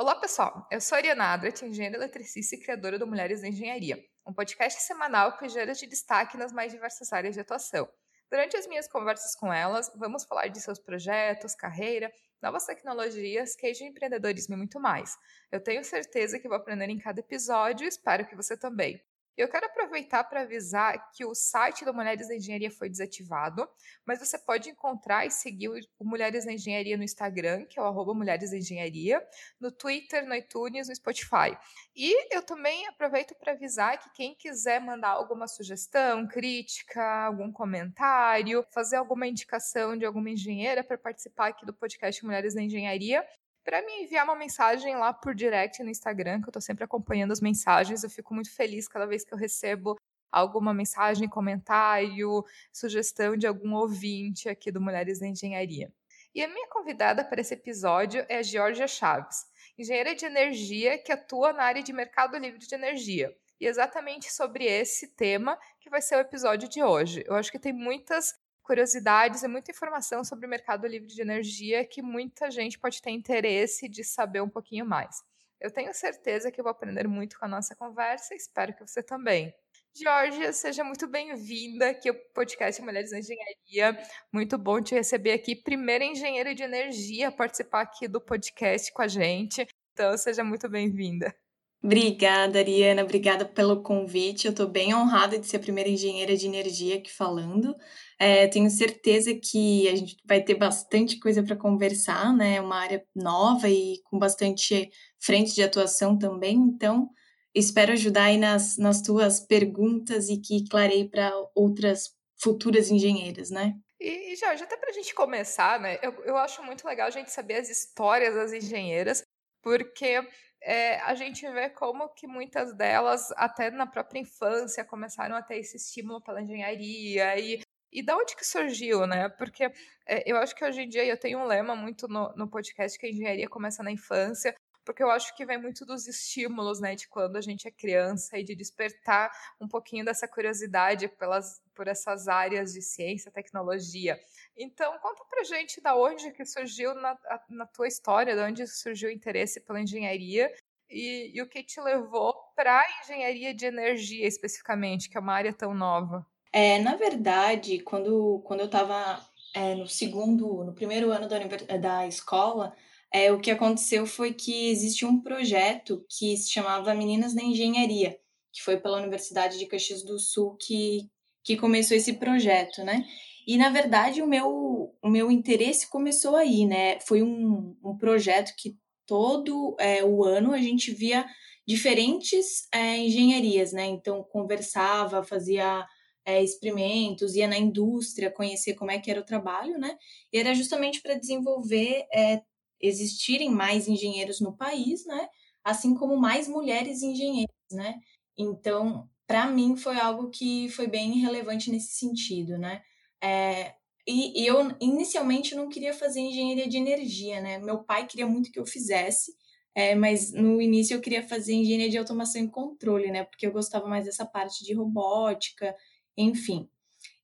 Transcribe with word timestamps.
Olá, 0.00 0.14
pessoal. 0.14 0.66
Eu 0.70 0.80
sou 0.80 0.96
a 0.96 0.98
Ariana 0.98 1.24
Adrat, 1.24 1.60
engenheira 1.60 1.94
eletricista 1.98 2.56
e 2.56 2.58
criadora 2.58 2.98
do 2.98 3.06
Mulheres 3.06 3.42
na 3.42 3.48
Engenharia, 3.48 4.02
um 4.26 4.32
podcast 4.32 4.80
semanal 4.80 5.36
que 5.36 5.46
gera 5.46 5.74
de 5.74 5.86
destaque 5.86 6.38
nas 6.38 6.54
mais 6.54 6.72
diversas 6.72 7.12
áreas 7.12 7.34
de 7.34 7.40
atuação. 7.42 7.86
Durante 8.30 8.56
as 8.56 8.66
minhas 8.66 8.88
conversas 8.88 9.36
com 9.36 9.52
elas, 9.52 9.92
vamos 9.94 10.24
falar 10.24 10.48
de 10.48 10.58
seus 10.58 10.78
projetos, 10.78 11.54
carreira, 11.54 12.10
novas 12.40 12.64
tecnologias, 12.64 13.54
queijo 13.54 13.84
empreendedorismo 13.84 14.54
e 14.54 14.56
muito 14.56 14.80
mais. 14.80 15.18
Eu 15.52 15.62
tenho 15.62 15.84
certeza 15.84 16.38
que 16.38 16.48
vou 16.48 16.56
aprender 16.56 16.88
em 16.88 16.98
cada 16.98 17.20
episódio 17.20 17.84
e 17.84 17.88
espero 17.88 18.26
que 18.26 18.34
você 18.34 18.56
também. 18.56 18.98
Eu 19.36 19.48
quero 19.48 19.66
aproveitar 19.66 20.24
para 20.24 20.42
avisar 20.42 21.10
que 21.12 21.24
o 21.24 21.34
site 21.34 21.84
do 21.84 21.94
Mulheres 21.94 22.28
na 22.28 22.36
Engenharia 22.36 22.70
foi 22.70 22.90
desativado, 22.90 23.68
mas 24.04 24.18
você 24.18 24.38
pode 24.38 24.68
encontrar 24.68 25.26
e 25.26 25.30
seguir 25.30 25.68
o 25.98 26.04
Mulheres 26.04 26.44
na 26.44 26.52
Engenharia 26.52 26.96
no 26.96 27.02
Instagram, 27.02 27.64
que 27.66 27.78
é 27.78 27.82
o 27.82 28.14
Mulheres 28.14 28.50
na 28.50 28.58
Engenharia, 28.58 29.26
no 29.58 29.72
Twitter, 29.72 30.26
no 30.26 30.34
iTunes, 30.34 30.88
no 30.88 30.94
Spotify. 30.94 31.56
E 31.96 32.34
eu 32.34 32.42
também 32.42 32.86
aproveito 32.86 33.34
para 33.34 33.52
avisar 33.52 33.98
que 33.98 34.10
quem 34.12 34.34
quiser 34.34 34.80
mandar 34.80 35.10
alguma 35.10 35.46
sugestão, 35.46 36.26
crítica, 36.26 37.02
algum 37.24 37.50
comentário, 37.50 38.64
fazer 38.72 38.96
alguma 38.96 39.26
indicação 39.26 39.96
de 39.96 40.04
alguma 40.04 40.30
engenheira 40.30 40.84
para 40.84 40.98
participar 40.98 41.48
aqui 41.48 41.64
do 41.64 41.72
podcast 41.72 42.24
Mulheres 42.24 42.54
na 42.54 42.62
Engenharia, 42.62 43.24
para 43.70 43.86
me 43.86 44.02
enviar 44.02 44.24
uma 44.24 44.34
mensagem 44.34 44.96
lá 44.96 45.12
por 45.12 45.32
direct 45.32 45.80
no 45.84 45.90
Instagram, 45.90 46.40
que 46.40 46.48
eu 46.48 46.50
estou 46.50 46.60
sempre 46.60 46.82
acompanhando 46.82 47.30
as 47.30 47.40
mensagens. 47.40 48.02
Eu 48.02 48.10
fico 48.10 48.34
muito 48.34 48.52
feliz 48.52 48.88
cada 48.88 49.06
vez 49.06 49.24
que 49.24 49.32
eu 49.32 49.38
recebo 49.38 49.94
alguma 50.28 50.74
mensagem, 50.74 51.28
comentário, 51.28 52.44
sugestão 52.72 53.36
de 53.36 53.46
algum 53.46 53.74
ouvinte 53.74 54.48
aqui 54.48 54.72
do 54.72 54.80
Mulheres 54.80 55.20
na 55.20 55.28
Engenharia. 55.28 55.92
E 56.34 56.42
a 56.42 56.48
minha 56.48 56.66
convidada 56.68 57.24
para 57.24 57.40
esse 57.40 57.54
episódio 57.54 58.26
é 58.28 58.38
a 58.38 58.42
Georgia 58.42 58.88
Chaves, 58.88 59.46
engenheira 59.78 60.16
de 60.16 60.26
energia 60.26 60.98
que 60.98 61.12
atua 61.12 61.52
na 61.52 61.62
área 61.62 61.82
de 61.84 61.92
mercado 61.92 62.36
livre 62.38 62.58
de 62.58 62.74
energia. 62.74 63.32
E 63.60 63.66
exatamente 63.66 64.32
sobre 64.32 64.64
esse 64.64 65.14
tema 65.14 65.56
que 65.78 65.88
vai 65.88 66.02
ser 66.02 66.16
o 66.16 66.20
episódio 66.20 66.68
de 66.68 66.82
hoje. 66.82 67.22
Eu 67.24 67.36
acho 67.36 67.52
que 67.52 67.58
tem 67.58 67.72
muitas 67.72 68.34
curiosidades 68.62 69.42
e 69.42 69.48
muita 69.48 69.70
informação 69.70 70.22
sobre 70.24 70.46
o 70.46 70.48
mercado 70.48 70.86
livre 70.86 71.08
de 71.08 71.20
energia 71.20 71.84
que 71.84 72.02
muita 72.02 72.50
gente 72.50 72.78
pode 72.78 73.00
ter 73.02 73.10
interesse 73.10 73.88
de 73.88 74.04
saber 74.04 74.40
um 74.40 74.48
pouquinho 74.48 74.86
mais. 74.86 75.22
Eu 75.60 75.70
tenho 75.70 75.92
certeza 75.92 76.50
que 76.50 76.60
eu 76.60 76.64
vou 76.64 76.70
aprender 76.70 77.06
muito 77.06 77.38
com 77.38 77.44
a 77.44 77.48
nossa 77.48 77.74
conversa 77.76 78.34
espero 78.34 78.74
que 78.74 78.86
você 78.86 79.02
também. 79.02 79.54
Georgia, 79.94 80.52
seja 80.52 80.84
muito 80.84 81.06
bem-vinda 81.08 81.90
aqui 81.90 82.08
ao 82.08 82.14
podcast 82.32 82.80
Mulheres 82.80 83.10
na 83.10 83.18
Engenharia. 83.18 84.00
Muito 84.32 84.56
bom 84.56 84.80
te 84.80 84.94
receber 84.94 85.32
aqui. 85.32 85.56
Primeira 85.56 86.04
engenheira 86.04 86.54
de 86.54 86.62
energia 86.62 87.32
participar 87.32 87.82
aqui 87.82 88.06
do 88.06 88.20
podcast 88.20 88.92
com 88.92 89.02
a 89.02 89.08
gente. 89.08 89.66
Então, 89.92 90.16
seja 90.16 90.44
muito 90.44 90.68
bem-vinda. 90.68 91.34
Obrigada, 91.82 92.58
Ariana. 92.58 93.02
Obrigada 93.02 93.44
pelo 93.44 93.82
convite. 93.82 94.46
Eu 94.46 94.50
estou 94.50 94.68
bem 94.68 94.94
honrada 94.94 95.38
de 95.38 95.46
ser 95.46 95.56
a 95.56 95.60
primeira 95.60 95.88
engenheira 95.88 96.36
de 96.36 96.46
energia 96.46 96.96
aqui 96.96 97.10
falando. 97.10 97.74
É, 98.18 98.46
tenho 98.48 98.68
certeza 98.68 99.34
que 99.34 99.88
a 99.88 99.96
gente 99.96 100.16
vai 100.26 100.42
ter 100.42 100.54
bastante 100.54 101.18
coisa 101.18 101.42
para 101.42 101.56
conversar, 101.56 102.36
né? 102.36 102.56
É 102.56 102.60
uma 102.60 102.76
área 102.76 103.02
nova 103.14 103.66
e 103.68 104.02
com 104.04 104.18
bastante 104.18 104.90
frente 105.18 105.54
de 105.54 105.62
atuação 105.62 106.18
também. 106.18 106.56
Então, 106.56 107.08
espero 107.54 107.92
ajudar 107.92 108.24
aí 108.24 108.36
nas, 108.36 108.76
nas 108.76 109.00
tuas 109.00 109.40
perguntas 109.40 110.28
e 110.28 110.38
que 110.38 110.68
clarei 110.68 111.08
para 111.08 111.32
outras 111.54 112.10
futuras 112.42 112.90
engenheiras, 112.90 113.50
né? 113.50 113.74
E, 113.98 114.36
Jorge, 114.36 114.64
até 114.64 114.76
para 114.76 114.90
a 114.90 114.94
gente 114.94 115.14
começar, 115.14 115.80
né? 115.80 115.98
Eu, 116.02 116.12
eu 116.24 116.36
acho 116.36 116.62
muito 116.62 116.86
legal 116.86 117.06
a 117.06 117.10
gente 117.10 117.30
saber 117.30 117.54
as 117.54 117.70
histórias 117.70 118.34
das 118.34 118.52
engenheiras, 118.52 119.22
porque 119.62 120.22
é, 120.62 121.00
a 121.00 121.14
gente 121.14 121.48
vê 121.50 121.70
como 121.70 122.08
que 122.10 122.26
muitas 122.26 122.74
delas, 122.76 123.30
até 123.36 123.70
na 123.70 123.86
própria 123.86 124.20
infância, 124.20 124.84
começaram 124.84 125.36
a 125.36 125.42
ter 125.42 125.58
esse 125.58 125.76
estímulo 125.76 126.20
pela 126.20 126.42
engenharia 126.42 127.38
e 127.38 127.60
e 127.92 128.02
da 128.02 128.16
onde 128.16 128.36
que 128.36 128.46
surgiu, 128.46 129.06
né? 129.06 129.28
Porque 129.30 129.64
é, 130.06 130.30
eu 130.30 130.36
acho 130.36 130.54
que 130.54 130.64
hoje 130.64 130.82
em 130.82 130.88
dia 130.88 131.04
eu 131.04 131.18
tenho 131.18 131.40
um 131.40 131.44
lema 131.44 131.74
muito 131.74 132.06
no, 132.06 132.32
no 132.36 132.48
podcast 132.48 132.98
que 132.98 133.06
a 133.06 133.10
engenharia 133.10 133.48
começa 133.48 133.82
na 133.82 133.90
infância, 133.90 134.54
porque 134.90 135.04
eu 135.04 135.10
acho 135.12 135.36
que 135.36 135.46
vem 135.46 135.56
muito 135.56 135.86
dos 135.86 136.08
estímulos, 136.08 136.80
né, 136.80 136.96
de 136.96 137.06
quando 137.06 137.36
a 137.36 137.40
gente 137.40 137.68
é 137.68 137.70
criança 137.70 138.36
e 138.36 138.42
de 138.42 138.56
despertar 138.56 139.30
um 139.60 139.68
pouquinho 139.68 140.04
dessa 140.04 140.26
curiosidade 140.26 141.06
pelas, 141.06 141.62
por 141.76 141.86
essas 141.86 142.26
áreas 142.26 142.72
de 142.72 142.82
ciência, 142.82 143.30
tecnologia. 143.30 144.18
Então, 144.58 144.98
conta 144.98 145.24
pra 145.30 145.44
gente 145.44 145.80
da 145.80 145.94
onde 145.94 146.32
que 146.32 146.44
surgiu 146.44 146.92
na, 146.94 147.16
na 147.48 147.66
tua 147.66 147.86
história, 147.86 148.34
de 148.34 148.42
onde 148.42 148.66
surgiu 148.66 149.10
o 149.10 149.12
interesse 149.12 149.60
pela 149.60 149.80
engenharia 149.80 150.52
e, 150.90 151.30
e 151.32 151.40
o 151.40 151.48
que 151.48 151.62
te 151.62 151.80
levou 151.80 152.34
para 152.56 152.82
engenharia 153.04 153.54
de 153.54 153.66
energia 153.66 154.26
especificamente, 154.26 155.08
que 155.08 155.16
é 155.16 155.20
uma 155.20 155.34
área 155.34 155.52
tão 155.52 155.72
nova. 155.72 156.26
É, 156.52 156.80
na 156.80 156.96
verdade, 156.96 157.78
quando, 157.78 158.42
quando 158.44 158.58
eu 158.58 158.66
estava 158.66 159.24
é, 159.54 159.76
no 159.76 159.86
segundo, 159.86 160.64
no 160.64 160.72
primeiro 160.72 161.12
ano 161.12 161.28
da, 161.28 161.38
da 161.76 162.08
escola, 162.08 162.74
é, 163.12 163.32
o 163.32 163.40
que 163.40 163.50
aconteceu 163.50 164.06
foi 164.06 164.32
que 164.32 164.70
existe 164.70 165.04
um 165.04 165.20
projeto 165.20 166.04
que 166.08 166.36
se 166.36 166.50
chamava 166.50 166.94
Meninas 166.94 167.34
na 167.34 167.42
Engenharia, 167.42 168.18
que 168.52 168.62
foi 168.62 168.76
pela 168.76 168.98
Universidade 168.98 169.58
de 169.58 169.66
Caxias 169.66 170.04
do 170.04 170.18
Sul 170.18 170.56
que, 170.56 171.08
que 171.44 171.56
começou 171.56 171.96
esse 171.96 172.14
projeto, 172.14 172.84
né? 172.84 173.04
E, 173.46 173.56
na 173.56 173.70
verdade, 173.70 174.22
o 174.22 174.26
meu, 174.26 174.94
o 175.02 175.08
meu 175.08 175.30
interesse 175.30 175.88
começou 175.88 176.36
aí, 176.36 176.66
né? 176.66 177.00
Foi 177.00 177.22
um, 177.22 177.76
um 177.84 177.96
projeto 177.96 178.54
que 178.56 178.76
todo 179.06 179.76
é, 179.80 180.04
o 180.04 180.24
ano 180.24 180.52
a 180.52 180.58
gente 180.58 180.92
via 180.92 181.26
diferentes 181.66 182.68
é, 182.72 182.96
engenharias, 182.98 183.72
né? 183.72 183.86
Então, 183.86 184.22
conversava, 184.22 185.24
fazia 185.24 185.84
é, 186.24 186.42
experimentos, 186.42 187.34
ia 187.34 187.48
na 187.48 187.58
indústria 187.58 188.30
conhecer 188.30 188.74
como 188.74 188.90
é 188.90 188.98
que 188.98 189.10
era 189.10 189.20
o 189.20 189.24
trabalho, 189.24 189.78
né? 189.78 189.96
E 190.32 190.38
era 190.38 190.54
justamente 190.54 191.00
para 191.02 191.14
desenvolver, 191.14 192.06
é, 192.12 192.42
existirem 192.80 193.50
mais 193.50 193.88
engenheiros 193.88 194.40
no 194.40 194.56
país, 194.56 195.04
né? 195.06 195.28
Assim 195.64 195.94
como 195.94 196.16
mais 196.16 196.48
mulheres 196.48 197.02
engenheiras, 197.02 197.54
né? 197.72 198.00
Então, 198.36 199.08
para 199.26 199.46
mim 199.46 199.76
foi 199.76 199.98
algo 199.98 200.30
que 200.30 200.68
foi 200.70 200.86
bem 200.86 201.20
relevante 201.20 201.70
nesse 201.70 201.94
sentido, 201.94 202.58
né? 202.58 202.82
É, 203.22 203.74
e, 204.06 204.46
eu 204.46 204.56
inicialmente 204.80 205.54
não 205.54 205.68
queria 205.68 205.92
fazer 205.92 206.20
engenharia 206.20 206.68
de 206.68 206.76
energia, 206.76 207.40
né? 207.40 207.58
Meu 207.58 207.84
pai 207.84 208.06
queria 208.06 208.26
muito 208.26 208.50
que 208.50 208.58
eu 208.58 208.66
fizesse, 208.66 209.34
é, 209.74 209.94
mas 209.94 210.32
no 210.32 210.60
início 210.60 210.94
eu 210.94 211.00
queria 211.00 211.22
fazer 211.22 211.52
engenharia 211.52 211.90
de 211.90 211.98
automação 211.98 212.42
e 212.42 212.48
controle, 212.48 213.10
né? 213.10 213.24
Porque 213.24 213.46
eu 213.46 213.52
gostava 213.52 213.86
mais 213.86 214.04
dessa 214.06 214.26
parte 214.26 214.64
de 214.64 214.74
robótica, 214.74 215.76
enfim. 216.16 216.68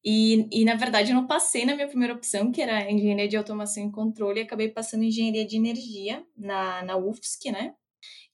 E, 0.09 0.47
e, 0.53 0.65
na 0.65 0.77
verdade, 0.77 1.11
eu 1.11 1.17
não 1.17 1.27
passei 1.27 1.65
na 1.65 1.75
minha 1.75 1.89
primeira 1.89 2.15
opção, 2.15 2.53
que 2.53 2.63
era 2.63 2.89
engenharia 2.89 3.27
de 3.27 3.37
automação 3.37 3.89
e 3.89 3.91
controle, 3.91 4.39
e 4.39 4.45
acabei 4.45 4.69
passando 4.69 5.03
engenharia 5.03 5.45
de 5.45 5.57
energia 5.57 6.25
na, 6.37 6.85
na 6.85 6.97
UFSC, 6.97 7.51
né? 7.51 7.75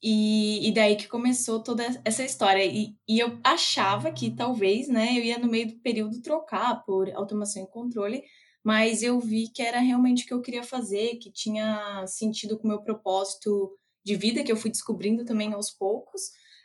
E, 0.03 0.69
e 0.69 0.75
daí 0.75 0.97
que 0.97 1.09
começou 1.09 1.63
toda 1.63 1.83
essa 2.05 2.23
história. 2.23 2.63
E, 2.63 2.95
e 3.09 3.19
eu 3.19 3.39
achava 3.43 4.13
que 4.13 4.31
talvez, 4.31 4.87
né, 4.87 5.19
eu 5.19 5.25
ia 5.25 5.39
no 5.39 5.49
meio 5.49 5.69
do 5.69 5.81
período 5.81 6.21
trocar 6.21 6.85
por 6.85 7.11
automação 7.15 7.63
e 7.63 7.71
controle, 7.71 8.23
mas 8.63 9.03
eu 9.03 9.19
vi 9.19 9.49
que 9.49 9.63
era 9.63 9.79
realmente 9.79 10.25
o 10.25 10.27
que 10.27 10.35
eu 10.35 10.43
queria 10.43 10.63
fazer, 10.63 11.17
que 11.17 11.33
tinha 11.33 12.05
sentido 12.07 12.59
com 12.59 12.65
o 12.65 12.69
meu 12.69 12.83
propósito 12.83 13.79
de 14.05 14.15
vida, 14.15 14.45
que 14.45 14.53
eu 14.53 14.57
fui 14.57 14.71
descobrindo 14.71 15.25
também 15.25 15.55
aos 15.55 15.71
poucos. 15.71 16.21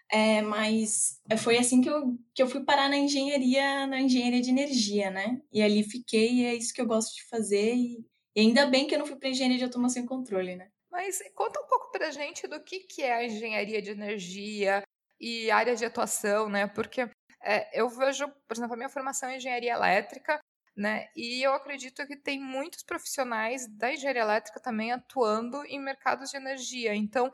É, 0.09 0.41
mas 0.41 1.19
foi 1.39 1.57
assim 1.57 1.81
que 1.81 1.89
eu, 1.89 2.17
que 2.33 2.41
eu 2.41 2.47
fui 2.47 2.63
parar 2.63 2.87
na 2.89 2.97
engenharia, 2.97 3.85
na 3.87 3.99
engenharia 3.99 4.41
de 4.41 4.49
energia, 4.49 5.11
né? 5.11 5.41
E 5.51 5.61
ali 5.61 5.83
fiquei, 5.83 6.31
e 6.33 6.45
é 6.45 6.55
isso 6.55 6.73
que 6.73 6.79
eu 6.79 6.87
gosto 6.87 7.15
de 7.15 7.25
fazer. 7.25 7.75
E, 7.75 8.05
e 8.35 8.39
ainda 8.41 8.65
bem 8.65 8.87
que 8.87 8.95
eu 8.95 8.99
não 8.99 9.05
fui 9.05 9.17
para 9.17 9.29
engenharia 9.29 9.57
de 9.57 9.65
automação 9.65 10.03
e 10.03 10.07
controle, 10.07 10.55
né? 10.55 10.69
Mas 10.89 11.19
conta 11.35 11.59
um 11.59 11.67
pouco 11.67 11.91
pra 11.91 12.11
gente 12.11 12.47
do 12.47 12.63
que, 12.63 12.79
que 12.79 13.01
é 13.01 13.13
a 13.15 13.25
engenharia 13.25 13.81
de 13.81 13.91
energia 13.91 14.81
e 15.19 15.51
área 15.51 15.75
de 15.75 15.85
atuação, 15.85 16.49
né? 16.49 16.67
Porque 16.67 17.09
é, 17.43 17.79
eu 17.79 17.89
vejo, 17.89 18.27
por 18.47 18.55
exemplo, 18.55 18.73
a 18.73 18.77
minha 18.77 18.89
formação 18.89 19.29
é 19.29 19.37
engenharia 19.37 19.73
elétrica, 19.73 20.39
né? 20.75 21.07
E 21.15 21.41
eu 21.45 21.53
acredito 21.53 22.05
que 22.05 22.15
tem 22.15 22.39
muitos 22.39 22.83
profissionais 22.83 23.67
da 23.77 23.91
engenharia 23.91 24.21
elétrica 24.21 24.59
também 24.59 24.91
atuando 24.91 25.63
em 25.65 25.79
mercados 25.79 26.29
de 26.29 26.37
energia. 26.37 26.95
Então, 26.95 27.31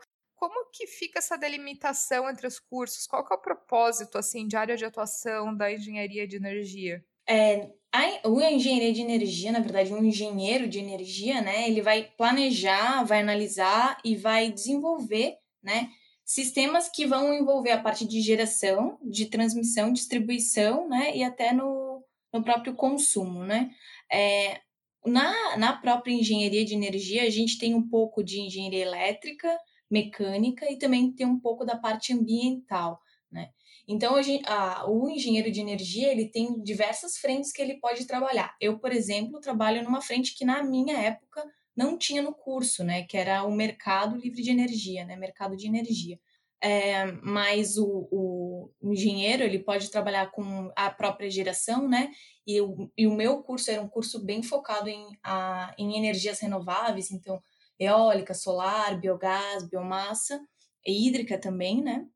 como 0.48 0.70
que 0.70 0.86
fica 0.86 1.20
essa 1.20 1.38
delimitação 1.38 2.28
entre 2.28 2.46
os 2.46 2.58
cursos? 2.58 3.06
Qual 3.06 3.26
é 3.30 3.34
o 3.34 3.38
propósito 3.38 4.18
assim 4.18 4.46
de 4.46 4.56
área 4.56 4.76
de 4.76 4.84
atuação 4.84 5.56
da 5.56 5.72
engenharia 5.72 6.28
de 6.28 6.36
energia? 6.36 7.02
É, 7.26 7.70
a, 7.90 8.28
o 8.28 8.38
engenharia 8.42 8.92
de 8.92 9.00
energia, 9.00 9.50
na 9.50 9.60
verdade, 9.60 9.94
um 9.94 10.04
engenheiro 10.04 10.68
de 10.68 10.78
energia, 10.78 11.40
né, 11.40 11.66
ele 11.66 11.80
vai 11.80 12.12
planejar, 12.18 13.04
vai 13.04 13.20
analisar 13.20 13.98
e 14.04 14.14
vai 14.14 14.52
desenvolver, 14.52 15.38
né, 15.62 15.88
sistemas 16.26 16.90
que 16.90 17.06
vão 17.06 17.32
envolver 17.32 17.70
a 17.70 17.80
parte 17.80 18.06
de 18.06 18.20
geração, 18.20 18.98
de 19.02 19.26
transmissão, 19.26 19.94
distribuição, 19.94 20.86
né, 20.90 21.16
e 21.16 21.24
até 21.24 21.54
no, 21.54 22.04
no 22.30 22.44
próprio 22.44 22.74
consumo, 22.74 23.44
né. 23.44 23.70
É, 24.12 24.60
na, 25.06 25.56
na 25.56 25.72
própria 25.72 26.12
engenharia 26.12 26.66
de 26.66 26.74
energia, 26.74 27.22
a 27.22 27.30
gente 27.30 27.58
tem 27.58 27.74
um 27.74 27.88
pouco 27.88 28.22
de 28.22 28.40
engenharia 28.40 28.82
elétrica, 28.82 29.58
mecânica 29.94 30.68
e 30.70 30.76
também 30.76 31.12
tem 31.12 31.24
um 31.24 31.38
pouco 31.38 31.64
da 31.64 31.76
parte 31.76 32.12
ambiental, 32.12 33.00
né? 33.30 33.50
Então, 33.86 34.16
a, 34.16 34.20
a, 34.52 34.90
o 34.90 35.08
engenheiro 35.08 35.52
de 35.52 35.60
energia, 35.60 36.10
ele 36.10 36.26
tem 36.26 36.60
diversas 36.62 37.18
frentes 37.18 37.52
que 37.52 37.62
ele 37.62 37.78
pode 37.78 38.06
trabalhar. 38.06 38.56
Eu, 38.60 38.78
por 38.78 38.90
exemplo, 38.92 39.40
trabalho 39.40 39.84
numa 39.84 40.00
frente 40.00 40.34
que 40.34 40.44
na 40.44 40.62
minha 40.62 40.98
época 40.98 41.44
não 41.76 41.96
tinha 41.96 42.22
no 42.22 42.32
curso, 42.32 42.82
né? 42.82 43.04
Que 43.04 43.16
era 43.16 43.44
o 43.44 43.52
mercado 43.52 44.16
livre 44.16 44.42
de 44.42 44.50
energia, 44.50 45.04
né? 45.04 45.16
Mercado 45.16 45.56
de 45.56 45.66
energia. 45.66 46.18
É, 46.62 47.12
mas 47.22 47.76
o, 47.76 48.08
o, 48.10 48.70
engenheiro, 48.90 49.42
ele 49.42 49.58
pode 49.58 49.90
trabalhar 49.90 50.30
com 50.30 50.72
a 50.74 50.90
própria 50.90 51.30
geração, 51.30 51.86
né? 51.86 52.10
E 52.46 52.60
o, 52.60 52.90
e 52.96 53.06
o 53.06 53.14
meu 53.14 53.42
curso 53.42 53.70
era 53.70 53.82
um 53.82 53.88
curso 53.88 54.24
bem 54.24 54.42
focado 54.42 54.88
em, 54.88 55.06
a, 55.22 55.74
em 55.78 55.98
energias 55.98 56.40
renováveis, 56.40 57.10
então 57.10 57.40
eólica, 57.78 58.34
solar, 58.34 58.98
biogás, 59.00 59.68
biomassa, 59.68 60.40
e 60.86 61.06
hídrica 61.06 61.38
também, 61.38 61.82
né? 61.82 62.06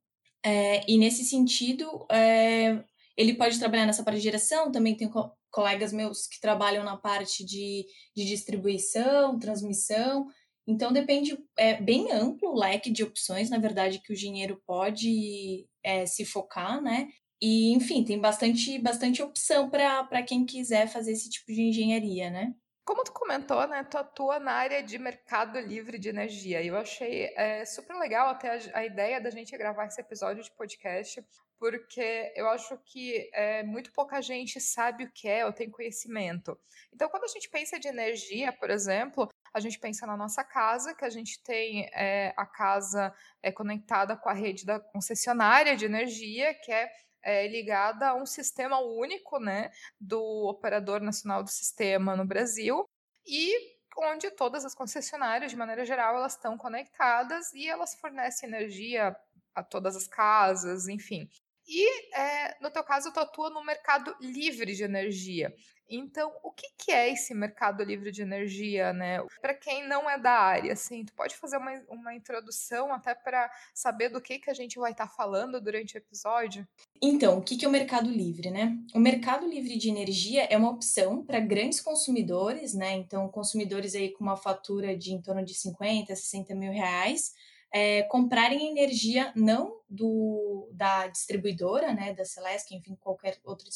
É, 0.45 0.89
e 0.91 0.99
nesse 0.99 1.25
sentido, 1.25 2.07
é, 2.11 2.85
ele 3.17 3.35
pode 3.35 3.59
trabalhar 3.59 3.87
nessa 3.87 4.05
parte 4.05 4.19
de 4.19 4.25
geração, 4.25 4.71
também 4.71 4.97
tem 4.97 5.09
co 5.09 5.33
colegas 5.51 5.95
meus 5.95 6.27
que 6.27 6.39
trabalham 6.41 6.85
na 6.85 6.97
parte 6.97 7.43
de, 7.45 7.87
de 8.15 8.25
distribuição, 8.27 9.39
transmissão. 9.39 10.27
Então 10.67 10.93
depende, 10.93 11.39
é 11.57 11.81
bem 11.81 12.13
amplo 12.13 12.51
o 12.51 12.59
leque 12.59 12.91
de 12.91 13.03
opções, 13.03 13.49
na 13.49 13.59
verdade, 13.59 14.01
que 14.01 14.13
o 14.13 14.15
engenheiro 14.15 14.63
pode 14.67 15.67
é, 15.83 16.05
se 16.05 16.27
focar, 16.27 16.83
né? 16.83 17.09
E, 17.41 17.73
enfim, 17.73 18.05
tem 18.05 18.21
bastante, 18.21 18.79
bastante 18.79 19.23
opção 19.23 19.71
para 19.71 20.23
quem 20.23 20.45
quiser 20.45 20.87
fazer 20.89 21.13
esse 21.13 21.31
tipo 21.31 21.51
de 21.53 21.63
engenharia, 21.63 22.31
né? 22.31 22.55
Como 22.89 23.05
tu 23.05 23.13
comentou, 23.13 23.69
né, 23.69 23.85
tu 23.85 23.99
atua 23.99 24.39
na 24.39 24.53
área 24.53 24.83
de 24.83 24.99
mercado 24.99 25.61
livre 25.61 25.99
de 25.99 26.09
energia. 26.09 26.65
Eu 26.65 26.75
achei 26.75 27.31
é, 27.37 27.63
super 27.67 27.95
legal 27.99 28.31
até 28.31 28.49
a, 28.49 28.79
a, 28.79 28.87
ideia 28.87 29.21
da 29.21 29.29
gente 29.29 29.55
gravar 29.59 29.85
esse 29.85 30.01
episódio 30.01 30.43
de 30.43 30.51
podcast, 30.53 31.23
porque 31.59 32.33
eu 32.35 32.49
acho 32.49 32.79
que 32.87 33.29
é, 33.35 33.63
muito 33.63 33.93
pouca 33.93 34.23
gente 34.23 34.59
sabe 34.59 35.05
o 35.05 35.13
que 35.13 35.29
é 35.29 35.45
ou 35.45 35.53
tem 35.53 35.71
conhecimento. 35.71 36.59
Então, 36.91 37.11
quando 37.11 37.25
a 37.25 37.29
gente 37.29 37.51
pensa 37.51 37.79
de 37.79 37.89
energia, 37.89 38.55
por 38.55 38.71
exemplo, 38.71 39.29
a 39.53 39.61
gente 39.61 39.79
pensa 39.79 40.07
na 40.07 40.17
nossa 40.17 40.43
casa, 40.43 40.95
que 40.95 41.05
a 41.05 41.11
gente 41.11 41.43
tem 41.43 41.91
é, 41.93 42.33
a 42.39 42.47
casa 42.47 43.15
é, 43.43 43.53
conectada 43.53 44.17
com 44.17 44.31
a 44.31 44.35
rede 44.35 44.65
da 44.65 44.81
concessionária 44.81 45.77
de 45.77 45.85
energia, 45.85 46.55
que 46.55 46.73
é 46.73 46.91
é, 47.29 47.47
ligada 47.47 48.09
a 48.09 48.15
um 48.15 48.25
sistema 48.25 48.81
único, 48.81 49.39
né, 49.39 49.71
do 50.01 50.49
operador 50.49 51.03
nacional 51.03 51.43
do 51.43 51.51
sistema 51.51 52.17
no 52.17 52.25
Brasil 52.25 52.89
e 53.27 53.55
onde 53.99 54.31
todas 54.31 54.65
as 54.65 54.75
concessionárias, 54.75 55.51
de 55.51 55.57
maneira 55.57 55.85
geral, 55.85 56.17
elas 56.17 56.33
estão 56.33 56.57
conectadas 56.57 57.53
e 57.53 57.69
elas 57.69 57.95
fornecem 57.97 58.49
energia 58.49 59.15
a 59.55 59.63
todas 59.63 59.95
as 59.95 60.07
casas, 60.07 60.89
enfim. 60.89 61.29
E 61.69 62.17
é, 62.17 62.57
no 62.63 62.71
teu 62.71 62.83
caso, 62.83 63.13
tu 63.13 63.21
atua 63.21 63.51
no 63.51 63.63
mercado 63.63 64.17
livre 64.21 64.75
de 64.75 64.83
energia. 64.83 65.55
Então, 65.91 66.31
o 66.43 66.51
que, 66.51 66.67
que 66.77 66.93
é 66.93 67.11
esse 67.11 67.35
mercado 67.35 67.83
livre 67.83 68.11
de 68.11 68.21
energia, 68.21 68.93
né? 68.93 69.25
Para 69.41 69.55
quem 69.55 69.89
não 69.89 70.09
é 70.09 70.19
da 70.19 70.33
área, 70.33 70.75
assim, 70.75 71.05
tu 71.05 71.15
pode 71.15 71.35
fazer 71.37 71.57
uma, 71.57 71.73
uma 71.89 72.15
introdução 72.15 72.93
até 72.93 73.15
para 73.15 73.51
saber 73.75 74.11
do 74.11 74.21
que, 74.21 74.39
que 74.39 74.51
a 74.51 74.55
gente 74.55 74.79
vai 74.79 74.93
estar 74.93 75.07
tá 75.07 75.13
falando 75.13 75.59
durante 75.61 75.97
o 75.97 75.99
episódio? 75.99 76.69
Então, 77.01 77.39
o 77.39 77.43
que, 77.43 77.57
que 77.57 77.65
é 77.65 77.69
o 77.69 77.73
mercado 77.73 78.11
livre, 78.11 78.51
né? 78.51 78.77
O 78.95 78.99
mercado 78.99 79.47
livre 79.47 79.79
de 79.79 79.89
energia 79.89 80.45
é 80.45 80.59
uma 80.59 80.71
opção 80.71 81.25
para 81.25 81.41
grandes 81.41 81.81
consumidores, 81.81 82.75
né? 82.75 82.93
Então, 82.93 83.27
consumidores 83.29 83.95
aí 83.95 84.13
com 84.13 84.25
uma 84.25 84.37
fatura 84.37 84.95
de 84.95 85.13
em 85.13 85.23
torno 85.23 85.43
de 85.43 85.55
50, 85.55 86.15
60 86.15 86.55
mil 86.55 86.73
reais, 86.73 87.33
é, 87.73 88.03
comprarem 88.05 88.71
energia 88.71 89.33
não 89.37 89.81
do 89.89 90.71
da 90.73 91.07
distribuidora, 91.09 91.93
né, 91.93 92.15
da 92.15 92.25
Celesc, 92.25 92.75
enfim, 92.75 92.97
qualquer 92.97 93.39
outra 93.45 93.69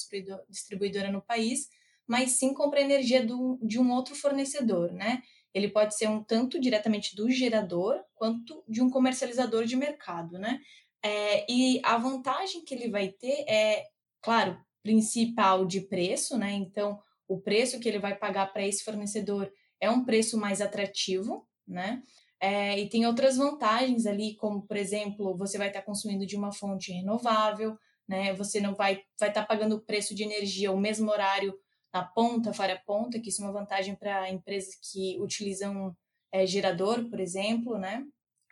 distribuidora 0.49 1.11
no 1.11 1.23
país, 1.23 1.69
mas 2.07 2.33
sim 2.33 2.55
compra 2.55 2.81
energia 2.81 3.25
do, 3.25 3.59
de 3.63 3.79
um 3.79 3.91
outro 3.93 4.15
fornecedor, 4.15 4.93
né? 4.93 5.23
Ele 5.55 5.69
pode 5.69 5.97
ser 5.97 6.09
um 6.09 6.23
tanto 6.23 6.59
diretamente 6.59 7.15
do 7.15 7.31
gerador 7.31 8.03
quanto 8.15 8.65
de 8.69 8.83
um 8.83 8.91
comercializador 8.91 9.65
de 9.65 9.77
mercado, 9.77 10.39
né? 10.39 10.61
É, 11.05 11.51
e 11.51 11.81
a 11.85 11.97
vantagem 11.99 12.65
que 12.65 12.75
ele 12.75 12.89
vai 12.89 13.09
ter 13.09 13.45
é, 13.49 13.87
claro, 14.21 14.59
principal 14.83 15.65
de 15.67 15.81
preço, 15.83 16.39
né? 16.39 16.53
Então, 16.53 16.99
o 17.29 17.41
preço 17.41 17.79
que 17.81 17.89
ele 17.89 17.99
vai 17.99 18.17
pagar 18.17 18.53
para 18.53 18.67
esse 18.67 18.85
fornecedor 18.85 19.51
é 19.81 19.91
um 19.91 20.05
preço 20.05 20.39
mais 20.39 20.61
atrativo, 20.61 21.47
né? 21.67 22.03
É, 22.43 22.77
e 22.77 22.89
tem 22.89 23.07
outras 23.07 23.37
vantagens 23.37 24.05
ali, 24.05 24.35
como, 24.35 24.63
por 24.67 24.77
exemplo, 24.77 25.37
você 25.37 25.57
vai 25.57 25.69
estar 25.69 25.83
consumindo 25.83 26.27
de 26.27 26.35
uma 26.35 26.51
fonte 26.51 26.91
renovável, 26.91 27.79
né? 28.09 28.35
Você 28.35 28.61
não 28.61 28.75
vai 28.75 29.01
vai 29.17 29.29
estar 29.29 29.47
pagando 29.47 29.77
o 29.77 29.81
preço 29.81 30.13
de 30.13 30.25
energia 30.25 30.73
o 30.73 30.77
mesmo 30.77 31.09
horário 31.09 31.55
na 31.95 32.03
ponta, 32.03 32.53
fora 32.53 32.83
ponta, 32.85 33.21
que 33.21 33.29
isso 33.29 33.43
é 33.43 33.45
uma 33.45 33.53
vantagem 33.53 33.95
para 33.95 34.29
empresas 34.29 34.75
que 34.75 35.21
utilizam 35.21 35.97
é, 36.33 36.45
gerador, 36.45 37.09
por 37.09 37.21
exemplo, 37.21 37.79
né? 37.79 38.05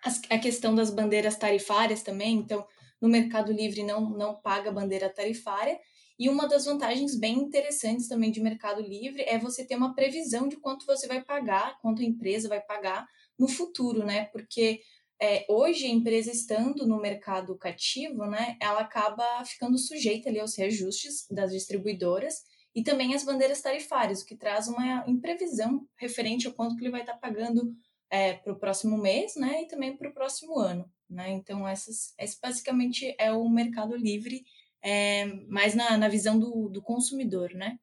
As, 0.05 0.21
a 0.31 0.39
questão 0.39 0.73
das 0.73 0.91
bandeiras 0.91 1.35
tarifárias 1.35 2.01
também, 2.01 2.37
então, 2.37 2.65
no 3.01 3.09
Mercado 3.09 3.53
Livre 3.53 3.83
não, 3.83 4.09
não 4.09 4.41
paga 4.41 4.71
bandeira 4.71 5.11
tarifária, 5.11 5.81
e 6.17 6.29
uma 6.29 6.47
das 6.47 6.67
vantagens 6.67 7.19
bem 7.19 7.39
interessantes 7.39 8.07
também 8.07 8.31
de 8.31 8.41
Mercado 8.41 8.83
Livre 8.83 9.23
é 9.23 9.39
você 9.39 9.65
ter 9.67 9.75
uma 9.75 9.95
previsão 9.95 10.47
de 10.47 10.57
quanto 10.59 10.87
você 10.87 11.09
vai 11.09 11.25
pagar, 11.25 11.79
quanto 11.81 12.03
a 12.03 12.05
empresa 12.05 12.49
vai 12.49 12.61
pagar 12.61 13.09
no 13.41 13.49
futuro, 13.49 14.05
né? 14.05 14.27
Porque 14.27 14.83
é, 15.19 15.47
hoje 15.49 15.87
a 15.87 15.91
empresa 15.91 16.31
estando 16.31 16.87
no 16.87 17.01
mercado 17.01 17.57
cativo, 17.57 18.27
né, 18.27 18.57
ela 18.61 18.81
acaba 18.81 19.45
ficando 19.45 19.79
sujeita 19.79 20.29
ali 20.29 20.39
aos 20.39 20.57
reajustes 20.57 21.27
das 21.31 21.53
distribuidoras 21.53 22.43
e 22.75 22.83
também 22.83 23.15
as 23.15 23.25
bandeiras 23.25 23.61
tarifárias, 23.61 24.23
o 24.23 24.27
que 24.27 24.37
traz 24.37 24.69
uma 24.69 25.05
imprevisão 25.07 25.87
referente 25.97 26.47
ao 26.47 26.53
quanto 26.53 26.77
que 26.77 26.83
ele 26.83 26.91
vai 26.91 27.01
estar 27.01 27.19
pagando 27.19 27.75
é, 28.11 28.35
para 28.35 28.53
o 28.53 28.59
próximo 28.59 28.97
mês, 28.97 29.37
né, 29.37 29.63
e 29.63 29.69
também 29.69 29.97
para 29.97 30.09
o 30.09 30.15
próximo 30.15 30.59
ano, 30.59 30.91
né. 31.09 31.31
Então 31.31 31.67
essas, 31.67 32.15
esse 32.19 32.39
basicamente 32.41 33.15
é 33.19 33.33
o 33.33 33.49
mercado 33.49 33.97
livre, 33.97 34.43
é, 34.83 35.27
mais 35.49 35.75
na, 35.75 35.97
na 35.97 36.09
visão 36.09 36.39
do, 36.39 36.69
do 36.69 36.83
consumidor, 36.83 37.53
né. 37.55 37.79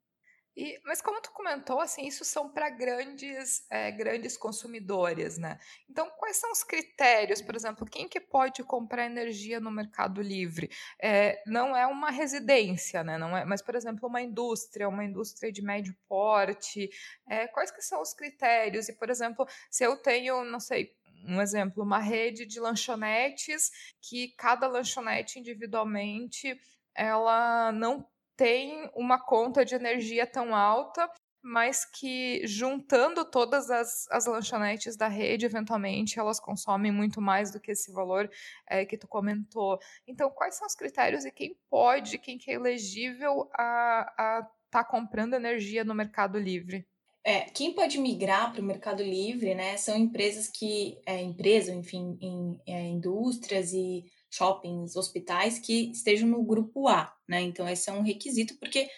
E, 0.57 0.81
mas 0.83 1.04
como 1.04 1.21
tu 1.21 1.31
comentou, 1.33 1.80
assim, 1.80 2.07
isso 2.07 2.25
são 2.25 2.50
para 2.50 2.68
grandes, 2.68 3.63
é, 3.69 3.92
grandes 3.92 4.36
consumidores, 4.36 5.38
né? 5.38 5.59
Então, 5.88 6.09
quais 6.18 6.38
são 6.38 6.51
os 6.51 6.63
critérios, 6.63 7.44
por 7.44 7.56
exemplo, 7.56 7.86
quem 7.86 8.09
que 8.09 8.19
pode 8.19 8.63
comprar 8.63 9.06
energia 9.06 9.59
no 9.59 9.69
Mercado 9.69 10.19
Livre? 10.19 10.71
É, 10.99 11.44
não 11.45 11.78
é 11.78 11.85
uma 11.85 12.09
residência, 12.09 13.04
né? 13.04 13.19
Não 13.19 13.37
é, 13.37 13.45
mas, 13.45 13.61
por 13.61 13.76
exemplo, 13.76 14.09
uma 14.09 14.19
indústria, 14.19 14.90
uma 14.90 15.06
indústria 15.06 15.52
de 15.52 15.61
médio 15.61 15.95
porte. 16.09 16.90
É, 17.30 17.47
quais 17.47 17.69
que 17.69 17.83
são 17.83 18.02
os 18.02 18.16
critérios? 18.16 18.90
E, 18.90 18.94
por 18.94 19.11
exemplo, 19.11 19.47
se 19.69 19.83
eu 19.83 19.95
tenho, 19.95 20.44
não 20.44 20.59
sei, 20.59 20.92
um 21.23 21.40
exemplo, 21.40 21.83
uma 21.83 21.99
rede 21.99 22.47
de 22.47 22.59
lanchonetes 22.59 23.69
que 24.02 24.30
cada 24.30 24.66
lanchonete 24.66 25.37
individualmente 25.37 26.59
ela 26.95 27.71
não 27.71 28.04
tem 28.37 28.89
uma 28.95 29.19
conta 29.19 29.65
de 29.65 29.75
energia 29.75 30.25
tão 30.27 30.56
alta, 30.56 31.09
mas 31.41 31.85
que 31.85 32.45
juntando 32.45 33.25
todas 33.25 33.69
as, 33.69 34.06
as 34.11 34.25
lanchonetes 34.25 34.95
da 34.95 35.07
rede, 35.07 35.45
eventualmente 35.45 36.19
elas 36.19 36.39
consomem 36.39 36.91
muito 36.91 37.21
mais 37.21 37.51
do 37.51 37.59
que 37.59 37.71
esse 37.71 37.91
valor 37.91 38.29
é, 38.69 38.85
que 38.85 38.97
tu 38.97 39.07
comentou. 39.07 39.79
Então, 40.06 40.29
quais 40.29 40.56
são 40.56 40.67
os 40.67 40.75
critérios 40.75 41.25
e 41.25 41.31
quem 41.31 41.57
pode, 41.69 42.17
quem 42.19 42.37
que 42.37 42.51
é 42.51 42.56
elegível 42.56 43.49
a 43.53 44.45
estar 44.65 44.83
tá 44.83 44.83
comprando 44.83 45.33
energia 45.33 45.83
no 45.83 45.95
Mercado 45.95 46.37
Livre? 46.37 46.85
É, 47.23 47.41
quem 47.41 47.73
pode 47.73 47.97
migrar 47.97 48.53
para 48.53 48.61
o 48.61 48.65
Mercado 48.65 49.03
Livre, 49.03 49.53
né, 49.53 49.75
são 49.75 49.97
empresas 49.97 50.47
que, 50.47 50.97
é, 51.06 51.21
empresas, 51.21 51.75
enfim, 51.75 52.17
em, 52.21 52.57
é, 52.65 52.81
indústrias 52.83 53.73
e 53.73 54.06
shoppings, 54.30 54.96
hospitais 54.96 55.60
que 55.60 55.92
estejam 55.92 56.28
no 56.28 56.44
grupo 56.44 56.88
A, 56.88 57.14
né? 57.28 57.42
Então, 57.42 57.68
esse 57.68 57.90
é 57.90 57.94
um 57.94 58.02
requisito, 58.02 58.57
porque 58.60 58.90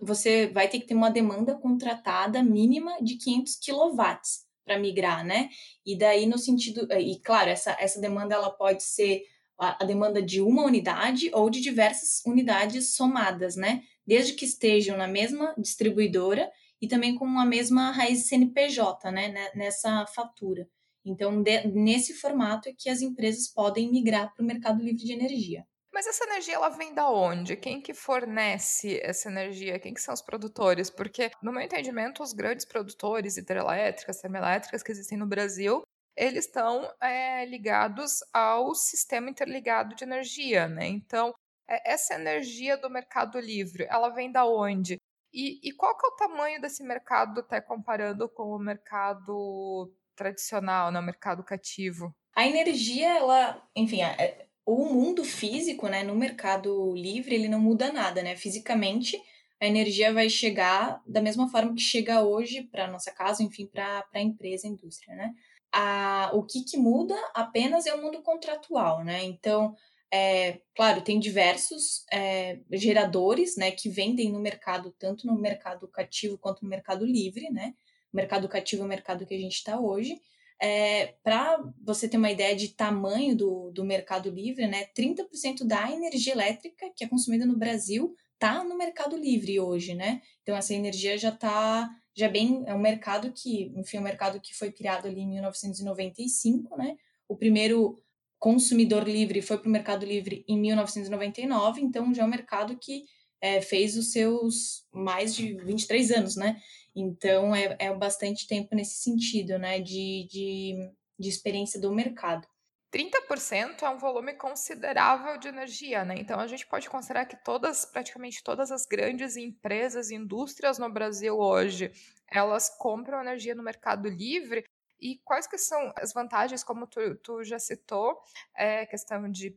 você 0.00 0.46
vai 0.46 0.68
ter 0.68 0.80
que 0.80 0.86
ter 0.86 0.94
uma 0.94 1.10
demanda 1.10 1.54
contratada 1.54 2.42
mínima 2.42 2.96
de 3.02 3.16
500 3.16 3.56
quilowatts 3.56 4.46
para 4.64 4.78
migrar, 4.78 5.24
né? 5.24 5.50
E 5.84 5.96
daí, 5.96 6.26
no 6.26 6.38
sentido. 6.38 6.88
E, 6.92 7.20
claro, 7.20 7.50
essa, 7.50 7.76
essa 7.78 8.00
demanda 8.00 8.34
ela 8.34 8.50
pode 8.50 8.82
ser 8.82 9.22
a, 9.58 9.82
a 9.82 9.86
demanda 9.86 10.22
de 10.22 10.40
uma 10.40 10.64
unidade 10.64 11.30
ou 11.32 11.48
de 11.50 11.60
diversas 11.60 12.22
unidades 12.24 12.94
somadas, 12.94 13.54
né? 13.54 13.82
Desde 14.06 14.32
que 14.32 14.44
estejam 14.44 14.96
na 14.96 15.06
mesma 15.06 15.54
distribuidora 15.58 16.50
e 16.80 16.88
também 16.88 17.14
com 17.14 17.26
a 17.38 17.44
mesma 17.44 17.90
raiz 17.90 18.26
CNPJ, 18.28 19.10
né? 19.10 19.50
Nessa 19.54 20.06
fatura. 20.06 20.68
Então, 21.06 21.42
de, 21.42 21.68
nesse 21.68 22.14
formato 22.14 22.68
é 22.68 22.72
que 22.76 22.90
as 22.90 23.00
empresas 23.00 23.48
podem 23.48 23.90
migrar 23.90 24.34
para 24.34 24.42
o 24.42 24.46
mercado 24.46 24.82
livre 24.82 25.04
de 25.04 25.12
energia. 25.12 25.64
Mas 25.94 26.06
essa 26.06 26.24
energia 26.24 26.56
ela 26.56 26.68
vem 26.68 26.92
da 26.92 27.08
onde? 27.08 27.56
Quem 27.56 27.80
que 27.80 27.94
fornece 27.94 29.00
essa 29.02 29.30
energia? 29.30 29.78
Quem 29.78 29.94
que 29.94 30.00
são 30.00 30.12
os 30.12 30.20
produtores? 30.20 30.90
Porque, 30.90 31.30
no 31.42 31.52
meu 31.52 31.62
entendimento, 31.62 32.22
os 32.22 32.34
grandes 32.34 32.66
produtores 32.66 33.38
hidrelétricas, 33.38 34.20
termoelétricas 34.20 34.82
que 34.82 34.92
existem 34.92 35.16
no 35.16 35.26
Brasil, 35.26 35.82
eles 36.14 36.44
estão 36.44 36.90
é, 37.00 37.46
ligados 37.46 38.18
ao 38.32 38.74
sistema 38.74 39.30
interligado 39.30 39.94
de 39.94 40.04
energia, 40.04 40.68
né? 40.68 40.86
Então, 40.86 41.32
é, 41.68 41.92
essa 41.92 42.14
energia 42.14 42.76
do 42.76 42.90
mercado 42.90 43.38
livre, 43.38 43.86
ela 43.88 44.10
vem 44.10 44.30
da 44.30 44.44
onde? 44.44 44.98
E, 45.32 45.60
e 45.66 45.72
qual 45.72 45.96
que 45.96 46.06
é 46.06 46.10
o 46.10 46.16
tamanho 46.16 46.60
desse 46.60 46.82
mercado, 46.82 47.40
até 47.40 47.60
comparando 47.60 48.28
com 48.28 48.54
o 48.54 48.58
mercado 48.58 49.92
tradicional, 50.16 50.90
né, 50.90 50.98
o 50.98 51.02
mercado 51.02 51.44
cativo? 51.44 52.14
A 52.34 52.46
energia, 52.46 53.18
ela, 53.18 53.62
enfim, 53.74 54.02
é, 54.02 54.46
o 54.64 54.86
mundo 54.86 55.24
físico, 55.24 55.88
né, 55.88 56.02
no 56.02 56.14
mercado 56.14 56.92
livre, 56.94 57.34
ele 57.34 57.48
não 57.48 57.60
muda 57.60 57.92
nada, 57.92 58.22
né? 58.22 58.34
Fisicamente, 58.34 59.16
a 59.60 59.66
energia 59.66 60.12
vai 60.12 60.28
chegar 60.28 61.00
da 61.06 61.22
mesma 61.22 61.48
forma 61.48 61.74
que 61.74 61.80
chega 61.80 62.22
hoje 62.22 62.64
para 62.64 62.90
nossa 62.90 63.12
casa, 63.12 63.42
enfim, 63.42 63.66
para 63.66 64.04
a 64.12 64.20
empresa, 64.20 64.66
indústria, 64.66 65.14
né? 65.14 65.32
A, 65.72 66.30
o 66.34 66.42
que, 66.42 66.64
que 66.64 66.76
muda 66.76 67.14
apenas 67.34 67.86
é 67.86 67.94
o 67.94 68.02
mundo 68.02 68.22
contratual, 68.22 69.04
né? 69.04 69.24
Então, 69.24 69.74
é, 70.12 70.60
claro, 70.74 71.02
tem 71.02 71.18
diversos 71.18 72.04
é, 72.12 72.60
geradores, 72.72 73.56
né, 73.56 73.70
que 73.70 73.88
vendem 73.88 74.30
no 74.30 74.40
mercado, 74.40 74.94
tanto 74.98 75.26
no 75.26 75.38
mercado 75.38 75.88
cativo 75.88 76.38
quanto 76.38 76.62
no 76.62 76.68
mercado 76.68 77.04
livre, 77.04 77.50
né? 77.50 77.74
Mercado 78.16 78.48
cativo 78.48 78.82
é 78.82 78.86
o 78.86 78.88
mercado 78.88 79.26
que 79.26 79.34
a 79.34 79.38
gente 79.38 79.54
está 79.54 79.78
hoje. 79.78 80.20
É, 80.60 81.14
Para 81.22 81.62
você 81.84 82.08
ter 82.08 82.16
uma 82.16 82.30
ideia 82.30 82.56
de 82.56 82.68
tamanho 82.68 83.36
do, 83.36 83.70
do 83.70 83.84
mercado 83.84 84.30
livre, 84.30 84.66
né, 84.66 84.86
30% 84.96 85.64
da 85.64 85.90
energia 85.90 86.32
elétrica 86.32 86.90
que 86.96 87.04
é 87.04 87.08
consumida 87.08 87.44
no 87.44 87.56
Brasil 87.56 88.16
está 88.36 88.62
no 88.62 88.76
mercado 88.76 89.16
livre 89.16 89.58
hoje, 89.58 89.94
né? 89.94 90.20
Então 90.42 90.54
essa 90.54 90.74
energia 90.74 91.16
já 91.16 91.30
está 91.30 91.90
já 92.14 92.28
bem 92.28 92.64
é 92.66 92.74
um 92.74 92.78
mercado 92.78 93.30
que, 93.32 93.72
enfim, 93.76 93.98
é 93.98 94.00
um 94.00 94.04
mercado 94.04 94.40
que 94.40 94.54
foi 94.54 94.72
criado 94.72 95.06
ali 95.06 95.20
em 95.20 95.28
1995, 95.28 96.76
né? 96.76 96.96
O 97.28 97.36
primeiro 97.36 98.02
consumidor 98.38 99.08
livre 99.08 99.42
foi 99.42 99.58
para 99.58 99.68
o 99.68 99.72
Mercado 99.72 100.06
Livre 100.06 100.44
em 100.46 100.58
1999, 100.58 101.80
então 101.80 102.14
já 102.14 102.22
é 102.22 102.26
um 102.26 102.28
mercado 102.28 102.76
que 102.78 103.04
é, 103.40 103.60
fez 103.60 103.96
os 103.96 104.12
seus 104.12 104.86
mais 104.92 105.34
de 105.34 105.54
23 105.54 106.10
anos, 106.10 106.36
né? 106.36 106.60
Então 106.94 107.54
é, 107.54 107.76
é 107.78 107.94
bastante 107.94 108.46
tempo 108.46 108.74
nesse 108.74 109.02
sentido, 109.02 109.58
né? 109.58 109.80
De, 109.80 110.26
de, 110.30 110.74
de 111.18 111.28
experiência 111.28 111.80
do 111.80 111.92
mercado. 111.92 112.46
30% 112.92 113.82
é 113.82 113.90
um 113.90 113.98
volume 113.98 114.34
considerável 114.34 115.38
de 115.38 115.48
energia, 115.48 116.04
né? 116.04 116.14
Então 116.18 116.40
a 116.40 116.46
gente 116.46 116.66
pode 116.66 116.88
considerar 116.88 117.26
que 117.26 117.36
todas, 117.44 117.84
praticamente 117.84 118.42
todas 118.42 118.70
as 118.70 118.86
grandes 118.86 119.36
empresas, 119.36 120.10
indústrias 120.10 120.78
no 120.78 120.90
Brasil 120.90 121.36
hoje, 121.36 121.92
elas 122.30 122.70
compram 122.78 123.20
energia 123.20 123.54
no 123.54 123.62
mercado 123.62 124.08
livre 124.08 124.64
e 125.00 125.18
quais 125.24 125.46
que 125.46 125.58
são 125.58 125.92
as 125.96 126.12
vantagens, 126.12 126.64
como 126.64 126.86
tu, 126.86 127.14
tu 127.16 127.44
já 127.44 127.58
citou, 127.58 128.20
é, 128.54 128.86
questão 128.86 129.30
de 129.30 129.50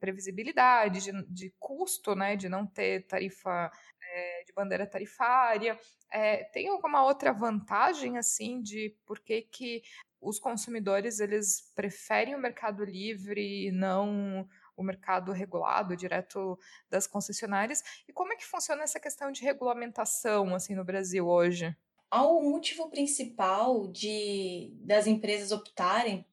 previsibilidade, 0.00 1.00
de, 1.00 1.12
de, 1.26 1.54
custo, 1.58 2.14
né, 2.14 2.36
de 2.36 2.48
não 2.48 2.66
ter 2.66 3.06
tarifa 3.06 3.70
é, 4.02 4.44
de 4.44 4.52
bandeira 4.52 4.86
tarifária. 4.86 5.78
É, 6.10 6.44
tem 6.44 6.68
alguma 6.68 7.04
outra 7.04 7.32
vantagem, 7.32 8.18
assim, 8.18 8.60
de 8.60 8.96
por 9.06 9.20
que, 9.20 9.42
que 9.42 9.82
os 10.20 10.38
consumidores 10.38 11.20
eles 11.20 11.72
preferem 11.74 12.34
o 12.34 12.40
mercado 12.40 12.84
livre 12.84 13.66
e 13.66 13.72
não 13.72 14.48
o 14.76 14.82
mercado 14.82 15.32
regulado 15.32 15.96
direto 15.96 16.58
das 16.90 17.06
concessionárias? 17.06 17.82
E 18.08 18.12
como 18.12 18.32
é 18.32 18.36
que 18.36 18.44
funciona 18.44 18.82
essa 18.82 18.98
questão 18.98 19.30
de 19.30 19.42
regulamentação, 19.42 20.54
assim, 20.54 20.74
no 20.74 20.84
Brasil 20.84 21.26
hoje? 21.28 21.76
O 22.12 22.50
motivo 22.50 22.88
principal 22.90 23.88
de 23.88 24.72
das 24.82 25.06
empresas 25.06 25.52
optarem 25.52 26.24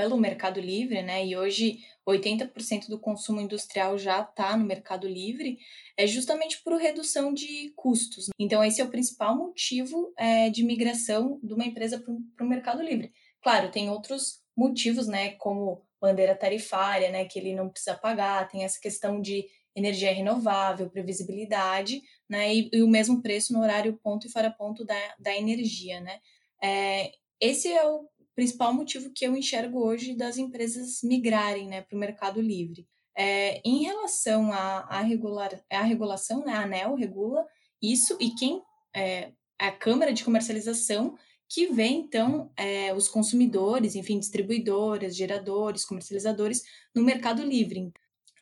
pelo 0.00 0.16
mercado 0.16 0.58
livre, 0.58 1.02
né? 1.02 1.26
E 1.26 1.36
hoje 1.36 1.80
80% 2.08 2.88
do 2.88 2.98
consumo 2.98 3.38
industrial 3.38 3.98
já 3.98 4.22
está 4.22 4.56
no 4.56 4.64
mercado 4.64 5.06
livre, 5.06 5.58
é 5.94 6.06
justamente 6.06 6.62
por 6.62 6.74
redução 6.78 7.34
de 7.34 7.70
custos. 7.76 8.30
Então, 8.38 8.64
esse 8.64 8.80
é 8.80 8.84
o 8.84 8.90
principal 8.90 9.36
motivo 9.36 10.10
é, 10.16 10.48
de 10.48 10.64
migração 10.64 11.38
de 11.42 11.52
uma 11.52 11.66
empresa 11.66 12.02
para 12.34 12.46
o 12.46 12.48
mercado 12.48 12.82
livre. 12.82 13.12
Claro, 13.42 13.70
tem 13.70 13.90
outros 13.90 14.40
motivos, 14.56 15.06
né? 15.06 15.32
Como 15.32 15.82
bandeira 16.00 16.34
tarifária, 16.34 17.10
né? 17.10 17.26
Que 17.26 17.38
ele 17.38 17.54
não 17.54 17.68
precisa 17.68 17.94
pagar, 17.94 18.48
tem 18.48 18.64
essa 18.64 18.80
questão 18.80 19.20
de 19.20 19.46
energia 19.80 20.12
renovável, 20.12 20.90
previsibilidade, 20.90 22.02
né? 22.28 22.54
E, 22.54 22.70
e, 22.72 22.82
o 22.82 22.88
mesmo 22.88 23.20
preço 23.20 23.52
no 23.52 23.60
horário 23.60 23.98
ponto 24.02 24.26
e 24.26 24.30
fora 24.30 24.50
ponto 24.50 24.84
da, 24.84 25.14
da 25.18 25.36
energia, 25.36 26.00
né? 26.00 26.20
É, 26.62 27.12
esse 27.40 27.68
é 27.68 27.84
o 27.86 28.06
principal 28.34 28.72
motivo 28.72 29.10
que 29.12 29.26
eu 29.26 29.36
enxergo 29.36 29.84
hoje 29.84 30.14
das 30.14 30.38
empresas 30.38 31.00
migrarem 31.02 31.68
né, 31.68 31.82
para 31.82 31.96
o 31.96 31.98
mercado 31.98 32.40
livre. 32.40 32.86
É, 33.16 33.60
em 33.64 33.82
relação 33.82 34.52
à, 34.52 34.80
à, 34.88 35.00
regular, 35.00 35.50
à 35.70 35.82
regulação, 35.82 36.44
né, 36.44 36.52
a 36.52 36.62
ANEL 36.62 36.94
regula 36.94 37.44
isso 37.82 38.16
e 38.20 38.30
quem 38.30 38.62
é 38.94 39.32
a 39.58 39.70
Câmara 39.70 40.12
de 40.12 40.24
Comercialização 40.24 41.16
que 41.48 41.66
vê, 41.66 41.86
então, 41.86 42.50
é, 42.56 42.94
os 42.94 43.08
consumidores, 43.08 43.96
enfim, 43.96 44.20
distribuidoras, 44.20 45.16
geradores, 45.16 45.84
comercializadores 45.84 46.62
no 46.94 47.02
mercado 47.02 47.42
livre. 47.42 47.92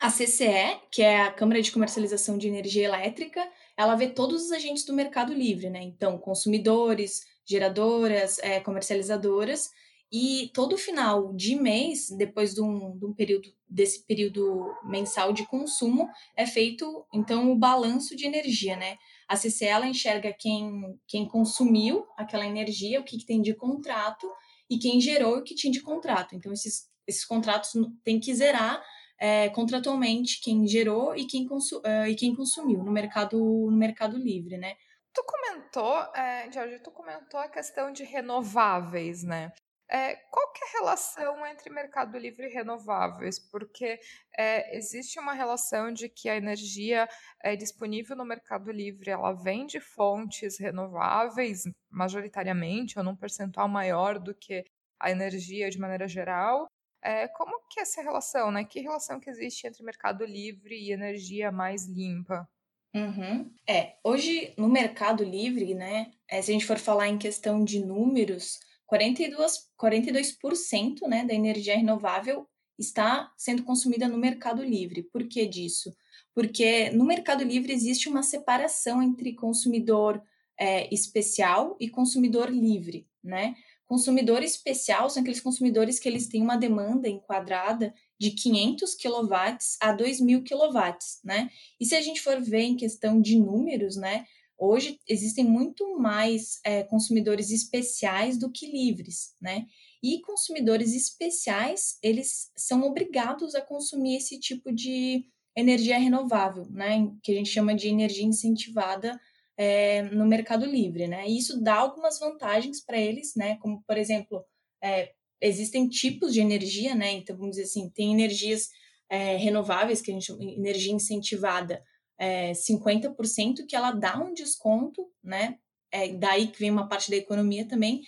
A 0.01 0.11
CCE, 0.11 0.81
que 0.93 1.03
é 1.03 1.23
a 1.23 1.33
Câmara 1.33 1.61
de 1.61 1.73
Comercialização 1.73 2.39
de 2.39 2.47
Energia 2.47 2.85
Elétrica, 2.85 3.45
ela 3.77 3.97
vê 3.97 4.09
todos 4.09 4.45
os 4.45 4.53
agentes 4.53 4.85
do 4.85 4.93
mercado 4.93 5.35
livre, 5.35 5.69
né? 5.71 5.83
Então, 5.83 6.17
consumidores, 6.19 7.27
geradoras, 7.45 8.39
é, 8.39 8.61
comercializadoras, 8.61 9.71
e 10.11 10.51
todo 10.55 10.79
final 10.79 11.35
de 11.35 11.55
mês, 11.57 12.09
depois 12.17 12.55
de 12.55 12.63
um, 12.63 12.97
de 12.97 13.05
um, 13.05 13.13
período 13.13 13.53
desse 13.69 14.05
período 14.07 14.75
mensal 14.85 15.33
de 15.35 15.45
consumo, 15.47 16.09
é 16.35 16.47
feito 16.47 17.05
então 17.13 17.53
o 17.53 17.59
balanço 17.59 18.17
de 18.17 18.25
energia, 18.25 18.77
né? 18.77 18.97
A 19.29 19.37
CCE 19.37 19.67
ela 19.67 19.87
enxerga 19.87 20.33
quem, 20.33 20.99
quem 21.07 21.27
consumiu 21.27 22.07
aquela 22.17 22.47
energia, 22.47 23.01
o 23.01 23.05
que, 23.05 23.19
que 23.19 23.27
tem 23.27 23.43
de 23.43 23.53
contrato, 23.53 24.27
e 24.71 24.79
quem 24.79 25.01
gerou 25.01 25.39
o 25.39 25.43
que 25.43 25.55
tinha 25.55 25.73
de 25.73 25.83
contrato. 25.83 26.35
Então, 26.35 26.53
esses, 26.53 26.89
esses 27.07 27.25
contratos 27.25 27.73
têm 28.03 28.19
que 28.19 28.35
zerar 28.35 28.83
é, 29.19 29.49
contratualmente 29.51 30.41
quem 30.41 30.67
gerou 30.67 31.15
e 31.17 31.27
quem, 31.27 31.47
consu, 31.47 31.79
uh, 31.79 32.07
e 32.07 32.15
quem 32.15 32.35
consumiu 32.35 32.83
no 32.83 32.93
mercado, 32.93 33.39
no 33.39 33.77
mercado 33.77 34.17
livre, 34.17 34.57
né? 34.57 34.77
Tu 35.13 35.25
comentou, 35.25 35.97
é, 36.15 36.51
Jorge, 36.53 36.79
tu 36.79 36.91
comentou 36.91 37.41
a 37.41 37.49
questão 37.49 37.93
de 37.93 38.05
renováveis, 38.05 39.25
né? 39.25 39.53
É, 39.91 40.17
qual 40.31 40.53
que 40.53 40.63
é 40.63 40.69
a 40.69 40.81
relação 40.81 41.47
entre 41.47 41.71
mercado 41.71 42.19
livre 42.19 42.47
e 42.47 42.53
renováveis? 42.53 43.39
Porque 43.39 43.99
é, 44.37 44.77
existe 44.77 45.19
uma 45.19 45.33
relação 45.33 45.91
de 45.91 46.11
que 46.11 46.29
a 46.29 46.37
energia 46.37 47.09
é 47.43 47.57
disponível 47.57 48.15
no 48.15 48.25
mercado 48.25 48.71
livre, 48.71 49.11
ela 49.11 49.33
vem 49.33 49.67
de 49.67 49.81
fontes 49.81 50.59
renováveis, 50.61 51.63
majoritariamente, 51.91 52.99
ou 52.99 53.05
num 53.05 53.17
percentual 53.17 53.67
maior 53.67 54.19
do 54.19 54.35
que 54.35 54.63
a 55.01 55.11
energia 55.11 55.71
de 55.71 55.79
maneira 55.79 56.07
geral, 56.07 56.69
é, 57.03 57.29
como 57.29 57.61
que 57.71 57.81
é 57.81 57.83
essa 57.83 58.03
relação, 58.03 58.51
né? 58.51 58.65
Que 58.65 58.81
relação 58.81 59.21
que 59.21 59.31
existe 59.31 59.67
entre 59.67 59.83
mercado 59.83 60.25
livre 60.25 60.77
e 60.77 60.93
energia 60.93 61.53
mais 61.53 61.87
limpa? 61.87 62.49
Uhum. 62.95 63.53
É, 63.69 63.97
hoje 64.03 64.55
no 64.57 64.69
mercado 64.69 65.23
livre, 65.23 65.75
né? 65.75 66.11
É, 66.29 66.41
se 66.43 66.51
a 66.51 66.55
gente 66.55 66.67
for 66.67 66.79
falar 66.79 67.09
em 67.09 67.19
questão 67.19 67.63
de 67.63 67.85
números, 67.85 68.59
42, 68.87 69.71
42% 69.81 71.07
né, 71.07 71.25
da 71.25 71.35
energia 71.35 71.77
renovável 71.77 72.49
está 72.79 73.31
sendo 73.37 73.63
consumida 73.63 74.09
no 74.09 74.17
mercado 74.17 74.63
livre. 74.63 75.03
Por 75.03 75.29
que 75.29 75.47
disso? 75.47 75.95
Porque 76.35 76.91
no 76.91 77.05
mercado 77.05 77.45
livre 77.45 77.73
existe 77.73 78.09
uma 78.09 78.23
separação 78.23 79.03
entre 79.03 79.35
consumidor 79.35 80.23
é, 80.59 80.93
especial 80.93 81.77
e 81.79 81.89
consumidor 81.89 82.51
livre, 82.51 83.07
né? 83.23 83.55
Consumidor 83.89 84.43
especial 84.43 85.09
são 85.09 85.23
aqueles 85.23 85.41
consumidores 85.41 85.99
que 85.99 86.07
eles 86.07 86.29
têm 86.29 86.43
uma 86.43 86.59
demanda 86.59 87.09
enquadrada 87.09 87.95
de 88.21 88.33
500 88.33 88.95
kW 88.95 89.35
a 89.81 89.97
2.000 89.97 90.45
kW, 90.47 90.99
né? 91.25 91.49
E 91.81 91.87
se 91.87 91.97
a 91.97 92.03
gente 92.03 92.21
for 92.21 92.39
ver 92.39 92.65
em 92.65 92.77
questão 92.77 93.19
de 93.19 93.39
números, 93.39 93.97
né? 93.97 94.27
Hoje 94.59 95.01
existem 95.09 95.45
muito 95.45 95.99
mais 95.99 96.61
é, 96.65 96.83
consumidores 96.83 97.51
especiais 97.51 98.37
do 98.37 98.53
que 98.53 98.71
livres, 98.71 99.35
né? 99.41 99.65
E 100.03 100.21
consumidores 100.21 100.95
especiais, 100.95 101.97
eles 102.03 102.51
são 102.55 102.83
obrigados 102.83 103.55
a 103.55 103.63
consumir 103.63 104.17
esse 104.17 104.39
tipo 104.39 104.71
de 104.71 105.25
energia 105.57 105.99
renovável, 105.99 106.67
né? 106.71 107.11
Que 107.23 107.33
a 107.33 107.35
gente 107.35 107.49
chama 107.49 107.75
de 107.75 107.89
energia 107.89 108.27
incentivada 108.27 109.19
é, 109.59 110.03
no 110.03 110.25
Mercado 110.25 110.65
Livre, 110.65 111.09
né? 111.09 111.29
E 111.29 111.37
isso 111.37 111.61
dá 111.61 111.75
algumas 111.75 112.21
vantagens 112.21 112.81
para 112.81 112.97
eles, 112.97 113.35
né? 113.35 113.57
Como, 113.57 113.83
por 113.85 113.99
exemplo, 113.99 114.45
é, 114.83 115.11
existem 115.43 115.89
tipos 115.89 116.33
de 116.33 116.41
energia, 116.41 116.95
né? 116.95 117.11
Então, 117.11 117.37
vamos 117.37 117.57
dizer 117.57 117.65
assim, 117.65 117.91
tem 117.91 118.13
energias 118.13 118.69
é, 119.11 119.37
renováveis, 119.37 120.01
que 120.01 120.13
a 120.13 120.15
gente 120.15 120.27
chama 120.27 120.45
energia 120.45 120.93
incentivada, 120.93 121.83
é, 122.17 122.53
50%, 122.53 123.67
que 123.69 123.75
ela 123.75 123.91
dá 123.91 124.17
um 124.17 124.33
desconto, 124.33 125.11
né? 125.23 125.59
É 125.91 126.07
daí 126.13 126.47
que 126.47 126.61
vem 126.61 126.71
uma 126.71 126.89
parte 126.89 127.11
da 127.11 127.17
economia 127.17 127.67
também, 127.67 128.03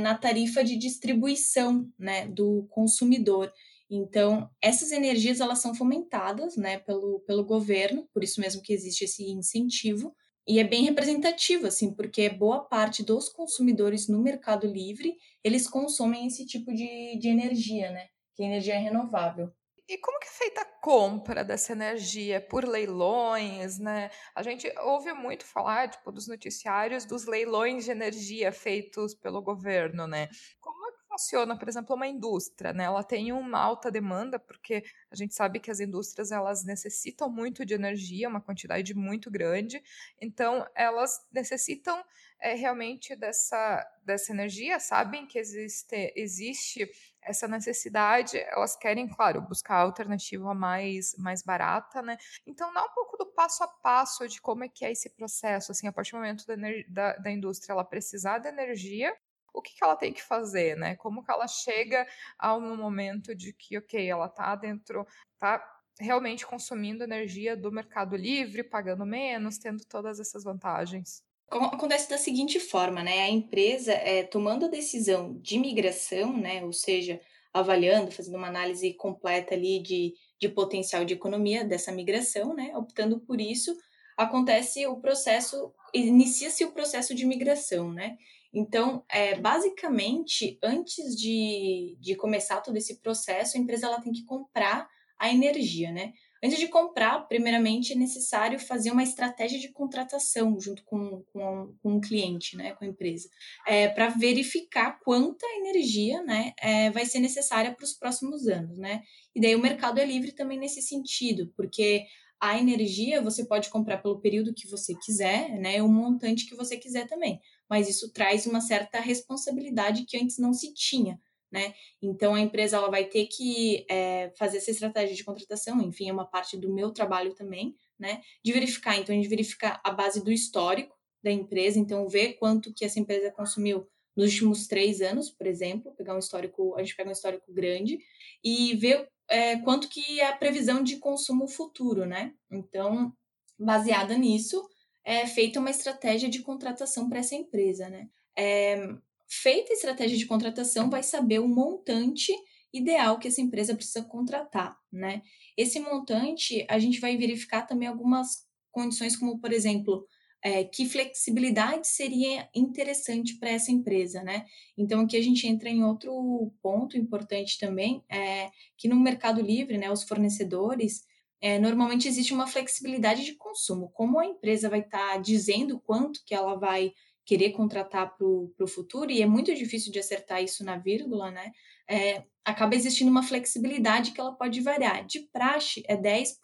na 0.00 0.16
tarifa 0.16 0.64
de 0.64 0.76
distribuição 0.76 1.86
né, 1.98 2.26
do 2.26 2.66
consumidor. 2.70 3.52
Então, 3.88 4.50
essas 4.62 4.90
energias 4.90 5.38
elas 5.38 5.58
são 5.60 5.74
fomentadas 5.74 6.56
né, 6.56 6.78
pelo, 6.78 7.20
pelo 7.26 7.44
governo, 7.44 8.08
por 8.14 8.24
isso 8.24 8.40
mesmo 8.40 8.62
que 8.62 8.72
existe 8.72 9.04
esse 9.04 9.30
incentivo, 9.30 10.16
e 10.46 10.58
é 10.58 10.64
bem 10.64 10.84
representativo, 10.84 11.66
assim, 11.66 11.94
porque 11.94 12.28
boa 12.28 12.60
parte 12.64 13.04
dos 13.04 13.28
consumidores 13.28 14.08
no 14.08 14.20
Mercado 14.20 14.66
Livre, 14.66 15.16
eles 15.42 15.68
consomem 15.68 16.26
esse 16.26 16.44
tipo 16.44 16.72
de, 16.74 17.16
de 17.18 17.28
energia, 17.28 17.90
né? 17.90 18.08
Que 18.34 18.42
é 18.42 18.46
energia 18.46 18.78
renovável. 18.78 19.52
E 19.88 19.98
como 19.98 20.18
que 20.18 20.26
é 20.26 20.30
feita 20.30 20.60
a 20.62 20.80
compra 20.80 21.44
dessa 21.44 21.72
energia? 21.72 22.40
Por 22.40 22.64
leilões, 22.64 23.78
né? 23.78 24.10
A 24.34 24.42
gente 24.42 24.72
ouve 24.80 25.12
muito 25.12 25.44
falar, 25.44 25.90
tipo, 25.90 26.10
dos 26.10 26.26
noticiários 26.26 27.04
dos 27.04 27.26
leilões 27.26 27.84
de 27.84 27.90
energia 27.90 28.50
feitos 28.52 29.14
pelo 29.14 29.42
governo, 29.42 30.06
né? 30.06 30.28
Como 30.60 30.81
funciona, 31.12 31.56
por 31.58 31.68
exemplo, 31.68 31.94
uma 31.94 32.06
indústria, 32.06 32.72
né? 32.72 32.84
Ela 32.84 33.04
tem 33.04 33.32
uma 33.32 33.58
alta 33.58 33.90
demanda, 33.90 34.38
porque 34.38 34.82
a 35.10 35.14
gente 35.14 35.34
sabe 35.34 35.60
que 35.60 35.70
as 35.70 35.78
indústrias, 35.78 36.32
elas 36.32 36.64
necessitam 36.64 37.30
muito 37.30 37.66
de 37.66 37.74
energia, 37.74 38.28
uma 38.28 38.40
quantidade 38.40 38.94
muito 38.94 39.30
grande, 39.30 39.82
então 40.20 40.66
elas 40.74 41.20
necessitam 41.30 42.02
é, 42.40 42.54
realmente 42.54 43.14
dessa, 43.14 43.86
dessa 44.04 44.32
energia, 44.32 44.80
sabem 44.80 45.26
que 45.26 45.38
existe, 45.38 46.12
existe 46.16 46.90
essa 47.22 47.46
necessidade, 47.46 48.36
elas 48.38 48.74
querem, 48.74 49.06
claro, 49.06 49.40
buscar 49.42 49.76
a 49.76 49.82
alternativa 49.82 50.52
mais, 50.54 51.14
mais 51.16 51.42
barata, 51.42 52.02
né? 52.02 52.16
Então, 52.44 52.72
dá 52.72 52.84
um 52.84 52.92
pouco 52.92 53.16
do 53.16 53.26
passo 53.26 53.62
a 53.62 53.68
passo 53.68 54.26
de 54.26 54.40
como 54.40 54.64
é 54.64 54.68
que 54.68 54.84
é 54.84 54.90
esse 54.90 55.08
processo, 55.10 55.70
assim, 55.70 55.86
a 55.86 55.92
partir 55.92 56.12
do 56.12 56.16
momento 56.16 56.44
da, 56.46 56.56
da, 56.88 57.16
da 57.18 57.30
indústria 57.30 57.72
ela 57.74 57.84
precisar 57.84 58.38
da 58.38 58.48
energia, 58.48 59.16
o 59.52 59.60
que, 59.60 59.74
que 59.74 59.84
ela 59.84 59.96
tem 59.96 60.12
que 60.12 60.22
fazer, 60.22 60.76
né? 60.76 60.96
Como 60.96 61.22
que 61.22 61.30
ela 61.30 61.46
chega 61.46 62.06
ao 62.38 62.60
momento 62.60 63.34
de 63.34 63.52
que, 63.52 63.76
ok, 63.76 64.08
ela 64.08 64.28
tá 64.28 64.54
dentro, 64.56 65.06
tá 65.38 65.62
realmente 66.00 66.46
consumindo 66.46 67.04
energia 67.04 67.56
do 67.56 67.70
mercado 67.70 68.16
livre, 68.16 68.64
pagando 68.64 69.04
menos, 69.04 69.58
tendo 69.58 69.84
todas 69.86 70.18
essas 70.18 70.44
vantagens 70.44 71.22
acontece 71.58 72.08
da 72.08 72.18
seguinte 72.18 72.58
forma, 72.58 73.02
né? 73.02 73.20
A 73.22 73.28
empresa 73.28 73.92
é, 73.92 74.22
tomando 74.22 74.66
a 74.66 74.68
decisão 74.68 75.38
de 75.40 75.58
migração, 75.58 76.36
né? 76.36 76.64
Ou 76.64 76.72
seja, 76.72 77.20
avaliando, 77.52 78.10
fazendo 78.10 78.36
uma 78.36 78.48
análise 78.48 78.94
completa 78.94 79.54
ali 79.54 79.80
de, 79.82 80.14
de 80.40 80.48
potencial 80.48 81.04
de 81.04 81.14
economia 81.14 81.64
dessa 81.64 81.92
migração, 81.92 82.54
né? 82.54 82.72
Optando 82.76 83.20
por 83.20 83.40
isso, 83.40 83.76
acontece 84.16 84.86
o 84.86 84.96
processo, 84.96 85.72
inicia-se 85.92 86.64
o 86.64 86.72
processo 86.72 87.14
de 87.14 87.26
migração, 87.26 87.92
né? 87.92 88.16
Então, 88.52 89.04
é, 89.08 89.34
basicamente, 89.34 90.58
antes 90.62 91.16
de, 91.16 91.96
de 92.00 92.14
começar 92.14 92.60
todo 92.60 92.76
esse 92.76 93.00
processo, 93.00 93.56
a 93.56 93.60
empresa 93.60 93.86
ela 93.86 94.00
tem 94.00 94.12
que 94.12 94.24
comprar 94.24 94.88
a 95.18 95.32
energia, 95.32 95.90
né? 95.92 96.12
Antes 96.44 96.58
de 96.58 96.66
comprar, 96.66 97.20
primeiramente 97.28 97.92
é 97.92 97.96
necessário 97.96 98.58
fazer 98.58 98.90
uma 98.90 99.04
estratégia 99.04 99.60
de 99.60 99.68
contratação 99.68 100.58
junto 100.60 100.82
com, 100.82 101.22
com, 101.32 101.72
com 101.80 101.96
o 101.96 102.00
cliente, 102.00 102.56
né, 102.56 102.72
com 102.72 102.84
a 102.84 102.88
empresa, 102.88 103.28
é, 103.64 103.86
para 103.86 104.08
verificar 104.08 104.98
quanta 105.04 105.46
energia 105.46 106.20
né, 106.24 106.52
é, 106.60 106.90
vai 106.90 107.06
ser 107.06 107.20
necessária 107.20 107.72
para 107.72 107.84
os 107.84 107.92
próximos 107.92 108.48
anos. 108.48 108.76
Né? 108.76 109.04
E 109.36 109.40
daí 109.40 109.54
o 109.54 109.60
mercado 109.60 110.00
é 110.00 110.04
livre 110.04 110.32
também 110.32 110.58
nesse 110.58 110.82
sentido, 110.82 111.52
porque 111.56 112.06
a 112.40 112.58
energia 112.58 113.22
você 113.22 113.44
pode 113.44 113.70
comprar 113.70 113.98
pelo 113.98 114.20
período 114.20 114.52
que 114.52 114.68
você 114.68 114.96
quiser, 114.96 115.48
né, 115.60 115.80
o 115.80 115.88
montante 115.88 116.48
que 116.48 116.56
você 116.56 116.76
quiser 116.76 117.06
também, 117.06 117.40
mas 117.72 117.88
isso 117.88 118.12
traz 118.12 118.46
uma 118.46 118.60
certa 118.60 119.00
responsabilidade 119.00 120.04
que 120.04 120.18
antes 120.18 120.36
não 120.38 120.52
se 120.52 120.74
tinha 120.74 121.18
né? 121.52 121.74
Então 122.00 122.34
a 122.34 122.40
empresa 122.40 122.78
ela 122.78 122.90
vai 122.90 123.04
ter 123.04 123.26
que 123.26 123.84
é, 123.88 124.32
fazer 124.38 124.56
essa 124.56 124.70
estratégia 124.70 125.14
de 125.14 125.22
contratação, 125.22 125.80
enfim, 125.82 126.08
é 126.08 126.12
uma 126.12 126.24
parte 126.24 126.56
do 126.56 126.72
meu 126.72 126.90
trabalho 126.90 127.34
também, 127.34 127.76
né? 127.98 128.22
De 128.42 128.52
verificar, 128.52 128.96
então 128.96 129.14
a 129.14 129.18
gente 129.18 129.28
verifica 129.28 129.78
a 129.84 129.90
base 129.90 130.24
do 130.24 130.32
histórico 130.32 130.96
da 131.22 131.30
empresa, 131.30 131.78
então 131.78 132.08
ver 132.08 132.34
quanto 132.34 132.72
que 132.72 132.84
essa 132.84 132.98
empresa 132.98 133.30
consumiu 133.30 133.86
nos 134.16 134.32
últimos 134.32 134.66
três 134.66 135.00
anos, 135.02 135.30
por 135.30 135.46
exemplo, 135.46 135.94
pegar 135.94 136.14
um 136.14 136.18
histórico, 136.18 136.74
a 136.74 136.82
gente 136.82 136.96
pega 136.96 137.10
um 137.10 137.12
histórico 137.12 137.52
grande 137.52 137.98
e 138.42 138.74
ver 138.76 139.06
é, 139.28 139.56
quanto 139.58 139.88
que 139.88 140.20
é 140.20 140.26
a 140.26 140.36
previsão 140.36 140.82
de 140.82 140.96
consumo 140.96 141.46
futuro, 141.46 142.06
né? 142.06 142.32
Então, 142.50 143.12
baseada 143.58 144.16
nisso, 144.16 144.66
é 145.04 145.26
feita 145.26 145.60
uma 145.60 145.70
estratégia 145.70 146.28
de 146.28 146.40
contratação 146.42 147.08
para 147.08 147.18
essa 147.18 147.34
empresa, 147.34 147.88
né? 147.88 148.08
É, 148.36 148.88
feita 149.28 149.72
a 149.72 149.76
estratégia 149.76 150.16
de 150.16 150.26
contratação, 150.26 150.90
vai 150.90 151.02
saber 151.02 151.38
o 151.38 151.48
montante 151.48 152.32
ideal 152.72 153.18
que 153.18 153.28
essa 153.28 153.40
empresa 153.40 153.74
precisa 153.74 154.02
contratar, 154.02 154.76
né? 154.90 155.22
Esse 155.56 155.80
montante, 155.80 156.64
a 156.68 156.78
gente 156.78 157.00
vai 157.00 157.16
verificar 157.16 157.62
também 157.62 157.88
algumas 157.88 158.46
condições, 158.70 159.16
como, 159.16 159.38
por 159.38 159.52
exemplo, 159.52 160.06
é, 160.42 160.64
que 160.64 160.86
flexibilidade 160.86 161.86
seria 161.86 162.48
interessante 162.54 163.38
para 163.38 163.50
essa 163.50 163.70
empresa, 163.70 164.22
né? 164.22 164.44
Então, 164.76 165.00
aqui 165.00 165.16
a 165.16 165.22
gente 165.22 165.46
entra 165.46 165.68
em 165.68 165.84
outro 165.84 166.52
ponto 166.60 166.96
importante 166.96 167.58
também, 167.58 168.02
é 168.10 168.50
que 168.76 168.88
no 168.88 168.96
Mercado 168.96 169.40
Livre, 169.40 169.78
né, 169.78 169.90
os 169.90 170.02
fornecedores, 170.02 171.04
é, 171.42 171.58
normalmente 171.58 172.06
existe 172.06 172.32
uma 172.32 172.46
flexibilidade 172.46 173.24
de 173.24 173.34
consumo. 173.34 173.90
Como 173.92 174.20
a 174.20 174.24
empresa 174.24 174.70
vai 174.70 174.80
estar 174.80 175.14
tá 175.14 175.16
dizendo 175.18 175.80
quanto 175.80 176.20
que 176.24 176.34
ela 176.34 176.54
vai 176.54 176.92
querer 177.26 177.50
contratar 177.50 178.16
para 178.16 178.26
o 178.26 178.68
futuro, 178.68 179.10
e 179.10 179.22
é 179.22 179.26
muito 179.26 179.52
difícil 179.54 179.92
de 179.92 179.98
acertar 179.98 180.42
isso 180.42 180.64
na 180.64 180.76
vírgula, 180.76 181.30
né? 181.30 181.50
É, 181.88 182.24
acaba 182.44 182.74
existindo 182.74 183.10
uma 183.10 183.22
flexibilidade 183.22 184.12
que 184.12 184.20
ela 184.20 184.32
pode 184.32 184.60
variar. 184.60 185.04
De 185.04 185.20
praxe, 185.32 185.82
é 185.88 185.96
10% 185.96 186.34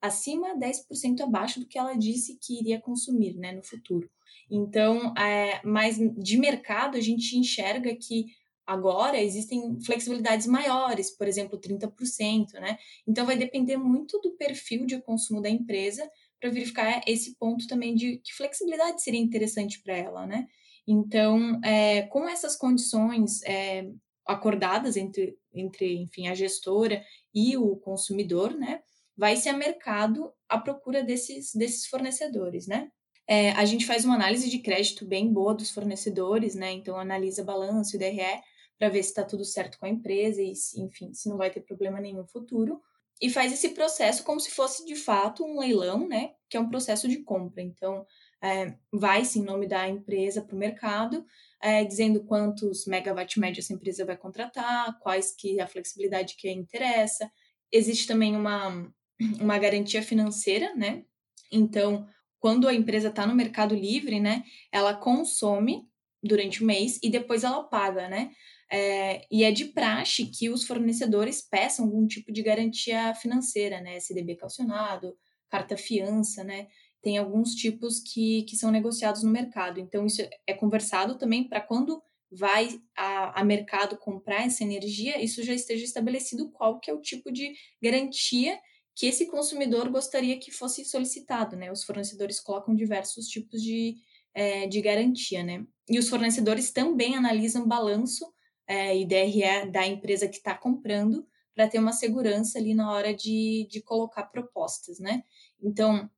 acima, 0.00 0.56
10% 0.58 1.20
abaixo 1.20 1.60
do 1.60 1.66
que 1.66 1.78
ela 1.78 1.94
disse 1.94 2.38
que 2.40 2.58
iria 2.58 2.80
consumir 2.80 3.36
né, 3.36 3.52
no 3.52 3.62
futuro. 3.62 4.10
Então, 4.50 5.14
é, 5.16 5.60
mas 5.64 5.98
de 5.98 6.36
mercado, 6.36 6.96
a 6.96 7.00
gente 7.00 7.36
enxerga 7.36 7.94
que 7.94 8.26
agora 8.70 9.20
existem 9.20 9.80
flexibilidades 9.80 10.46
maiores, 10.46 11.10
por 11.10 11.26
exemplo, 11.26 11.58
30%, 11.58 12.52
né? 12.60 12.78
Então, 13.04 13.26
vai 13.26 13.36
depender 13.36 13.76
muito 13.76 14.20
do 14.20 14.36
perfil 14.36 14.86
de 14.86 15.02
consumo 15.02 15.42
da 15.42 15.50
empresa 15.50 16.08
para 16.38 16.50
verificar 16.50 17.02
esse 17.04 17.34
ponto 17.34 17.66
também 17.66 17.96
de 17.96 18.18
que 18.18 18.32
flexibilidade 18.32 19.02
seria 19.02 19.18
interessante 19.18 19.82
para 19.82 19.96
ela, 19.96 20.24
né? 20.24 20.46
Então, 20.86 21.60
é, 21.64 22.02
com 22.02 22.28
essas 22.28 22.54
condições 22.54 23.42
é, 23.42 23.90
acordadas 24.24 24.96
entre, 24.96 25.36
entre, 25.52 25.96
enfim, 25.96 26.28
a 26.28 26.34
gestora 26.34 27.04
e 27.34 27.56
o 27.56 27.74
consumidor, 27.74 28.56
né? 28.56 28.80
Vai 29.16 29.36
ser 29.36 29.48
a 29.48 29.56
mercado 29.56 30.32
à 30.48 30.56
procura 30.58 31.02
desses, 31.02 31.52
desses 31.56 31.86
fornecedores, 31.86 32.68
né? 32.68 32.88
É, 33.26 33.50
a 33.52 33.64
gente 33.64 33.84
faz 33.84 34.04
uma 34.04 34.14
análise 34.14 34.48
de 34.48 34.60
crédito 34.60 35.04
bem 35.04 35.32
boa 35.32 35.54
dos 35.54 35.72
fornecedores, 35.72 36.54
né? 36.54 36.70
Então, 36.70 36.96
analisa 36.96 37.42
balanço 37.42 37.96
e 37.96 37.98
DRE 37.98 38.49
para 38.80 38.88
ver 38.88 39.02
se 39.02 39.10
está 39.10 39.22
tudo 39.22 39.44
certo 39.44 39.78
com 39.78 39.84
a 39.84 39.90
empresa 39.90 40.40
e, 40.40 40.54
enfim, 40.78 41.12
se 41.12 41.28
não 41.28 41.36
vai 41.36 41.50
ter 41.50 41.60
problema 41.60 42.00
nenhum 42.00 42.22
no 42.22 42.26
futuro 42.26 42.80
e 43.20 43.28
faz 43.28 43.52
esse 43.52 43.68
processo 43.68 44.24
como 44.24 44.40
se 44.40 44.50
fosse 44.50 44.86
de 44.86 44.96
fato 44.96 45.44
um 45.44 45.60
leilão, 45.60 46.08
né? 46.08 46.30
Que 46.48 46.56
é 46.56 46.60
um 46.60 46.70
processo 46.70 47.06
de 47.06 47.18
compra. 47.18 47.60
Então, 47.60 48.06
é, 48.42 48.74
vai-se 48.90 49.38
em 49.38 49.42
nome 49.42 49.68
da 49.68 49.86
empresa 49.86 50.40
para 50.40 50.56
o 50.56 50.58
mercado, 50.58 51.26
é, 51.60 51.84
dizendo 51.84 52.24
quantos 52.24 52.86
megawatt 52.86 53.38
médio 53.38 53.60
essa 53.60 53.74
empresa 53.74 54.06
vai 54.06 54.16
contratar, 54.16 54.98
quais 55.00 55.36
que 55.36 55.60
a 55.60 55.66
flexibilidade 55.66 56.34
que 56.36 56.50
interessa. 56.50 57.30
Existe 57.70 58.06
também 58.06 58.34
uma, 58.34 58.90
uma 59.38 59.58
garantia 59.58 60.02
financeira, 60.02 60.74
né? 60.74 61.04
Então, 61.52 62.08
quando 62.38 62.66
a 62.66 62.72
empresa 62.72 63.08
está 63.08 63.26
no 63.26 63.34
mercado 63.34 63.74
livre, 63.74 64.18
né? 64.18 64.42
Ela 64.72 64.94
consome 64.94 65.86
durante 66.22 66.62
o 66.62 66.66
mês 66.66 66.98
e 67.02 67.10
depois 67.10 67.44
ela 67.44 67.62
paga, 67.62 68.08
né? 68.08 68.30
É, 68.72 69.26
e 69.30 69.42
é 69.42 69.50
de 69.50 69.66
praxe 69.66 70.26
que 70.26 70.48
os 70.48 70.64
fornecedores 70.64 71.42
peçam 71.42 71.84
algum 71.84 72.06
tipo 72.06 72.30
de 72.30 72.42
garantia 72.42 73.14
financeira, 73.14 73.80
né? 73.80 73.96
SDB 73.96 74.36
calcionado, 74.36 75.16
carta 75.48 75.76
fiança, 75.76 76.44
né? 76.44 76.68
Tem 77.02 77.18
alguns 77.18 77.54
tipos 77.54 78.00
que, 78.00 78.44
que 78.44 78.56
são 78.56 78.70
negociados 78.70 79.24
no 79.24 79.30
mercado. 79.30 79.80
Então, 79.80 80.06
isso 80.06 80.22
é 80.46 80.54
conversado 80.54 81.18
também 81.18 81.48
para 81.48 81.60
quando 81.60 82.00
vai 82.30 82.80
a, 82.96 83.40
a, 83.40 83.44
mercado 83.44 83.96
comprar 83.96 84.46
essa 84.46 84.62
energia, 84.62 85.20
isso 85.20 85.42
já 85.42 85.52
esteja 85.52 85.84
estabelecido 85.84 86.48
qual 86.52 86.78
que 86.78 86.88
é 86.88 86.94
o 86.94 87.00
tipo 87.00 87.32
de 87.32 87.52
garantia 87.82 88.56
que 88.94 89.06
esse 89.06 89.26
consumidor 89.26 89.88
gostaria 89.88 90.38
que 90.38 90.50
fosse 90.50 90.84
solicitado, 90.84 91.56
né? 91.56 91.72
Os 91.72 91.82
fornecedores 91.82 92.38
colocam 92.38 92.74
diversos 92.74 93.26
tipos 93.26 93.62
de, 93.62 93.96
é, 94.34 94.66
de 94.66 94.80
garantia, 94.80 95.42
né? 95.42 95.64
E 95.88 95.98
os 95.98 96.08
fornecedores 96.08 96.70
também 96.70 97.16
analisam 97.16 97.66
balanço 97.66 98.24
é, 98.70 98.96
e 98.96 99.04
DRE 99.04 99.68
da 99.72 99.84
empresa 99.84 100.28
que 100.28 100.36
está 100.36 100.54
comprando 100.54 101.26
para 101.52 101.66
ter 101.66 101.80
uma 101.80 101.92
segurança 101.92 102.56
ali 102.56 102.72
na 102.72 102.92
hora 102.92 103.12
de, 103.12 103.66
de 103.68 103.82
colocar 103.82 104.22
propostas, 104.26 105.00
né? 105.00 105.24
Então, 105.60 106.08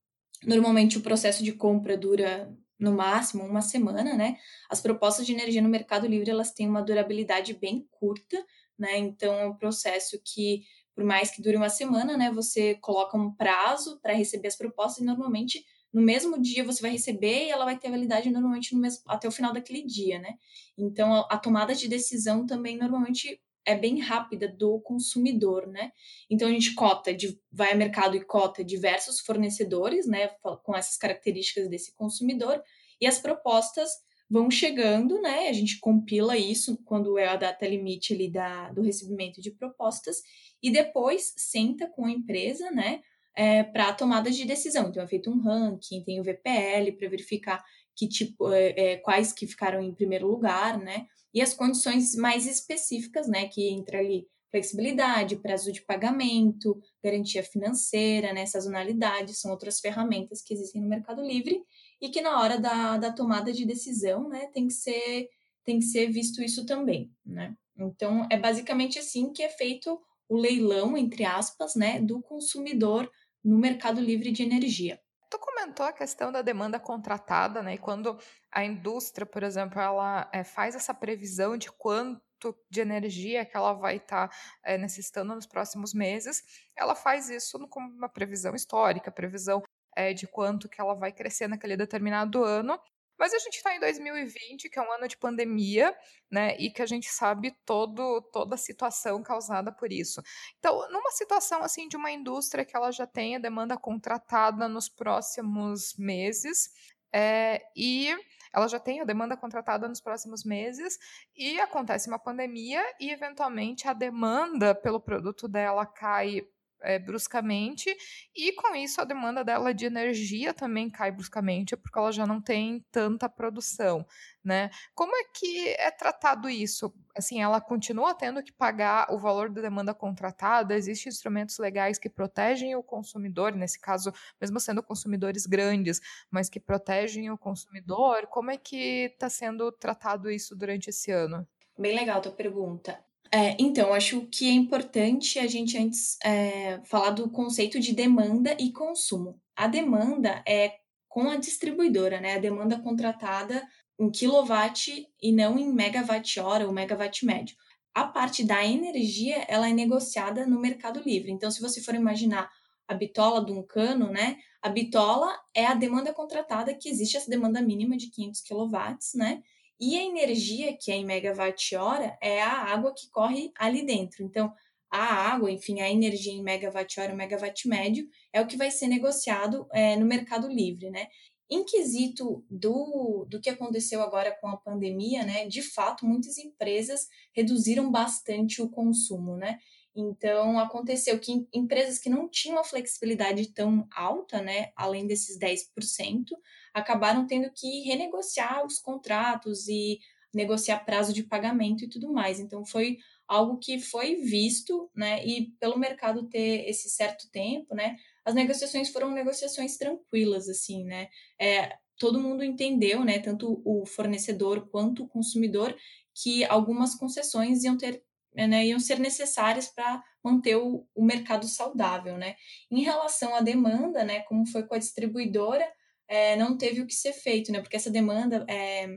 normalmente 0.45 0.99
o 0.99 1.01
processo 1.01 1.43
de 1.43 1.53
compra 1.53 1.97
dura 1.97 2.55
no 2.79 2.93
máximo 2.93 3.43
uma 3.43 3.63
semana, 3.63 4.15
né? 4.15 4.37
As 4.69 4.83
propostas 4.83 5.25
de 5.25 5.33
energia 5.33 5.63
no 5.63 5.69
Mercado 5.71 6.07
Livre 6.07 6.29
elas 6.29 6.53
têm 6.53 6.69
uma 6.69 6.83
durabilidade 6.83 7.55
bem 7.55 7.89
curta, 7.91 8.37
né? 8.79 8.99
Então 8.99 9.33
é 9.33 9.47
um 9.47 9.57
processo 9.57 10.21
que, 10.23 10.63
por 10.95 11.05
mais 11.05 11.31
que 11.31 11.41
dure 11.41 11.57
uma 11.57 11.71
semana, 11.71 12.19
né? 12.19 12.31
Você 12.33 12.75
coloca 12.83 13.17
um 13.17 13.35
prazo 13.35 13.99
para 14.03 14.13
receber 14.13 14.49
as 14.49 14.57
propostas 14.57 15.03
e 15.03 15.07
normalmente 15.07 15.65
no 15.93 16.01
mesmo 16.01 16.41
dia 16.41 16.65
você 16.65 16.81
vai 16.81 16.91
receber 16.91 17.47
e 17.47 17.51
ela 17.51 17.65
vai 17.65 17.79
ter 17.79 17.91
validade 17.91 18.31
normalmente 18.31 18.75
no 18.75 18.81
mesmo, 18.81 19.03
até 19.07 19.29
o 19.29 19.33
final 19.33 19.53
daquele 19.53 19.83
dia, 19.83 20.19
né? 20.19 20.35
Então 20.77 21.13
a, 21.13 21.29
a 21.31 21.39
tomada 21.39 21.75
de 21.75 21.89
decisão 21.89 22.47
também 22.47 22.79
normalmente 22.79 23.41
é 23.65 23.77
bem 23.77 24.01
rápida 24.01 24.49
do 24.49 24.81
consumidor, 24.81 25.67
né? 25.67 25.93
Então 26.29 26.49
a 26.49 26.51
gente 26.51 26.75
cota, 26.75 27.15
de, 27.15 27.39
vai 27.51 27.73
ao 27.73 27.79
mercado 27.79 28.17
e 28.17 28.25
cota 28.25 28.65
diversos 28.65 29.21
fornecedores, 29.21 30.07
né, 30.07 30.29
com 30.65 30.75
essas 30.75 30.97
características 30.97 31.69
desse 31.69 31.95
consumidor, 31.95 32.63
e 33.01 33.07
as 33.07 33.19
propostas 33.19 33.91
vão 34.29 34.51
chegando, 34.51 35.21
né? 35.21 35.49
A 35.49 35.53
gente 35.53 35.79
compila 35.79 36.37
isso 36.37 36.79
quando 36.85 37.19
é 37.19 37.29
a 37.29 37.37
data 37.37 37.67
limite 37.67 38.15
ali 38.15 38.31
da, 38.31 38.73
do 38.73 38.83
recebimento 38.83 39.41
de 39.41 39.51
propostas, 39.51 40.23
e 40.63 40.71
depois 40.71 41.35
senta 41.37 41.87
com 41.87 42.07
a 42.07 42.11
empresa, 42.11 42.71
né, 42.71 43.01
é, 43.35 43.63
para 43.63 43.89
a 43.89 43.95
tomada 43.95 44.31
de 44.31 44.45
decisão. 44.45 44.89
Então 44.89 45.03
é 45.03 45.07
feito 45.07 45.31
um 45.31 45.41
ranking, 45.41 46.05
tem 46.05 46.21
o 46.21 46.25
VPL 46.25 46.93
para 46.97 47.09
verificar 47.09 47.65
que 47.95 48.09
tipo, 48.09 48.51
é, 48.53 48.75
é, 48.77 48.97
quais 48.97 49.33
que 49.33 49.47
ficaram 49.47 49.83
em 49.83 49.95
primeiro 49.95 50.27
lugar, 50.27 50.79
né? 50.79 51.07
E 51.33 51.41
as 51.41 51.55
condições 51.55 52.15
mais 52.15 52.47
específicas, 52.47 53.29
né? 53.29 53.49
Que 53.49 53.69
entra 53.69 53.99
ali 53.99 54.27
flexibilidade, 54.51 55.37
prazo 55.37 55.73
de 55.73 55.81
pagamento, 55.83 56.79
garantia 57.03 57.43
financeira, 57.43 58.33
né? 58.33 58.45
Sazonalidade, 58.47 59.35
são 59.35 59.51
outras 59.51 59.81
ferramentas 59.81 60.43
que 60.43 60.55
existem 60.55 60.81
no 60.81 60.89
Mercado 60.89 61.23
Livre 61.23 61.63
e 62.01 62.09
que 62.09 62.21
na 62.21 62.41
hora 62.41 62.59
da, 62.59 62.99
da 62.99 63.13
tomada 63.13 63.53
de 63.53 63.65
decisão, 63.65 64.29
né? 64.29 64.47
Tem 64.53 64.67
que 64.67 64.75
ser 64.75 65.29
tem 65.65 65.79
que 65.79 65.85
ser 65.85 66.11
visto 66.11 66.43
isso 66.43 66.67
também, 66.67 67.13
né? 67.25 67.55
Então 67.79 68.27
é 68.31 68.37
basicamente 68.37 68.99
assim 68.99 69.33
que 69.33 69.43
é 69.43 69.49
feito 69.49 70.01
o 70.29 70.37
leilão, 70.37 70.97
entre 70.97 71.25
aspas, 71.25 71.75
né, 71.75 72.01
do 72.01 72.21
consumidor 72.23 73.11
no 73.45 73.59
Mercado 73.59 74.01
Livre 74.01 74.31
de 74.31 74.43
Energia. 74.43 75.01
Tu 75.31 75.39
comentou 75.39 75.87
a 75.87 75.93
questão 75.93 76.31
da 76.31 76.43
demanda 76.43 76.79
contratada, 76.79 77.63
né? 77.63 77.75
E 77.75 77.79
quando 77.79 78.19
a 78.51 78.65
indústria, 78.65 79.25
por 79.27 79.43
exemplo, 79.43 79.81
ela 79.81 80.29
é, 80.33 80.45
faz 80.45 80.75
essa 80.75 80.93
previsão 80.93 81.57
de 81.57 81.73
quanto 81.73 82.23
de 82.69 82.81
energia 82.81 83.45
que 83.45 83.57
ela 83.57 83.73
vai 83.73 83.97
estar 83.97 84.29
tá, 84.29 84.37
é, 84.63 84.77
necessitando 84.77 85.35
nos 85.35 85.47
próximos 85.47 85.95
meses, 85.95 86.43
ela 86.77 86.95
faz 86.95 87.31
isso 87.31 87.59
como 87.69 87.89
uma 87.95 88.09
previsão 88.09 88.55
histórica, 88.55 89.11
previsão 89.11 89.63
é, 89.97 90.13
de 90.13 90.27
quanto 90.27 90.69
que 90.69 90.81
ela 90.81 90.95
vai 90.95 91.13
crescer 91.13 91.49
naquele 91.49 91.77
determinado 91.77 92.45
ano, 92.45 92.79
mas 93.19 93.33
a 93.33 93.39
gente 93.39 93.57
está 93.57 93.75
em 93.75 93.81
2020, 93.81 94.69
que 94.69 94.79
é 94.79 94.83
um 94.83 94.93
ano 94.93 95.07
de 95.09 95.17
pandemia, 95.17 95.97
né? 96.31 96.57
E 96.59 96.71
que 96.71 96.83
a 96.83 96.87
gente 96.87 97.09
sabe 97.09 97.55
todo, 97.65 98.23
toda 98.33 98.55
a 98.55 98.59
situação 98.59 99.23
causada 99.23 99.73
por 99.73 99.93
isso. 99.93 100.23
Então, 100.59 100.91
numa 100.91 101.11
situação 101.11 101.63
assim 101.63 101.89
de 101.89 101.97
uma 101.97 102.11
indústria 102.11 102.65
que 102.65 102.77
ela 102.77 102.91
já 102.91 103.07
tem 103.07 103.37
a 103.37 103.39
demanda 103.39 103.77
contratada 103.77 104.69
nos 104.69 104.89
próximos 104.89 105.95
meses, 105.99 106.71
é, 107.15 107.63
e 107.77 108.09
ela 108.55 108.67
já 108.69 108.81
tem 108.81 109.01
a 109.01 109.05
demanda 109.05 109.37
contratada 109.37 109.87
nos 109.87 110.01
próximos 110.01 110.45
meses 110.45 110.99
e 111.37 111.61
acontece 111.61 112.09
uma 112.09 112.19
pandemia 112.19 112.83
e 112.99 113.11
eventualmente 113.11 113.87
a 113.87 113.93
demanda 113.93 114.75
pelo 114.75 115.01
produto 115.01 115.47
dela 115.47 115.85
cai 115.85 116.43
é, 116.83 116.99
bruscamente, 116.99 117.95
e 118.35 118.53
com 118.53 118.75
isso 118.75 119.01
a 119.01 119.05
demanda 119.05 119.45
dela 119.45 119.73
de 119.73 119.87
energia 119.87 120.53
também 120.53 120.91
cai 120.91 121.11
bruscamente, 121.11 121.77
porque 121.77 121.99
ela 121.99 122.13
já 122.13 122.27
não 122.27 122.41
tem 122.41 122.85
tanta 122.91 123.29
produção, 123.29 124.07
né? 124.45 124.71
Como 124.95 125.15
é 125.15 125.25
que 125.25 125.69
é 125.69 125.91
tratado 125.91 126.49
isso? 126.49 126.93
Assim, 127.17 127.41
ela 127.43 127.61
continua 127.61 128.15
tendo 128.15 128.43
que 128.43 128.53
pagar 128.53 129.13
o 129.13 129.19
valor 129.19 129.51
da 129.51 129.61
demanda 129.61 129.95
contratada? 129.95 130.75
Existem 130.75 131.11
instrumentos 131.11 131.59
legais 131.59 131.99
que 131.99 132.09
protegem 132.09 132.75
o 132.75 132.83
consumidor, 132.83 133.55
nesse 133.55 133.79
caso, 133.79 134.13
mesmo 134.41 134.59
sendo 134.59 134.83
consumidores 134.83 135.47
grandes, 135.47 136.01
mas 136.31 136.49
que 136.49 136.59
protegem 136.59 137.31
o 137.31 137.39
consumidor? 137.39 138.27
Como 138.27 138.51
é 138.51 138.57
que 138.57 139.05
está 139.13 139.29
sendo 139.29 139.71
tratado 139.71 140.31
isso 140.31 140.57
durante 140.57 140.89
esse 140.89 141.11
ano? 141.11 141.47
Bem 141.79 141.97
legal 141.97 142.19
a 142.19 142.21
tua 142.21 142.33
pergunta. 142.33 143.03
É, 143.35 143.57
então, 143.59 143.95
acho 143.95 144.27
que 144.27 144.47
é 144.47 144.53
importante 144.53 145.39
a 145.39 145.47
gente 145.47 145.79
antes 145.79 146.19
é, 146.23 146.81
falar 146.85 147.11
do 147.11 147.31
conceito 147.31 147.81
de 147.81 147.95
demanda 147.95 148.55
e 148.61 148.71
consumo. 148.71 149.41
A 149.57 149.67
demanda 149.67 150.43
é 150.47 150.75
com 151.09 151.31
a 151.31 151.37
distribuidora, 151.37 152.21
né? 152.21 152.35
A 152.35 152.39
demanda 152.39 152.79
contratada 152.79 153.67
em 153.99 154.11
quilowatt 154.11 155.09
e 155.23 155.33
não 155.33 155.59
em 155.59 155.73
megawatt-hora 155.73 156.67
ou 156.67 156.73
megawatt 156.75 157.25
médio. 157.25 157.57
A 157.95 158.05
parte 158.05 158.45
da 158.45 158.65
energia, 158.65 159.45
ela 159.49 159.69
é 159.69 159.73
negociada 159.73 160.47
no 160.47 160.61
Mercado 160.61 161.01
Livre. 161.05 161.33
Então, 161.33 161.51
se 161.51 161.61
você 161.61 161.81
for 161.81 161.95
imaginar 161.95 162.51
a 162.87 162.93
bitola 162.93 163.45
de 163.45 163.53
um 163.53 163.63
cano, 163.63 164.11
né? 164.11 164.37
A 164.61 164.69
bitola 164.69 165.35
é 165.55 165.65
a 165.65 165.75
demanda 165.75 166.13
contratada 166.13 166.75
que 166.75 166.89
existe 166.89 167.17
essa 167.17 167.31
demanda 167.31 167.63
mínima 167.63 167.97
de 167.97 168.11
500 168.11 168.43
kW, 168.43 168.97
né? 169.15 169.43
E 169.85 169.99
a 169.99 170.05
energia, 170.05 170.77
que 170.77 170.93
é 170.93 170.95
em 170.95 171.05
megawatt-hora, 171.05 172.17
é 172.21 172.41
a 172.41 172.53
água 172.53 172.95
que 172.95 173.11
corre 173.11 173.51
ali 173.59 173.85
dentro. 173.85 174.23
Então, 174.23 174.55
a 174.89 175.03
água, 175.03 175.51
enfim, 175.51 175.81
a 175.81 175.91
energia 175.91 176.33
em 176.33 176.41
megawatt-hora, 176.41 177.17
megawatt 177.17 177.67
médio, 177.67 178.09
é 178.33 178.41
o 178.41 178.47
que 178.47 178.57
vai 178.57 178.71
ser 178.71 178.87
negociado 178.87 179.67
é, 179.73 179.97
no 179.97 180.07
Mercado 180.07 180.47
Livre, 180.47 180.89
né? 180.89 181.09
Em 181.51 181.65
quesito 181.65 182.45
do, 182.49 183.27
do 183.29 183.41
que 183.41 183.51
aconteceu 183.51 184.01
agora 184.01 184.31
com 184.41 184.47
a 184.47 184.57
pandemia, 184.57 185.25
né? 185.25 185.49
De 185.49 185.63
fato, 185.63 186.07
muitas 186.07 186.39
empresas 186.39 187.09
reduziram 187.35 187.91
bastante 187.91 188.63
o 188.63 188.71
consumo, 188.71 189.37
né? 189.37 189.59
Então, 189.95 190.59
aconteceu 190.59 191.19
que 191.19 191.47
empresas 191.53 191.99
que 191.99 192.09
não 192.09 192.29
tinham 192.29 192.59
a 192.59 192.65
flexibilidade 192.65 193.53
tão 193.53 193.87
alta, 193.95 194.41
né, 194.41 194.73
além 194.75 195.07
desses 195.07 195.39
10%, 195.39 196.35
acabaram 196.73 197.27
tendo 197.27 197.51
que 197.53 197.83
renegociar 197.83 198.65
os 198.65 198.79
contratos 198.79 199.69
e 199.69 199.99
negociar 200.35 200.79
prazo 200.87 201.13
de 201.13 201.23
pagamento 201.25 201.85
e 201.85 201.89
tudo 201.89 202.11
mais. 202.11 202.41
Então, 202.41 202.65
foi 202.65 202.97
algo 203.29 203.59
que 203.59 203.79
foi 203.79 204.17
visto, 204.17 204.91
né, 204.97 205.25
e 205.27 205.53
pelo 205.61 205.79
mercado 205.79 206.27
ter 206.29 206.67
esse 206.69 206.89
certo 206.89 207.31
tempo, 207.31 207.75
né, 207.75 207.97
as 208.25 208.35
negociações 208.35 208.89
foram 208.91 209.11
negociações 209.11 209.77
tranquilas, 209.77 210.49
assim, 210.49 210.85
né, 210.85 211.09
é, 211.39 211.77
todo 211.99 212.21
mundo 212.21 212.43
entendeu, 212.43 213.05
né, 213.05 213.19
tanto 213.19 213.61
o 213.65 213.85
fornecedor 213.87 214.69
quanto 214.71 215.05
o 215.05 215.09
consumidor, 215.09 215.77
que 216.15 216.45
algumas 216.45 216.95
concessões 216.95 217.63
iam 217.65 217.77
ter 217.77 218.03
né, 218.35 218.67
iam 218.67 218.81
ser 218.81 218.99
necessárias 218.99 219.69
para 219.69 220.03
manter 220.25 220.57
o, 220.57 220.87
o, 220.95 221.05
mercado 221.05 221.47
saudável, 221.47 222.17
né? 222.17 222.37
Em 222.71 222.83
relação 222.83 223.35
à 223.35 223.41
demanda, 223.41 224.05
né, 224.05 224.21
como 224.21 224.47
foi 224.47 224.63
com 224.63 224.75
a 224.75 224.79
distribuidora, 224.79 225.67
é, 226.09 226.37
não 226.37 226.57
teve 226.57 226.81
o 226.81 226.87
que 226.87 226.95
ser 226.95 227.13
feito, 227.13 227.53
né? 227.53 227.61
Porque 227.61 227.77
essa 227.77 227.91
demanda 227.91 228.45
é, 228.49 228.89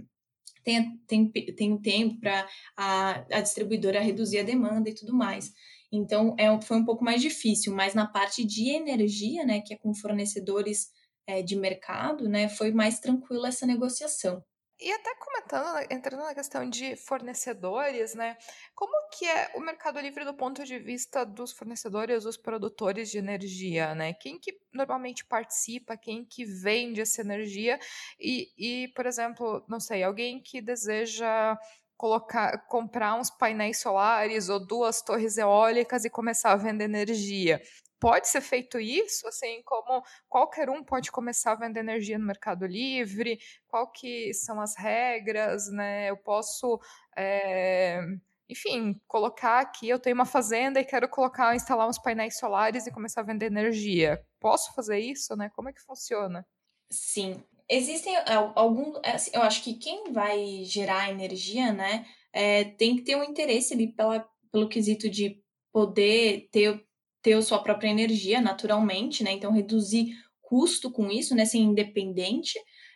tem, 0.64 0.98
tem, 1.08 1.32
tem 1.32 1.78
tempo 1.82 2.20
para 2.20 2.48
a, 2.78 3.26
a 3.38 3.42
distribuidora 3.42 4.00
reduzir 4.00 4.40
a 4.40 4.44
demanda 4.44 4.90
e 4.90 4.96
tudo 4.96 5.14
mais. 5.14 5.52
Então, 5.92 6.36
é, 6.38 6.62
foi 6.62 6.78
um 6.78 6.86
pouco 6.86 7.04
mais 7.04 7.22
difícil, 7.22 7.74
mas 7.74 7.94
na 7.94 8.06
parte 8.06 8.44
de 8.44 8.70
energia, 8.70 9.46
né, 9.46 9.62
que 9.62 9.74
é 9.74 9.78
com 9.78 9.94
fornecedores 9.94 10.90
é, 11.28 11.42
de 11.42 11.56
mercado, 11.56 12.28
né, 12.28 12.50
foi 12.50 12.72
mais 12.72 13.00
tranquila 13.00 13.48
essa 13.48 13.66
negociação. 13.66 14.44
E 14.78 14.92
até 14.92 15.16
comentando, 15.16 15.88
entrando 15.90 16.24
na 16.24 16.36
questão 16.36 16.70
de 16.70 16.98
fornecedores, 16.98 18.14
né? 18.14 18.38
Como 18.74 18.92
que 19.10 19.26
é 19.26 19.52
o 19.56 19.62
Mercado 19.62 20.00
Livre 20.02 20.26
do 20.26 20.34
ponto 20.34 20.66
de 20.66 20.78
vista 20.80 21.26
dos 21.26 21.54
fornecedores, 21.54 22.26
dos 22.26 22.36
produtores 22.36 23.10
de 23.10 23.18
energia, 23.18 23.96
né? 23.96 24.14
Quem 24.14 24.38
que 24.38 24.60
normalmente 24.74 25.24
participa, 25.26 25.96
quem 25.96 26.26
que 26.26 26.44
vende 26.44 27.00
essa 27.00 27.22
energia 27.22 27.80
e, 28.20 28.50
e 28.58 28.90
por 28.90 29.06
exemplo, 29.06 29.64
não 29.70 29.80
sei, 29.80 30.04
alguém 30.04 30.42
que 30.42 30.62
deseja 30.62 31.58
colocar, 31.96 32.66
comprar 32.68 33.16
uns 33.16 33.30
painéis 33.30 33.80
solares 33.80 34.50
ou 34.50 34.60
duas 34.60 35.02
torres 35.02 35.38
eólicas 35.38 36.04
e 36.04 36.10
começar 36.10 36.52
a 36.52 36.58
vender 36.58 36.84
energia 36.84 37.62
pode 38.00 38.28
ser 38.28 38.42
feito 38.42 38.80
isso, 38.80 39.28
assim, 39.28 39.62
como 39.64 40.04
qualquer 40.28 40.70
um 40.70 40.84
pode 40.84 41.12
começar 41.12 41.54
a 41.54 41.56
vender 41.56 41.80
energia 41.80 42.18
no 42.18 42.26
Mercado 42.26 42.66
Livre, 42.66 43.40
qual 43.68 43.92
que 43.92 44.34
são 44.34 44.60
as 44.60 44.76
regras, 44.78 45.72
né? 45.72 46.10
Eu 46.10 46.18
posso, 46.18 46.80
é, 47.18 48.02
enfim, 48.50 49.00
colocar 49.08 49.60
aqui, 49.60 49.90
eu 49.90 50.00
tenho 50.00 50.16
uma 50.16 50.26
fazenda 50.26 50.80
e 50.80 50.86
quero 50.86 51.10
colocar, 51.10 51.56
instalar 51.56 51.88
uns 51.88 52.00
painéis 52.00 52.38
solares 52.38 52.86
e 52.86 52.92
começar 52.92 53.22
a 53.22 53.26
vender 53.26 53.48
energia. 53.48 54.24
Posso 54.40 54.74
fazer 54.74 55.00
isso, 55.00 55.36
né? 55.36 55.50
Como 55.56 55.70
é 55.70 55.74
que 55.74 55.82
funciona? 55.82 56.46
Sim, 56.92 57.44
existem 57.70 58.16
alguns, 58.56 59.00
assim, 59.04 59.32
eu 59.34 59.42
acho 59.42 59.64
que 59.64 59.74
quem 59.76 60.12
vai 60.14 60.64
gerar 60.64 61.10
energia, 61.10 61.74
né, 61.74 62.06
é, 62.32 62.64
tem 62.64 62.96
que 62.96 63.04
ter 63.04 63.16
um 63.16 63.24
interesse 63.24 63.74
ali 63.74 63.92
pela, 63.92 64.28
pelo 64.52 64.70
quesito 64.70 65.10
de 65.10 65.42
poder 65.72 66.48
ter 66.52 66.86
ter 67.26 67.42
sua 67.42 67.58
própria 67.58 67.90
energia 67.90 68.40
naturalmente, 68.40 69.24
né? 69.24 69.32
Então 69.32 69.52
reduzir 69.52 70.16
custo 70.44 70.92
com 70.92 71.10
isso, 71.10 71.34
né? 71.34 71.44
Ser 71.44 71.58
independente. 71.58 72.54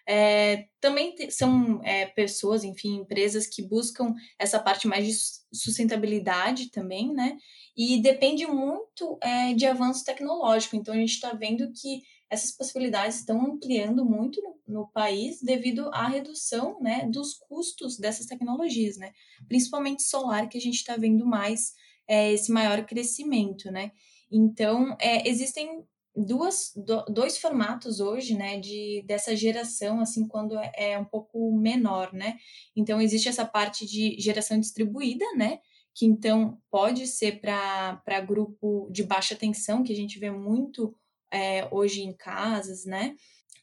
É, 0.08 0.68
também 0.80 1.16
são 1.32 1.82
é, 1.84 2.06
pessoas, 2.06 2.64
enfim, 2.64 2.98
empresas 2.98 3.48
que 3.48 3.64
buscam 3.64 4.14
essa 4.38 4.60
parte 4.60 4.88
mais 4.88 5.08
de 5.08 5.14
sustentabilidade 5.52 6.70
também, 6.70 7.12
né? 7.12 7.38
E 7.76 8.00
depende 8.04 8.46
muito 8.46 9.18
é, 9.20 9.54
de 9.56 9.66
avanço 9.66 10.06
tecnológico. 10.06 10.76
Então, 10.76 10.94
a 10.94 10.98
gente 10.98 11.14
está 11.14 11.34
vendo 11.34 11.72
que 11.72 12.04
essas 12.30 12.52
possibilidades 12.52 13.20
estão 13.20 13.44
ampliando 13.44 14.06
muito 14.06 14.40
no, 14.44 14.82
no, 14.82 14.88
país 14.92 15.42
devido 15.42 15.90
à 15.92 16.08
redução 16.08 16.80
né, 16.80 17.08
dos 17.12 17.34
custos 17.34 17.98
dessas 17.98 18.28
tecnologias, 18.28 18.98
né? 18.98 19.12
Principalmente 19.48 20.04
solar, 20.04 20.48
que 20.48 20.58
a 20.58 20.62
gente 20.62 20.76
está 20.76 20.96
vendo 20.96 21.26
mais 21.26 21.74
é, 22.08 22.32
esse 22.32 22.52
maior 22.52 22.86
crescimento, 22.86 23.72
né? 23.72 23.92
Então, 24.32 24.96
é, 25.00 25.28
existem 25.28 25.84
duas, 26.16 26.72
do, 26.76 27.04
dois 27.06 27.38
formatos 27.38 28.00
hoje, 28.00 28.36
né, 28.36 28.60
de, 28.60 29.04
dessa 29.08 29.36
geração, 29.36 30.00
assim, 30.00 30.28
quando 30.28 30.58
é, 30.58 30.72
é 30.76 31.00
um 31.00 31.06
pouco 31.06 31.52
menor, 31.58 32.14
né? 32.14 32.38
Então, 32.76 33.02
existe 33.02 33.30
essa 33.30 33.46
parte 33.46 33.86
de 33.86 34.16
geração 34.20 34.60
distribuída, 34.60 35.26
né? 35.36 35.60
Que 35.96 36.06
então 36.06 36.58
pode 36.70 37.08
ser 37.08 37.42
para 37.42 38.22
grupo 38.22 38.90
de 38.92 39.04
baixa 39.04 39.36
tensão, 39.36 39.84
que 39.84 39.92
a 39.92 39.96
gente 39.96 40.20
vê 40.20 40.32
muito 40.32 40.96
é, 41.32 41.68
hoje 41.72 42.04
em 42.04 42.14
casas, 42.14 42.86
né? 42.86 43.16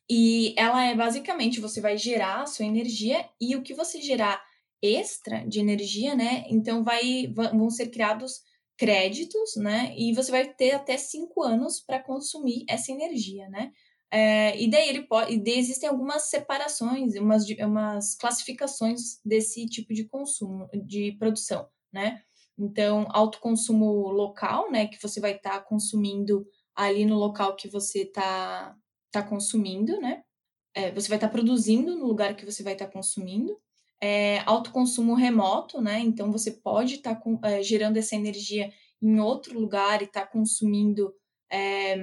E 0.09 0.55
ela 0.57 0.85
é 0.85 0.95
basicamente 0.95 1.61
você 1.61 1.81
vai 1.81 1.99
gerar 1.99 2.43
a 2.43 2.47
sua 2.47 2.65
energia 2.65 3.29
e 3.41 3.57
o 3.57 3.63
que 3.63 3.75
você 3.75 4.01
gerar 4.01 4.41
extra 4.81 5.45
de 5.47 5.59
energia, 5.59 6.15
né? 6.15 6.45
Então 6.49 6.85
vai 6.85 7.33
vão 7.35 7.69
ser 7.71 7.89
criados 7.89 8.41
créditos, 8.77 9.57
né? 9.57 9.95
E 9.97 10.13
você 10.15 10.31
vai 10.31 10.53
ter 10.53 10.73
até 10.73 10.97
cinco 10.97 11.43
anos 11.43 11.81
para 11.81 12.03
consumir 12.03 12.65
essa 12.69 12.93
energia, 12.93 13.49
né? 13.49 13.73
É, 14.11 14.61
e 14.61 14.71
daí 14.71 14.89
ele 14.89 15.03
pode, 15.03 15.35
e 15.35 15.39
daí 15.39 15.59
existem 15.59 15.89
algumas 15.89 16.25
separações, 16.25 17.17
umas, 17.17 17.45
umas 17.59 18.15
classificações 18.15 19.21
desse 19.25 19.67
tipo 19.67 19.93
de 19.93 20.05
consumo, 20.05 20.69
de 20.87 21.13
produção, 21.19 21.69
né? 21.93 22.23
Então, 22.59 23.07
autoconsumo 23.11 24.11
local, 24.11 24.71
né? 24.71 24.87
Que 24.87 25.01
você 25.03 25.21
vai 25.21 25.33
estar 25.37 25.59
tá 25.59 25.61
consumindo 25.61 26.47
ali 26.75 27.05
no 27.05 27.17
local 27.17 27.57
que 27.57 27.69
você 27.69 28.03
está 28.03 28.75
tá 29.11 29.23
consumindo, 29.23 30.01
né? 30.01 30.23
É, 30.75 30.93
você 30.93 31.09
vai 31.09 31.17
estar 31.17 31.29
tá 31.29 31.33
produzindo 31.33 31.97
no 31.97 32.07
lugar 32.07 32.37
que 32.37 32.45
você 32.45 32.63
vai 32.63 32.75
estar 32.75 32.87
tá 32.87 32.93
consumindo. 32.93 33.59
É, 34.01 34.41
autoconsumo 34.41 35.15
remoto, 35.15 35.81
né? 35.81 36.01
Então 36.01 36.31
você 36.31 36.51
pode 36.51 36.97
estar 36.97 37.15
tá 37.15 37.51
é, 37.51 37.63
gerando 37.63 37.97
essa 37.97 38.15
energia 38.15 38.73
em 39.03 39.21
outro 39.21 39.59
lugar 39.59 40.03
e 40.03 40.05
estar 40.05 40.23
tá 40.23 40.27
consumindo, 40.27 41.15
é, 41.51 41.97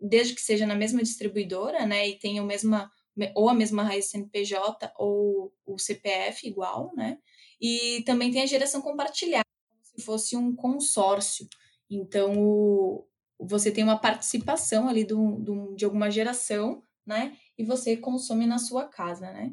desde 0.00 0.34
que 0.34 0.40
seja 0.42 0.66
na 0.66 0.74
mesma 0.74 1.02
distribuidora, 1.02 1.86
né? 1.86 2.08
E 2.08 2.18
tenha 2.18 2.42
o 2.42 2.46
mesma 2.46 2.90
ou 3.34 3.48
a 3.48 3.54
mesma 3.54 3.82
raiz 3.82 4.06
CNPJ 4.06 4.92
ou 4.96 5.52
o 5.66 5.78
CPF 5.78 6.46
igual, 6.46 6.92
né? 6.96 7.18
E 7.60 8.02
também 8.04 8.30
tem 8.30 8.42
a 8.42 8.46
geração 8.46 8.80
compartilhada, 8.80 9.44
como 9.68 9.84
se 9.84 10.04
fosse 10.04 10.36
um 10.36 10.54
consórcio. 10.54 11.46
Então, 11.90 12.32
o, 12.38 13.06
você 13.38 13.70
tem 13.70 13.84
uma 13.84 13.98
participação 13.98 14.88
ali 14.88 15.04
do, 15.04 15.38
do, 15.38 15.74
de 15.74 15.84
alguma 15.84 16.10
geração, 16.10 16.82
né? 17.06 17.36
E 17.58 17.64
você 17.64 17.96
consome 17.96 18.46
na 18.46 18.58
sua 18.58 18.88
casa, 18.88 19.30
né? 19.30 19.52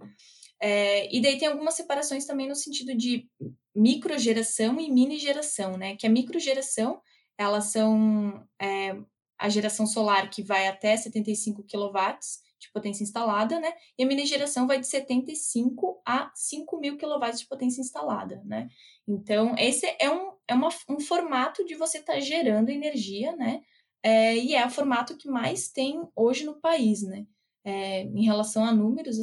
É, 0.62 1.13
e 1.15 1.22
daí 1.22 1.38
tem 1.38 1.48
algumas 1.48 1.74
separações 1.74 2.26
também 2.26 2.48
no 2.48 2.56
sentido 2.56 2.95
de 2.95 3.28
microgeração 3.76 4.80
e 4.80 4.91
mini 4.91 5.17
geração, 5.17 5.78
né? 5.78 5.95
Que 5.95 6.06
a 6.06 6.10
microgeração, 6.10 7.02
elas 7.38 7.65
são 7.65 8.45
é, 8.62 8.95
a 9.38 9.50
geração 9.50 9.86
solar 9.86 10.30
que 10.30 10.43
vai 10.43 10.67
até 10.67 10.95
75 10.98 11.63
kW 11.63 12.19
de 12.60 12.69
potência 12.74 13.04
instalada, 13.04 13.60
né? 13.60 13.72
E 13.98 14.04
a 14.04 14.06
mini 14.06 14.26
geração 14.26 14.67
vai 14.67 14.80
de 14.80 14.88
75 14.88 16.02
a 16.06 16.30
5 16.36 16.80
mil 16.80 16.98
kW 16.98 17.32
de 17.38 17.48
potência 17.48 17.82
instalada, 17.82 18.41
né? 18.45 18.67
Então, 19.08 19.56
esse 19.58 19.86
é 20.00 20.10
um, 20.10 20.34
é 20.48 20.54
uma, 20.54 20.69
um 20.89 21.00
formato 21.00 21.65
de 21.65 21.76
você 21.76 22.00
estar 22.00 22.13
tá 22.13 22.19
gerando 22.19 22.69
energia, 22.69 23.36
né? 23.36 23.62
é, 24.04 24.36
e 24.36 24.56
é 24.56 24.65
o 24.65 24.69
formato 24.69 25.17
que 25.17 25.30
mais 25.30 25.69
tem 25.69 26.02
hoje 26.15 26.45
no 26.45 26.60
país, 26.60 27.02
né? 27.04 27.26
É, 27.63 28.04
em 28.04 28.24
relação 28.24 28.63
a 28.63 28.74
números 28.74 29.17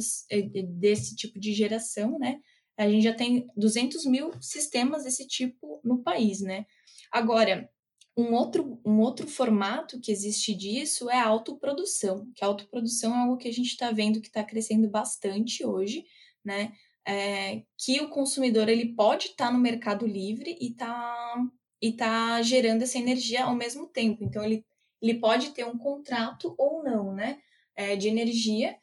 desse 0.79 1.15
tipo 1.15 1.39
de 1.39 1.53
geração, 1.53 2.19
né? 2.19 2.39
A 2.77 2.87
gente 2.87 3.03
já 3.03 3.13
tem 3.13 3.47
200 3.57 4.05
mil 4.05 4.31
sistemas 4.39 5.03
desse 5.03 5.27
tipo 5.27 5.81
no 5.83 6.03
país, 6.03 6.41
né? 6.41 6.65
Agora, 7.11 7.67
um 8.15 8.33
outro, 8.33 8.79
um 8.85 8.99
outro 8.99 9.27
formato 9.27 9.99
que 9.99 10.11
existe 10.11 10.53
disso 10.53 11.09
é 11.09 11.17
a 11.17 11.27
autoprodução, 11.27 12.31
que 12.35 12.43
a 12.43 12.47
autoprodução 12.47 13.13
é 13.13 13.17
algo 13.17 13.37
que 13.37 13.47
a 13.47 13.53
gente 13.53 13.69
está 13.69 13.91
vendo 13.91 14.21
que 14.21 14.27
está 14.27 14.43
crescendo 14.43 14.87
bastante 14.89 15.65
hoje, 15.65 16.05
né? 16.45 16.73
É, 17.07 17.63
que 17.77 18.01
o 18.01 18.09
consumidor 18.09 18.67
ele 18.67 18.93
pode 18.93 19.27
estar 19.27 19.47
tá 19.47 19.51
no 19.51 19.59
mercado 19.59 20.05
livre 20.05 20.57
e 20.59 20.73
tá 20.73 21.37
e 21.81 21.93
tá 21.93 22.41
gerando 22.41 22.81
essa 22.83 22.97
energia 22.97 23.45
ao 23.45 23.55
mesmo 23.55 23.87
tempo. 23.87 24.23
Então, 24.23 24.43
ele, 24.43 24.65
ele 25.01 25.19
pode 25.19 25.51
ter 25.51 25.65
um 25.65 25.77
contrato 25.77 26.55
ou 26.57 26.83
não, 26.83 27.13
né, 27.13 27.39
é, 27.77 27.95
de 27.95 28.09
energia, 28.09 28.75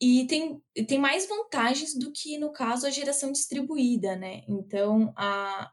e 0.00 0.26
tem, 0.26 0.60
tem 0.88 0.98
mais 0.98 1.28
vantagens 1.28 1.94
do 1.94 2.12
que, 2.12 2.36
no 2.36 2.52
caso, 2.52 2.86
a 2.86 2.90
geração 2.90 3.30
distribuída, 3.30 4.16
né? 4.16 4.42
Então, 4.48 5.12
a, 5.16 5.70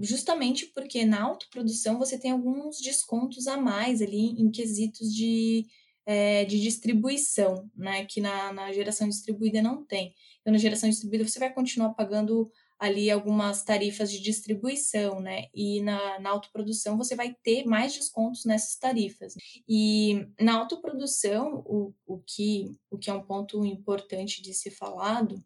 justamente 0.00 0.66
porque 0.66 1.04
na 1.06 1.22
autoprodução 1.22 1.98
você 1.98 2.18
tem 2.18 2.30
alguns 2.30 2.78
descontos 2.78 3.46
a 3.46 3.56
mais 3.56 4.02
ali 4.02 4.40
em 4.40 4.50
quesitos 4.50 5.12
de, 5.14 5.66
é, 6.04 6.44
de 6.44 6.60
distribuição, 6.60 7.70
né? 7.74 8.04
Que 8.04 8.20
na, 8.20 8.52
na 8.52 8.72
geração 8.72 9.08
distribuída 9.08 9.62
não 9.62 9.84
tem. 9.84 10.14
Então, 10.40 10.52
na 10.52 10.58
geração 10.58 10.90
distribuída 10.90 11.26
você 11.26 11.38
vai 11.38 11.52
continuar 11.52 11.94
pagando 11.94 12.50
ali 12.82 13.12
algumas 13.12 13.62
tarifas 13.62 14.10
de 14.10 14.20
distribuição, 14.20 15.20
né? 15.20 15.46
E 15.54 15.80
na, 15.82 16.18
na 16.18 16.30
autoprodução 16.30 16.98
você 16.98 17.14
vai 17.14 17.32
ter 17.44 17.64
mais 17.64 17.94
descontos 17.94 18.44
nessas 18.44 18.74
tarifas. 18.74 19.34
E 19.68 20.26
na 20.40 20.54
autoprodução, 20.54 21.62
o, 21.64 21.94
o, 22.04 22.18
que, 22.26 22.76
o 22.90 22.98
que 22.98 23.08
é 23.08 23.14
um 23.14 23.22
ponto 23.22 23.64
importante 23.64 24.42
de 24.42 24.52
ser 24.52 24.72
falado 24.72 25.40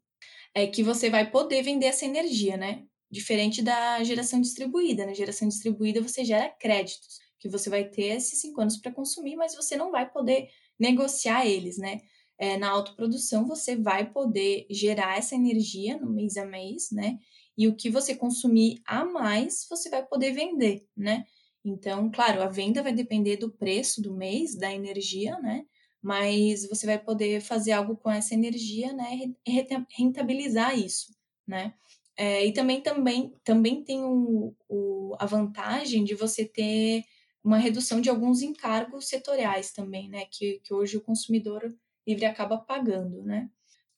é 0.54 0.66
que 0.66 0.82
você 0.82 1.10
vai 1.10 1.30
poder 1.30 1.62
vender 1.62 1.84
essa 1.84 2.06
energia, 2.06 2.56
né? 2.56 2.86
Diferente 3.10 3.60
da 3.60 4.02
geração 4.02 4.40
distribuída. 4.40 5.04
Na 5.04 5.12
geração 5.12 5.46
distribuída 5.46 6.00
você 6.00 6.24
gera 6.24 6.48
créditos, 6.48 7.18
que 7.38 7.50
você 7.50 7.68
vai 7.68 7.84
ter 7.84 8.16
esses 8.16 8.40
cinco 8.40 8.62
anos 8.62 8.78
para 8.78 8.92
consumir, 8.92 9.36
mas 9.36 9.54
você 9.54 9.76
não 9.76 9.90
vai 9.90 10.10
poder 10.10 10.48
negociar 10.80 11.44
eles, 11.44 11.76
né? 11.76 12.00
É, 12.38 12.56
na 12.56 12.70
autoprodução, 12.70 13.46
você 13.46 13.76
vai 13.76 14.10
poder 14.10 14.66
gerar 14.70 15.18
essa 15.18 15.34
energia 15.34 15.98
no 15.98 16.12
mês 16.12 16.36
a 16.36 16.44
mês, 16.44 16.90
né? 16.90 17.18
E 17.56 17.66
o 17.66 17.74
que 17.74 17.88
você 17.88 18.14
consumir 18.14 18.82
a 18.86 19.04
mais, 19.04 19.66
você 19.68 19.88
vai 19.88 20.04
poder 20.04 20.32
vender, 20.32 20.86
né? 20.96 21.24
Então, 21.64 22.10
claro, 22.10 22.42
a 22.42 22.48
venda 22.48 22.82
vai 22.82 22.92
depender 22.92 23.38
do 23.38 23.50
preço 23.50 24.00
do 24.02 24.14
mês, 24.14 24.54
da 24.54 24.72
energia, 24.72 25.38
né? 25.40 25.64
Mas 26.02 26.68
você 26.68 26.86
vai 26.86 26.98
poder 26.98 27.40
fazer 27.40 27.72
algo 27.72 27.96
com 27.96 28.10
essa 28.10 28.34
energia, 28.34 28.92
né? 28.92 29.18
E 29.46 29.66
rentabilizar 29.98 30.78
isso, 30.78 31.12
né? 31.46 31.74
É, 32.16 32.46
e 32.46 32.52
também, 32.52 32.80
também, 32.80 33.34
também 33.44 33.82
tem 33.82 34.04
o, 34.04 34.54
o, 34.68 35.16
a 35.18 35.26
vantagem 35.26 36.04
de 36.04 36.14
você 36.14 36.44
ter 36.44 37.04
uma 37.42 37.58
redução 37.58 38.00
de 38.00 38.08
alguns 38.08 38.42
encargos 38.42 39.08
setoriais 39.08 39.72
também, 39.72 40.08
né? 40.08 40.26
Que, 40.30 40.60
que 40.62 40.72
hoje 40.72 40.96
o 40.96 41.02
consumidor 41.02 41.74
livre 42.06 42.24
acaba 42.24 42.58
pagando, 42.58 43.22
né? 43.22 43.50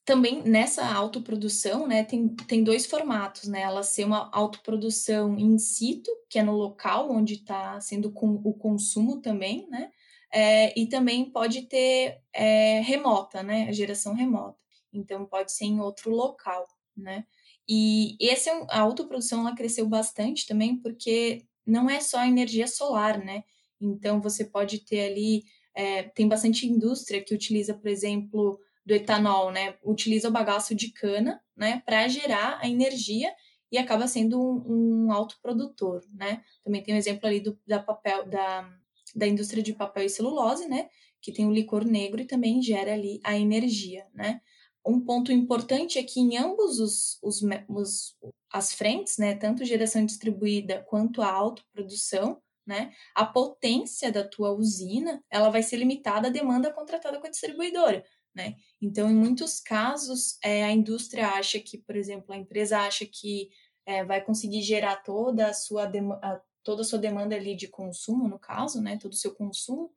Também 0.04 0.42
nessa 0.42 0.86
autoprodução, 0.86 1.86
né, 1.86 2.02
tem, 2.02 2.28
tem 2.28 2.64
dois 2.64 2.86
formatos, 2.86 3.46
né? 3.46 3.60
Ela 3.60 3.82
ser 3.82 4.04
uma 4.04 4.30
autoprodução 4.32 5.38
in 5.38 5.58
situ, 5.58 6.10
que 6.30 6.38
é 6.38 6.42
no 6.42 6.52
local 6.52 7.10
onde 7.10 7.34
está 7.34 7.78
sendo 7.80 8.10
com, 8.10 8.40
o 8.42 8.54
consumo 8.54 9.20
também, 9.20 9.68
né? 9.68 9.90
É, 10.32 10.78
e 10.78 10.86
também 10.86 11.30
pode 11.30 11.62
ter 11.62 12.20
é, 12.32 12.80
remota, 12.80 13.42
né? 13.42 13.68
A 13.68 13.72
geração 13.72 14.14
remota. 14.14 14.58
Então 14.92 15.26
pode 15.26 15.52
ser 15.52 15.66
em 15.66 15.80
outro 15.80 16.10
local, 16.10 16.66
né? 16.96 17.24
E 17.68 18.16
esse, 18.18 18.48
é 18.48 18.66
a 18.70 18.80
autoprodução 18.80 19.40
ela 19.40 19.54
cresceu 19.54 19.86
bastante 19.86 20.46
também 20.46 20.76
porque 20.76 21.44
não 21.66 21.90
é 21.90 22.00
só 22.00 22.24
energia 22.24 22.66
solar, 22.66 23.18
né? 23.22 23.44
Então 23.78 24.20
você 24.20 24.44
pode 24.44 24.78
ter 24.80 25.10
ali 25.10 25.44
é, 25.78 26.02
tem 26.02 26.26
bastante 26.26 26.66
indústria 26.66 27.22
que 27.22 27.32
utiliza, 27.32 27.72
por 27.72 27.86
exemplo, 27.86 28.58
do 28.84 28.92
etanol, 28.92 29.52
né? 29.52 29.76
Utiliza 29.84 30.28
o 30.28 30.32
bagaço 30.32 30.74
de 30.74 30.90
cana, 30.90 31.40
né, 31.56 31.80
para 31.86 32.08
gerar 32.08 32.58
a 32.60 32.68
energia 32.68 33.32
e 33.70 33.78
acaba 33.78 34.08
sendo 34.08 34.40
um, 34.40 35.06
um 35.06 35.12
autoprodutor, 35.12 36.02
né? 36.12 36.42
Também 36.64 36.82
tem 36.82 36.94
o 36.94 36.96
um 36.96 36.98
exemplo 36.98 37.28
ali 37.28 37.38
do, 37.38 37.56
da 37.64 37.78
papel 37.78 38.26
da, 38.28 38.68
da 39.14 39.28
indústria 39.28 39.62
de 39.62 39.72
papel 39.72 40.06
e 40.06 40.10
celulose, 40.10 40.66
né? 40.66 40.88
Que 41.22 41.30
tem 41.30 41.46
o 41.46 41.52
licor 41.52 41.84
negro 41.84 42.20
e 42.20 42.26
também 42.26 42.60
gera 42.60 42.94
ali 42.94 43.20
a 43.22 43.38
energia, 43.38 44.04
né? 44.12 44.40
Um 44.84 44.98
ponto 44.98 45.30
importante 45.30 45.96
é 45.96 46.02
que 46.02 46.18
em 46.18 46.36
ambos 46.38 46.80
os, 46.80 47.18
os, 47.22 47.40
os 47.68 48.16
as 48.50 48.72
frentes, 48.72 49.16
né, 49.18 49.36
tanto 49.36 49.64
geração 49.64 50.04
distribuída 50.04 50.84
quanto 50.88 51.20
a 51.22 51.30
autoprodução, 51.30 52.40
né? 52.68 52.92
A 53.14 53.24
potência 53.24 54.12
da 54.12 54.22
tua 54.22 54.52
usina, 54.52 55.24
ela 55.30 55.48
vai 55.48 55.62
ser 55.62 55.78
limitada 55.78 56.28
à 56.28 56.30
demanda 56.30 56.70
contratada 56.70 57.18
com 57.18 57.26
a 57.26 57.30
distribuidora, 57.30 58.04
né? 58.34 58.56
Então, 58.80 59.10
em 59.10 59.14
muitos 59.14 59.58
casos, 59.58 60.38
é, 60.44 60.64
a 60.64 60.70
indústria 60.70 61.28
acha 61.30 61.58
que, 61.58 61.78
por 61.78 61.96
exemplo, 61.96 62.34
a 62.34 62.36
empresa 62.36 62.80
acha 62.80 63.06
que 63.06 63.48
é, 63.86 64.04
vai 64.04 64.22
conseguir 64.22 64.60
gerar 64.60 64.96
toda 64.96 65.48
a 65.48 65.54
sua 65.54 65.90
a, 66.22 66.40
toda 66.62 66.82
a 66.82 66.84
sua 66.84 66.98
demanda 66.98 67.34
ali 67.34 67.56
de 67.56 67.68
consumo, 67.68 68.28
no 68.28 68.38
caso, 68.38 68.82
né? 68.82 68.98
Todo 68.98 69.12
o 69.12 69.16
seu 69.16 69.34
consumo. 69.34 69.90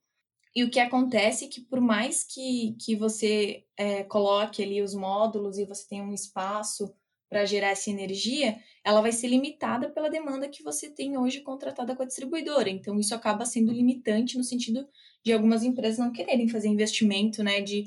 E 0.56 0.64
o 0.64 0.70
que 0.70 0.80
acontece 0.80 1.46
é 1.46 1.48
que, 1.50 1.60
por 1.60 1.82
mais 1.82 2.24
que, 2.24 2.78
que 2.80 2.96
você 2.96 3.66
é, 3.76 4.04
coloque 4.06 4.64
ali 4.64 4.82
os 4.82 4.94
módulos 4.94 5.58
e 5.58 5.66
você 5.66 5.86
tenha 5.90 6.04
um 6.04 6.14
espaço 6.14 6.94
para 7.32 7.46
gerar 7.46 7.70
essa 7.70 7.90
energia, 7.90 8.60
ela 8.84 9.00
vai 9.00 9.14
ser 9.14 9.30
limitada 9.30 9.90
pela 9.90 10.10
demanda 10.10 10.50
que 10.50 10.62
você 10.62 10.90
tem 10.90 11.18
hoje 11.18 11.40
contratada 11.40 11.96
com 11.96 12.04
a 12.04 12.06
distribuidora. 12.06 12.70
Então, 12.70 13.00
isso 13.00 13.16
acaba 13.16 13.46
sendo 13.46 13.72
limitante 13.72 14.38
no 14.38 14.44
sentido 14.44 14.86
de 15.24 15.32
algumas 15.32 15.64
empresas 15.64 15.98
não 15.98 16.12
quererem 16.12 16.50
fazer 16.50 16.68
investimento, 16.68 17.42
né, 17.42 17.62
de, 17.62 17.86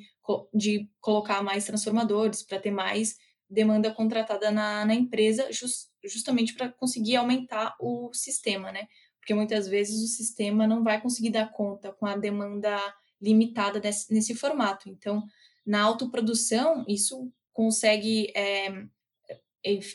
de 0.55 0.89
colocar 0.99 1.43
mais 1.43 1.67
transformadores 1.67 2.43
para 2.43 2.59
ter 2.59 2.71
mais 2.71 3.17
demanda 3.51 3.93
contratada 3.93 4.51
na, 4.51 4.87
na 4.87 4.95
empresa, 4.95 5.53
just, 5.53 5.89
justamente 6.03 6.55
para 6.55 6.71
conseguir 6.71 7.17
aumentar 7.17 7.77
o 7.79 8.11
sistema, 8.15 8.73
né? 8.73 8.87
Porque 9.21 9.35
muitas 9.35 9.69
vezes 9.69 10.03
o 10.03 10.07
sistema 10.07 10.67
não 10.67 10.83
vai 10.83 11.03
conseguir 11.03 11.31
dar 11.31 11.53
conta 11.53 11.93
com 11.93 12.07
a 12.07 12.17
demanda 12.17 12.79
limitada 13.21 13.79
nesse, 13.79 14.11
nesse 14.11 14.35
formato. 14.35 14.89
Então, 14.89 15.23
na 15.67 15.83
autoprodução, 15.83 16.83
isso 16.89 17.31
consegue 17.53 18.33
é, 18.35 18.87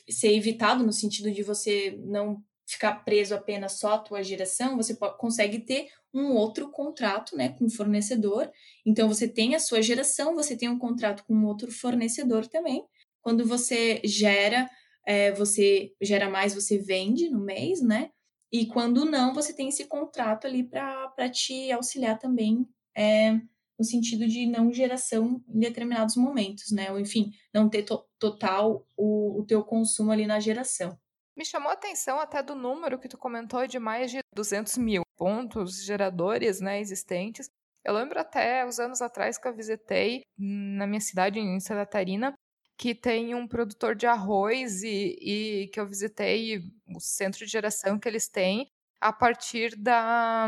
ser 0.10 0.34
evitado 0.34 0.84
no 0.84 0.92
sentido 0.94 1.32
de 1.32 1.44
você 1.44 1.98
não 2.06 2.44
ficar 2.66 3.04
preso 3.04 3.34
apenas 3.34 3.80
só 3.80 3.94
à 3.94 3.98
tua 3.98 4.24
geração, 4.24 4.78
você 4.78 4.96
consegue 5.18 5.60
ter 5.60 5.88
um 6.14 6.34
outro 6.34 6.70
contrato, 6.70 7.36
né, 7.36 7.50
com 7.50 7.66
o 7.66 7.70
fornecedor. 7.70 8.52
Então 8.86 9.08
você 9.08 9.28
tem 9.28 9.56
a 9.56 9.60
sua 9.60 9.82
geração, 9.82 10.36
você 10.36 10.56
tem 10.56 10.70
um 10.70 10.78
contrato 10.78 11.24
com 11.26 11.46
outro 11.46 11.72
fornecedor 11.72 12.48
também. 12.48 12.84
Quando 13.22 13.46
você 13.46 14.02
gera, 14.04 14.70
é, 15.06 15.32
você 15.32 15.94
gera 16.02 16.30
mais, 16.30 16.54
você 16.54 16.78
vende 16.78 17.30
no 17.30 17.40
mês, 17.40 17.82
né? 17.82 18.12
E 18.52 18.66
quando 18.66 19.06
não, 19.06 19.34
você 19.34 19.54
tem 19.54 19.70
esse 19.70 19.86
contrato 19.86 20.48
ali 20.48 20.64
para 20.64 21.30
te 21.32 21.72
auxiliar 21.72 22.18
também 22.18 22.68
é, 22.96 23.40
no 23.80 23.86
sentido 23.86 24.28
de 24.28 24.46
não 24.46 24.74
geração 24.74 25.42
em 25.48 25.60
determinados 25.60 26.18
momentos, 26.18 26.70
né? 26.72 26.92
Ou 26.92 27.00
enfim, 27.00 27.32
não 27.54 27.70
ter 27.70 27.84
to 27.84 28.06
total 28.20 28.86
o, 28.98 29.40
o 29.40 29.46
teu 29.46 29.64
consumo 29.64 30.12
ali 30.12 30.28
na 30.28 30.40
geração. 30.40 31.00
Me 31.38 31.46
chamou 31.46 31.70
a 31.70 31.74
atenção 31.74 32.20
até 32.20 32.44
do 32.44 32.54
número 32.54 33.00
que 33.00 33.08
tu 33.08 33.18
comentou 33.18 33.66
de 33.66 33.80
mais 33.80 34.12
de 34.12 34.20
200 34.36 34.78
mil 34.78 35.04
pontos 35.16 35.82
geradores 35.86 36.60
né, 36.60 36.82
existentes. 36.82 37.50
Eu 37.86 37.94
lembro 37.94 38.20
até 38.20 38.66
os 38.66 38.78
anos 38.78 39.02
atrás 39.02 39.38
que 39.38 39.48
eu 39.48 39.56
visitei 39.56 40.24
na 40.38 40.86
minha 40.86 41.00
cidade, 41.00 41.40
em 41.40 41.60
Santa 41.62 41.86
Catarina, 41.86 42.34
que 42.78 42.94
tem 42.94 43.34
um 43.34 43.48
produtor 43.48 43.96
de 43.96 44.06
arroz 44.06 44.84
e, 44.84 45.16
e 45.22 45.68
que 45.70 45.80
eu 45.80 45.88
visitei 45.88 46.60
o 46.94 47.00
centro 47.00 47.46
de 47.46 47.52
geração 47.52 47.98
que 47.98 48.08
eles 48.10 48.28
têm 48.28 48.68
a 49.00 49.14
partir 49.14 49.78
da, 49.78 50.46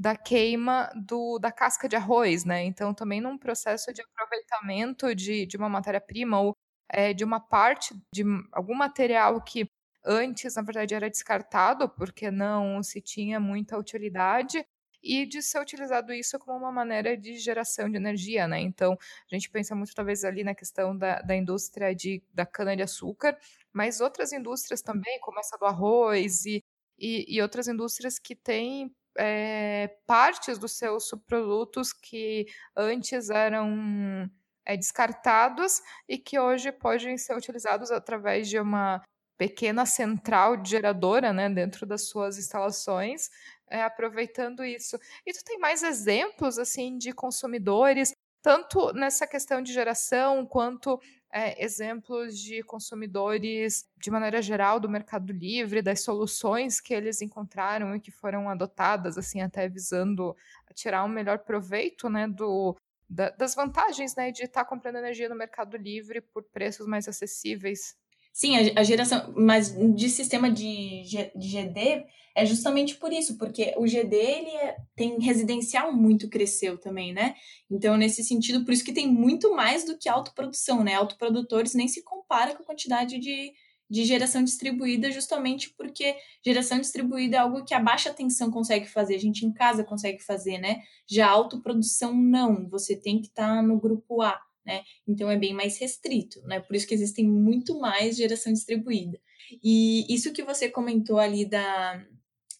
da 0.00 0.16
queima 0.16 0.90
do, 0.96 1.38
da 1.38 1.52
casca 1.52 1.86
de 1.86 1.94
arroz, 1.94 2.46
né? 2.46 2.64
Então, 2.64 2.94
também 2.94 3.20
num 3.20 3.36
processo 3.36 3.92
de 3.92 4.00
aproveitamento 4.00 5.14
de, 5.14 5.44
de 5.44 5.58
uma 5.58 5.68
matéria-prima 5.68 6.40
ou 6.40 6.56
é, 6.88 7.12
de 7.12 7.22
uma 7.22 7.38
parte 7.38 7.94
de 8.14 8.24
algum 8.50 8.74
material 8.74 9.42
que 9.42 9.68
antes, 10.02 10.54
na 10.54 10.62
verdade, 10.62 10.94
era 10.94 11.10
descartado 11.10 11.86
porque 11.86 12.30
não 12.30 12.82
se 12.82 13.02
tinha 13.02 13.38
muita 13.38 13.76
utilidade 13.76 14.64
e 15.02 15.26
de 15.26 15.42
ser 15.42 15.60
utilizado 15.60 16.14
isso 16.14 16.38
como 16.38 16.56
uma 16.56 16.72
maneira 16.72 17.14
de 17.14 17.36
geração 17.36 17.90
de 17.90 17.98
energia, 17.98 18.48
né? 18.48 18.58
Então, 18.58 18.94
a 18.94 19.34
gente 19.34 19.50
pensa 19.50 19.74
muito 19.74 19.94
talvez 19.94 20.24
ali 20.24 20.42
na 20.42 20.54
questão 20.54 20.96
da, 20.96 21.20
da 21.20 21.36
indústria 21.36 21.94
de, 21.94 22.22
da 22.32 22.46
cana-de-açúcar, 22.46 23.38
mas 23.70 24.00
outras 24.00 24.32
indústrias 24.32 24.80
também, 24.80 25.20
como 25.20 25.38
essa 25.40 25.58
do 25.58 25.66
arroz 25.66 26.46
e, 26.46 26.64
e, 26.98 27.36
e 27.36 27.42
outras 27.42 27.68
indústrias 27.68 28.18
que 28.18 28.34
têm 28.34 28.90
é, 29.18 29.96
partes 30.06 30.58
dos 30.58 30.72
seus 30.72 31.08
subprodutos 31.08 31.92
que 31.92 32.46
antes 32.76 33.30
eram 33.30 34.30
é, 34.64 34.76
descartados 34.76 35.80
e 36.08 36.18
que 36.18 36.38
hoje 36.38 36.72
podem 36.72 37.16
ser 37.18 37.36
utilizados 37.36 37.90
através 37.90 38.48
de 38.48 38.58
uma 38.58 39.02
pequena 39.36 39.86
central 39.86 40.62
geradora 40.64 41.32
né, 41.32 41.48
dentro 41.48 41.86
das 41.86 42.08
suas 42.08 42.36
instalações, 42.36 43.30
é, 43.68 43.82
aproveitando 43.82 44.64
isso. 44.64 44.98
E 45.24 45.32
tu 45.32 45.42
tem 45.44 45.58
mais 45.58 45.82
exemplos 45.82 46.58
assim 46.58 46.98
de 46.98 47.12
consumidores, 47.12 48.12
tanto 48.42 48.92
nessa 48.92 49.26
questão 49.26 49.62
de 49.62 49.72
geração 49.72 50.44
quanto 50.44 51.00
é, 51.32 51.62
exemplos 51.62 52.38
de 52.38 52.62
consumidores, 52.62 53.88
de 53.96 54.10
maneira 54.10 54.42
geral, 54.42 54.80
do 54.80 54.88
Mercado 54.88 55.32
Livre, 55.32 55.82
das 55.82 56.02
soluções 56.02 56.80
que 56.80 56.92
eles 56.92 57.22
encontraram 57.22 57.94
e 57.94 58.00
que 58.00 58.10
foram 58.10 58.48
adotadas, 58.48 59.16
assim, 59.16 59.40
até 59.40 59.68
visando 59.68 60.36
tirar 60.74 61.04
um 61.04 61.08
melhor 61.08 61.38
proveito, 61.40 62.08
né, 62.08 62.26
do, 62.26 62.76
da, 63.08 63.30
das 63.30 63.54
vantagens, 63.54 64.14
né, 64.16 64.30
de 64.30 64.44
estar 64.44 64.64
comprando 64.64 64.96
energia 64.96 65.28
no 65.28 65.36
Mercado 65.36 65.76
Livre 65.76 66.20
por 66.20 66.42
preços 66.44 66.86
mais 66.86 67.08
acessíveis. 67.08 67.96
Sim, 68.32 68.56
a, 68.56 68.80
a 68.80 68.82
geração, 68.82 69.32
mas 69.36 69.74
de 69.94 70.08
sistema 70.08 70.50
de, 70.50 71.02
de 71.34 71.48
GD 71.48 72.04
é 72.34 72.46
justamente 72.46 72.94
por 72.94 73.12
isso, 73.12 73.36
porque 73.36 73.74
o 73.76 73.86
GD 73.86 74.16
ele 74.16 74.50
é, 74.50 74.76
tem 74.94 75.20
residencial 75.20 75.92
muito 75.92 76.28
cresceu 76.28 76.78
também, 76.78 77.12
né? 77.12 77.34
Então, 77.70 77.96
nesse 77.96 78.22
sentido, 78.22 78.64
por 78.64 78.72
isso 78.72 78.84
que 78.84 78.92
tem 78.92 79.08
muito 79.08 79.54
mais 79.54 79.84
do 79.84 79.98
que 79.98 80.08
autoprodução, 80.08 80.84
né? 80.84 80.94
Autoprodutores 80.94 81.74
nem 81.74 81.88
se 81.88 82.02
compara 82.04 82.54
com 82.54 82.62
a 82.62 82.66
quantidade 82.66 83.18
de, 83.18 83.52
de 83.90 84.04
geração 84.04 84.44
distribuída, 84.44 85.10
justamente 85.10 85.74
porque 85.76 86.16
geração 86.44 86.78
distribuída 86.78 87.36
é 87.36 87.40
algo 87.40 87.64
que 87.64 87.74
a 87.74 87.80
baixa 87.80 88.14
tensão 88.14 88.50
consegue 88.50 88.86
fazer, 88.86 89.16
a 89.16 89.20
gente 89.20 89.44
em 89.44 89.52
casa 89.52 89.82
consegue 89.82 90.22
fazer, 90.22 90.58
né? 90.58 90.82
Já 91.06 91.28
autoprodução, 91.28 92.14
não. 92.14 92.68
Você 92.68 92.96
tem 92.96 93.20
que 93.20 93.26
estar 93.26 93.56
tá 93.56 93.62
no 93.62 93.78
grupo 93.80 94.22
A 94.22 94.40
né? 94.64 94.82
Então 95.06 95.30
é 95.30 95.36
bem 95.36 95.52
mais 95.54 95.78
restrito, 95.78 96.40
né? 96.42 96.60
Por 96.60 96.76
isso 96.76 96.86
que 96.86 96.94
existem 96.94 97.26
muito 97.26 97.78
mais 97.78 98.16
geração 98.16 98.52
distribuída. 98.52 99.18
E 99.62 100.06
isso 100.12 100.32
que 100.32 100.42
você 100.42 100.68
comentou 100.68 101.18
ali 101.18 101.44
da, 101.44 102.04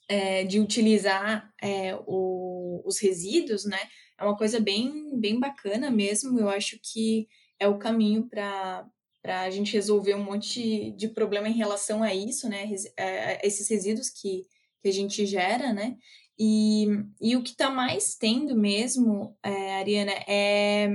é, 0.08 0.44
de 0.44 0.58
utilizar 0.58 1.52
é, 1.62 1.94
o, 2.06 2.82
os 2.84 2.98
resíduos, 2.98 3.64
né? 3.64 3.78
É 4.18 4.24
uma 4.24 4.36
coisa 4.36 4.60
bem, 4.60 5.18
bem 5.18 5.38
bacana 5.38 5.90
mesmo. 5.90 6.38
Eu 6.38 6.48
acho 6.48 6.78
que 6.82 7.28
é 7.58 7.68
o 7.68 7.78
caminho 7.78 8.28
para 8.28 8.86
para 9.22 9.42
a 9.42 9.50
gente 9.50 9.74
resolver 9.74 10.14
um 10.14 10.24
monte 10.24 10.92
de 10.92 11.06
problema 11.08 11.46
em 11.46 11.52
relação 11.52 12.02
a 12.02 12.14
isso, 12.14 12.48
né? 12.48 12.66
É, 12.96 13.46
esses 13.46 13.68
resíduos 13.68 14.08
que, 14.08 14.46
que 14.82 14.88
a 14.88 14.92
gente 14.92 15.26
gera, 15.26 15.74
né? 15.74 15.96
E, 16.38 16.86
e 17.20 17.36
o 17.36 17.42
que 17.42 17.50
está 17.50 17.68
mais 17.68 18.14
tendo 18.14 18.56
mesmo, 18.56 19.36
é, 19.42 19.74
Ariana, 19.74 20.12
é 20.26 20.88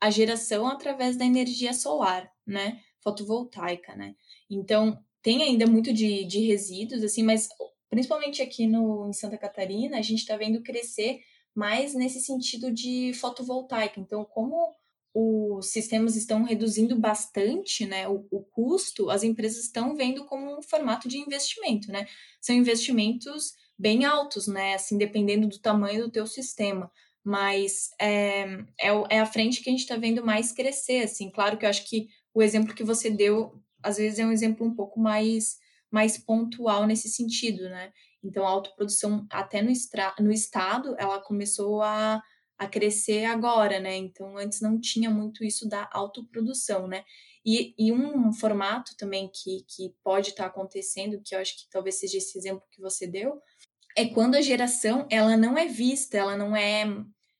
a 0.00 0.10
geração 0.10 0.66
através 0.66 1.16
da 1.16 1.24
energia 1.24 1.72
solar, 1.72 2.30
né? 2.46 2.80
Fotovoltaica, 3.02 3.94
né? 3.94 4.14
Então, 4.48 4.98
tem 5.22 5.42
ainda 5.42 5.66
muito 5.66 5.92
de, 5.92 6.24
de 6.24 6.40
resíduos, 6.46 7.04
assim, 7.04 7.22
mas 7.22 7.48
principalmente 7.88 8.40
aqui 8.40 8.66
no, 8.66 9.08
em 9.08 9.12
Santa 9.12 9.36
Catarina, 9.36 9.98
a 9.98 10.02
gente 10.02 10.20
está 10.20 10.36
vendo 10.36 10.62
crescer 10.62 11.20
mais 11.54 11.94
nesse 11.94 12.20
sentido 12.20 12.72
de 12.72 13.12
fotovoltaica. 13.14 14.00
Então, 14.00 14.24
como 14.24 14.74
os 15.12 15.72
sistemas 15.72 16.14
estão 16.14 16.44
reduzindo 16.44 16.96
bastante 16.96 17.84
né, 17.84 18.08
o, 18.08 18.26
o, 18.30 18.44
custo, 18.44 19.10
as 19.10 19.24
empresas 19.24 19.64
estão 19.64 19.96
vendo 19.96 20.24
como 20.24 20.56
um 20.56 20.62
formato 20.62 21.08
de 21.08 21.18
investimento, 21.18 21.90
né? 21.90 22.06
São 22.40 22.54
investimentos 22.54 23.54
bem 23.76 24.04
altos, 24.04 24.46
né? 24.46 24.74
Assim, 24.74 24.96
dependendo 24.96 25.48
do 25.48 25.58
tamanho 25.58 26.04
do 26.04 26.10
teu 26.10 26.26
sistema 26.26 26.90
mas 27.24 27.90
é, 28.00 28.42
é, 28.80 28.88
é 29.10 29.20
a 29.20 29.26
frente 29.26 29.62
que 29.62 29.68
a 29.68 29.72
gente 29.72 29.82
está 29.82 29.96
vendo 29.96 30.24
mais 30.24 30.52
crescer, 30.52 31.04
assim, 31.04 31.30
claro 31.30 31.58
que 31.58 31.64
eu 31.64 31.70
acho 31.70 31.88
que 31.88 32.08
o 32.34 32.42
exemplo 32.42 32.74
que 32.74 32.84
você 32.84 33.10
deu, 33.10 33.60
às 33.82 33.96
vezes 33.98 34.18
é 34.18 34.26
um 34.26 34.32
exemplo 34.32 34.66
um 34.66 34.74
pouco 34.74 34.98
mais, 34.98 35.58
mais 35.90 36.16
pontual 36.16 36.86
nesse 36.86 37.08
sentido, 37.08 37.68
né, 37.68 37.92
então 38.22 38.46
a 38.46 38.50
autoprodução 38.50 39.26
até 39.30 39.62
no, 39.62 39.70
extra, 39.70 40.14
no 40.18 40.32
estado, 40.32 40.94
ela 40.98 41.20
começou 41.20 41.82
a, 41.82 42.22
a 42.58 42.66
crescer 42.66 43.24
agora, 43.24 43.78
né, 43.80 43.96
então 43.96 44.36
antes 44.38 44.60
não 44.60 44.80
tinha 44.80 45.10
muito 45.10 45.44
isso 45.44 45.68
da 45.68 45.88
autoprodução, 45.92 46.86
né, 46.86 47.04
e, 47.44 47.74
e 47.78 47.92
um 47.92 48.32
formato 48.32 48.96
também 48.96 49.30
que, 49.32 49.64
que 49.68 49.94
pode 50.02 50.30
estar 50.30 50.44
tá 50.44 50.48
acontecendo, 50.50 51.20
que 51.24 51.34
eu 51.34 51.38
acho 51.38 51.56
que 51.56 51.70
talvez 51.70 51.98
seja 51.98 52.18
esse 52.18 52.38
exemplo 52.38 52.62
que 52.70 52.80
você 52.80 53.06
deu, 53.06 53.40
é 53.96 54.06
quando 54.06 54.36
a 54.36 54.40
geração 54.40 55.06
ela 55.10 55.36
não 55.36 55.56
é 55.56 55.66
vista, 55.66 56.16
ela 56.16 56.36
não 56.36 56.54
é 56.54 56.84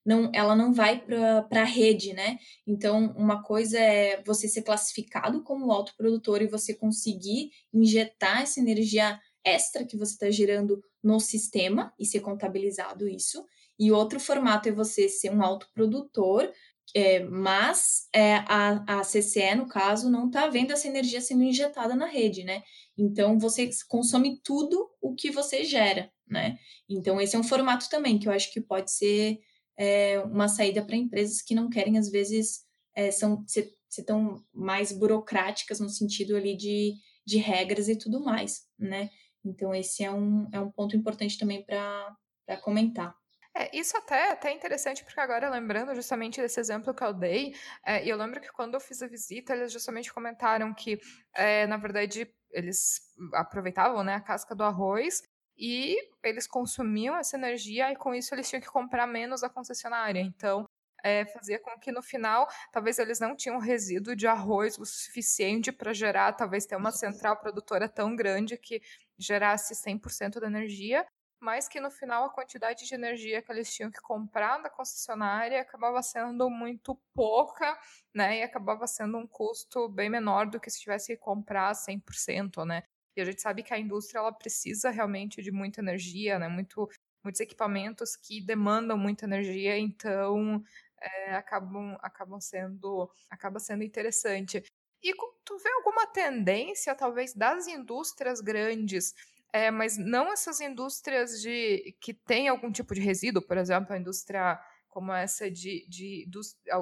não, 0.04 0.30
ela 0.34 0.56
não 0.56 0.72
vai 0.72 1.00
para 1.00 1.62
a 1.62 1.64
rede, 1.64 2.12
né? 2.12 2.38
Então, 2.66 3.12
uma 3.16 3.42
coisa 3.42 3.78
é 3.78 4.22
você 4.24 4.48
ser 4.48 4.62
classificado 4.62 5.42
como 5.42 5.70
autoprodutor 5.72 6.42
e 6.42 6.46
você 6.46 6.74
conseguir 6.74 7.50
injetar 7.72 8.42
essa 8.42 8.60
energia 8.60 9.20
extra 9.44 9.84
que 9.84 9.96
você 9.96 10.12
está 10.12 10.30
gerando 10.30 10.82
no 11.02 11.18
sistema 11.20 11.92
e 11.98 12.04
ser 12.06 12.20
contabilizado 12.20 13.08
isso. 13.08 13.44
E 13.78 13.90
outro 13.92 14.20
formato 14.20 14.68
é 14.68 14.72
você 14.72 15.08
ser 15.08 15.30
um 15.30 15.42
autoprodutor 15.42 16.50
É, 16.94 17.20
mas 17.20 18.08
é, 18.12 18.36
a, 18.48 18.98
a 18.98 19.04
CCE, 19.04 19.54
no 19.54 19.68
caso, 19.68 20.10
não 20.10 20.26
está 20.26 20.48
vendo 20.48 20.72
essa 20.72 20.88
energia 20.88 21.20
sendo 21.20 21.44
injetada 21.44 21.94
na 21.94 22.06
rede, 22.06 22.42
né? 22.42 22.62
Então, 22.98 23.38
você 23.38 23.70
consome 23.88 24.40
tudo 24.42 24.90
o 25.00 25.14
que 25.14 25.30
você 25.30 25.62
gera, 25.64 26.10
né? 26.26 26.58
Então, 26.88 27.20
esse 27.20 27.36
é 27.36 27.38
um 27.38 27.44
formato 27.44 27.88
também 27.88 28.18
que 28.18 28.26
eu 28.26 28.32
acho 28.32 28.52
que 28.52 28.60
pode 28.60 28.90
ser 28.90 29.38
é, 29.78 30.18
uma 30.20 30.48
saída 30.48 30.84
para 30.84 30.96
empresas 30.96 31.42
que 31.42 31.54
não 31.54 31.68
querem, 31.68 31.98
às 31.98 32.10
vezes, 32.10 32.60
é, 32.94 33.10
são, 33.10 33.44
ser, 33.46 33.70
ser 33.88 34.04
tão 34.04 34.44
mais 34.52 34.92
burocráticas 34.92 35.80
no 35.80 35.88
sentido 35.88 36.36
ali 36.36 36.56
de, 36.56 36.94
de 37.26 37.38
regras 37.38 37.88
e 37.88 37.96
tudo 37.96 38.22
mais, 38.22 38.66
né? 38.78 39.10
Então, 39.44 39.74
esse 39.74 40.04
é 40.04 40.10
um, 40.10 40.48
é 40.52 40.60
um 40.60 40.70
ponto 40.70 40.96
importante 40.96 41.38
também 41.38 41.64
para 41.64 42.16
comentar. 42.62 43.14
É, 43.54 43.76
isso 43.76 43.96
até, 43.96 44.30
até 44.30 44.50
é 44.50 44.54
interessante, 44.54 45.02
porque 45.02 45.18
agora 45.18 45.50
lembrando 45.50 45.94
justamente 45.94 46.40
desse 46.40 46.60
exemplo 46.60 46.94
que 46.94 47.02
eu 47.02 47.12
dei, 47.12 47.54
é, 47.84 48.06
eu 48.06 48.16
lembro 48.16 48.40
que 48.40 48.52
quando 48.52 48.74
eu 48.74 48.80
fiz 48.80 49.02
a 49.02 49.08
visita, 49.08 49.54
eles 49.54 49.72
justamente 49.72 50.12
comentaram 50.12 50.72
que, 50.72 51.00
é, 51.34 51.66
na 51.66 51.76
verdade, 51.76 52.32
eles 52.52 53.00
aproveitavam 53.34 54.04
né, 54.04 54.14
a 54.14 54.20
casca 54.20 54.54
do 54.54 54.62
arroz 54.62 55.22
e 55.60 55.94
eles 56.24 56.46
consumiam 56.46 57.14
essa 57.16 57.36
energia 57.36 57.92
e 57.92 57.96
com 57.96 58.14
isso 58.14 58.34
eles 58.34 58.48
tinham 58.48 58.62
que 58.62 58.70
comprar 58.70 59.06
menos 59.06 59.42
da 59.42 59.50
concessionária. 59.50 60.20
Então, 60.20 60.66
é, 61.04 61.26
fazia 61.26 61.58
com 61.58 61.78
que 61.78 61.92
no 61.92 62.02
final, 62.02 62.48
talvez 62.72 62.98
eles 62.98 63.20
não 63.20 63.36
tinham 63.36 63.58
resíduo 63.58 64.16
de 64.16 64.26
arroz 64.26 64.78
o 64.78 64.86
suficiente 64.86 65.70
para 65.70 65.92
gerar, 65.92 66.32
talvez 66.32 66.64
ter 66.64 66.76
uma 66.76 66.90
central 66.90 67.36
produtora 67.36 67.88
tão 67.88 68.16
grande 68.16 68.56
que 68.56 68.80
gerasse 69.18 69.74
100% 69.74 70.40
da 70.40 70.46
energia, 70.46 71.06
mas 71.38 71.68
que 71.68 71.80
no 71.80 71.90
final 71.90 72.24
a 72.24 72.30
quantidade 72.30 72.86
de 72.86 72.94
energia 72.94 73.42
que 73.42 73.52
eles 73.52 73.74
tinham 73.74 73.90
que 73.90 74.00
comprar 74.00 74.58
da 74.58 74.70
concessionária 74.70 75.60
acabava 75.60 76.02
sendo 76.02 76.48
muito 76.50 76.94
pouca, 77.14 77.78
né? 78.14 78.40
E 78.40 78.42
acabava 78.42 78.86
sendo 78.86 79.18
um 79.18 79.26
custo 79.26 79.88
bem 79.88 80.10
menor 80.10 80.46
do 80.46 80.60
que 80.60 80.70
se 80.70 80.80
tivesse 80.80 81.16
que 81.16 81.22
comprar 81.22 81.74
100%, 81.74 82.64
né? 82.66 82.82
A 83.20 83.24
gente 83.24 83.42
sabe 83.42 83.62
que 83.62 83.74
a 83.74 83.78
indústria 83.78 84.18
ela 84.20 84.32
precisa 84.32 84.90
realmente 84.90 85.42
de 85.42 85.50
muita 85.50 85.80
energia, 85.80 86.38
né? 86.38 86.48
Muito, 86.48 86.88
muitos 87.22 87.40
equipamentos 87.40 88.16
que 88.16 88.40
demandam 88.40 88.96
muita 88.98 89.24
energia, 89.24 89.78
então 89.78 90.62
é, 91.00 91.34
acabam, 91.34 91.96
acabam 92.00 92.40
sendo, 92.40 93.10
acaba 93.28 93.58
sendo 93.58 93.84
interessante. 93.84 94.62
E 95.02 95.14
tu 95.44 95.58
vê 95.58 95.70
alguma 95.72 96.06
tendência, 96.06 96.94
talvez, 96.94 97.34
das 97.34 97.66
indústrias 97.66 98.40
grandes 98.40 99.14
é, 99.52 99.70
mas 99.70 99.98
não 99.98 100.32
essas 100.32 100.60
indústrias 100.60 101.40
de 101.40 101.96
que 102.00 102.14
têm 102.14 102.48
algum 102.48 102.70
tipo 102.70 102.94
de 102.94 103.00
resíduo, 103.00 103.42
por 103.42 103.56
exemplo, 103.56 103.92
a 103.92 103.98
indústria 103.98 104.60
como 104.90 105.12
essa 105.12 105.50
de, 105.50 105.86
de, 105.88 106.28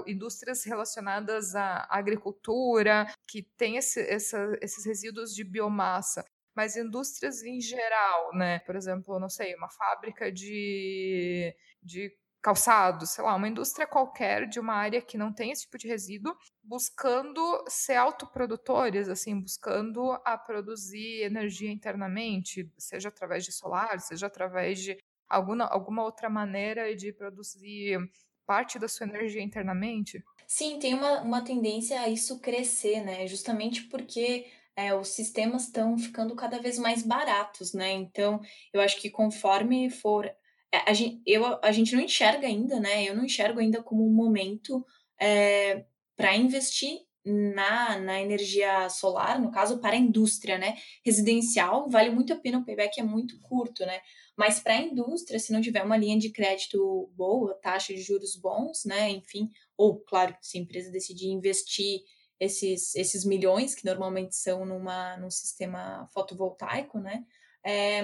indústrias 0.07 0.65
relacionadas 0.65 1.55
à 1.55 1.87
agricultura, 1.91 3.07
que 3.27 3.43
tem 3.57 3.77
esse, 3.77 4.01
essa, 4.01 4.59
esses 4.61 4.85
resíduos 4.85 5.35
de 5.35 5.45
biomassa, 5.45 6.25
mas 6.57 6.77
indústrias 6.77 7.43
em 7.43 7.61
geral, 7.61 8.35
né? 8.35 8.59
Por 8.61 8.75
exemplo, 8.75 9.21
não 9.21 9.29
sei, 9.29 9.55
uma 9.55 9.69
fábrica 9.69 10.33
de, 10.33 11.55
de 11.83 12.13
calçados, 12.43 13.11
sei 13.11 13.25
lá, 13.25 13.35
uma 13.35 13.49
indústria 13.49 13.87
qualquer 13.87 14.49
de 14.49 14.61
uma 14.61 14.75
área 14.75 15.03
que 15.03 15.19
não 15.19 15.33
tem 15.33 15.51
esse 15.51 15.63
tipo 15.63 15.77
de 15.77 15.89
resíduo, 15.89 16.37
buscando 16.63 17.65
ser 17.69 17.97
autoprodutores, 17.97 19.09
assim, 19.09 19.41
buscando 19.41 20.13
a 20.25 20.39
produzir 20.39 21.23
energia 21.23 21.71
internamente, 21.71 22.73
seja 22.79 23.09
através 23.09 23.45
de 23.45 23.53
solar, 23.53 24.01
seja 24.01 24.27
através 24.27 24.81
de 24.81 24.97
alguma, 25.29 25.64
alguma 25.66 26.05
outra 26.05 26.29
maneira 26.29 26.95
de 26.95 27.12
produzir 27.12 27.99
parte 28.47 28.79
da 28.79 28.89
sua 28.89 29.07
energia 29.07 29.43
internamente? 29.43 30.22
Sim, 30.47 30.79
tem 30.79 30.95
uma, 30.95 31.20
uma 31.20 31.43
tendência 31.43 32.01
a 32.01 32.09
isso 32.09 32.41
crescer, 32.41 33.03
né? 33.03 33.26
Justamente 33.26 33.83
porque 33.85 34.47
é, 34.74 34.95
os 34.95 35.09
sistemas 35.09 35.64
estão 35.64 35.99
ficando 35.99 36.35
cada 36.35 36.59
vez 36.59 36.79
mais 36.79 37.03
baratos, 37.03 37.74
né? 37.74 37.93
Então, 37.93 38.41
eu 38.72 38.81
acho 38.81 38.99
que 39.01 39.11
conforme 39.11 39.91
for 39.91 40.24
é, 40.72 40.91
a 40.91 40.93
gente, 40.93 41.22
eu, 41.26 41.59
a 41.62 41.72
gente 41.72 41.95
não 41.95 42.03
enxerga 42.03 42.47
ainda, 42.47 42.79
né? 42.79 43.05
Eu 43.05 43.16
não 43.16 43.24
enxergo 43.24 43.61
ainda 43.61 43.83
como 43.83 44.07
um 44.07 44.12
momento 44.12 44.85
é, 45.20 45.85
para 46.16 46.37
investir 46.37 47.01
na, 47.24 47.99
na 47.99 48.20
energia 48.20 48.89
solar, 48.89 49.41
no 49.41 49.51
caso, 49.51 49.79
para 49.81 49.95
a 49.95 49.99
indústria, 49.99 50.59
né? 50.59 50.76
Residencial 51.05 51.89
vale 51.89 52.11
muito 52.11 52.33
a 52.33 52.37
pena, 52.37 52.59
o 52.59 52.64
payback 52.64 53.01
é 53.01 53.03
muito 53.03 53.39
curto, 53.41 53.85
né? 53.85 54.01
Mas 54.39 54.61
para 54.61 54.74
a 54.74 54.80
indústria, 54.80 55.41
se 55.41 55.53
não 55.53 55.61
tiver 55.61 55.82
uma 55.82 55.97
linha 55.97 56.16
de 56.16 56.30
crédito 56.30 57.11
boa, 57.16 57.59
taxa 57.61 57.93
de 57.93 58.01
juros 58.01 58.36
bons, 58.36 58.84
né? 58.84 59.11
Enfim, 59.11 59.51
ou, 59.76 59.99
claro, 59.99 60.36
se 60.41 60.57
a 60.57 60.61
empresa 60.61 60.93
decidir 60.93 61.26
investir 61.26 62.03
esses, 62.39 62.95
esses 62.95 63.24
milhões, 63.24 63.74
que 63.74 63.84
normalmente 63.84 64.36
são 64.36 64.64
numa, 64.64 65.16
num 65.16 65.28
sistema 65.28 66.07
fotovoltaico, 66.14 67.01
né? 67.01 67.24
É, 67.66 68.01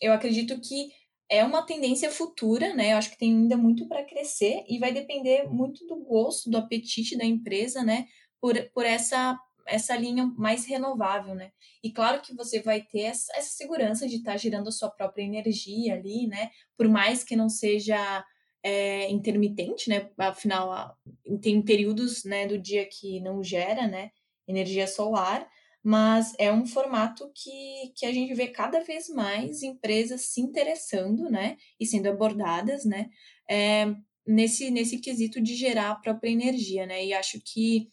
eu 0.00 0.14
acredito 0.14 0.58
que 0.58 0.90
é 1.28 1.44
uma 1.44 1.60
tendência 1.60 2.10
futura, 2.10 2.74
né? 2.74 2.94
Eu 2.94 2.96
acho 2.96 3.10
que 3.10 3.18
tem 3.18 3.30
ainda 3.30 3.58
muito 3.58 3.86
para 3.86 4.06
crescer 4.06 4.64
e 4.66 4.78
vai 4.78 4.90
depender 4.90 5.44
muito 5.50 5.86
do 5.86 5.96
gosto, 5.96 6.48
do 6.48 6.56
apetite 6.56 7.14
da 7.14 7.26
empresa, 7.26 7.84
né? 7.84 8.06
Por, 8.40 8.54
por 8.70 8.86
essa 8.86 9.38
essa 9.68 9.96
linha 9.96 10.26
mais 10.36 10.66
renovável, 10.66 11.34
né? 11.34 11.52
E 11.82 11.92
claro 11.92 12.20
que 12.20 12.34
você 12.34 12.60
vai 12.60 12.80
ter 12.80 13.02
essa, 13.02 13.32
essa 13.36 13.50
segurança 13.50 14.08
de 14.08 14.16
estar 14.16 14.32
tá 14.32 14.36
gerando 14.36 14.68
a 14.68 14.72
sua 14.72 14.90
própria 14.90 15.22
energia 15.22 15.94
ali, 15.94 16.26
né? 16.26 16.50
Por 16.76 16.88
mais 16.88 17.22
que 17.22 17.36
não 17.36 17.48
seja 17.48 18.24
é, 18.62 19.10
intermitente, 19.10 19.88
né? 19.88 20.10
Afinal, 20.18 20.96
tem 21.40 21.62
períodos 21.62 22.24
né, 22.24 22.46
do 22.46 22.58
dia 22.58 22.86
que 22.86 23.20
não 23.20 23.42
gera, 23.42 23.86
né? 23.86 24.10
Energia 24.46 24.86
solar, 24.86 25.48
mas 25.82 26.34
é 26.38 26.52
um 26.52 26.66
formato 26.66 27.30
que, 27.34 27.92
que 27.96 28.04
a 28.04 28.12
gente 28.12 28.34
vê 28.34 28.48
cada 28.48 28.80
vez 28.80 29.08
mais 29.08 29.62
empresas 29.62 30.22
se 30.22 30.40
interessando, 30.40 31.30
né, 31.30 31.56
e 31.78 31.86
sendo 31.86 32.08
abordadas, 32.08 32.84
né, 32.84 33.08
é, 33.48 33.86
nesse, 34.26 34.70
nesse 34.70 34.98
quesito 34.98 35.40
de 35.40 35.54
gerar 35.54 35.90
a 35.90 35.94
própria 35.94 36.30
energia, 36.30 36.86
né, 36.86 37.04
e 37.04 37.14
acho 37.14 37.40
que 37.40 37.90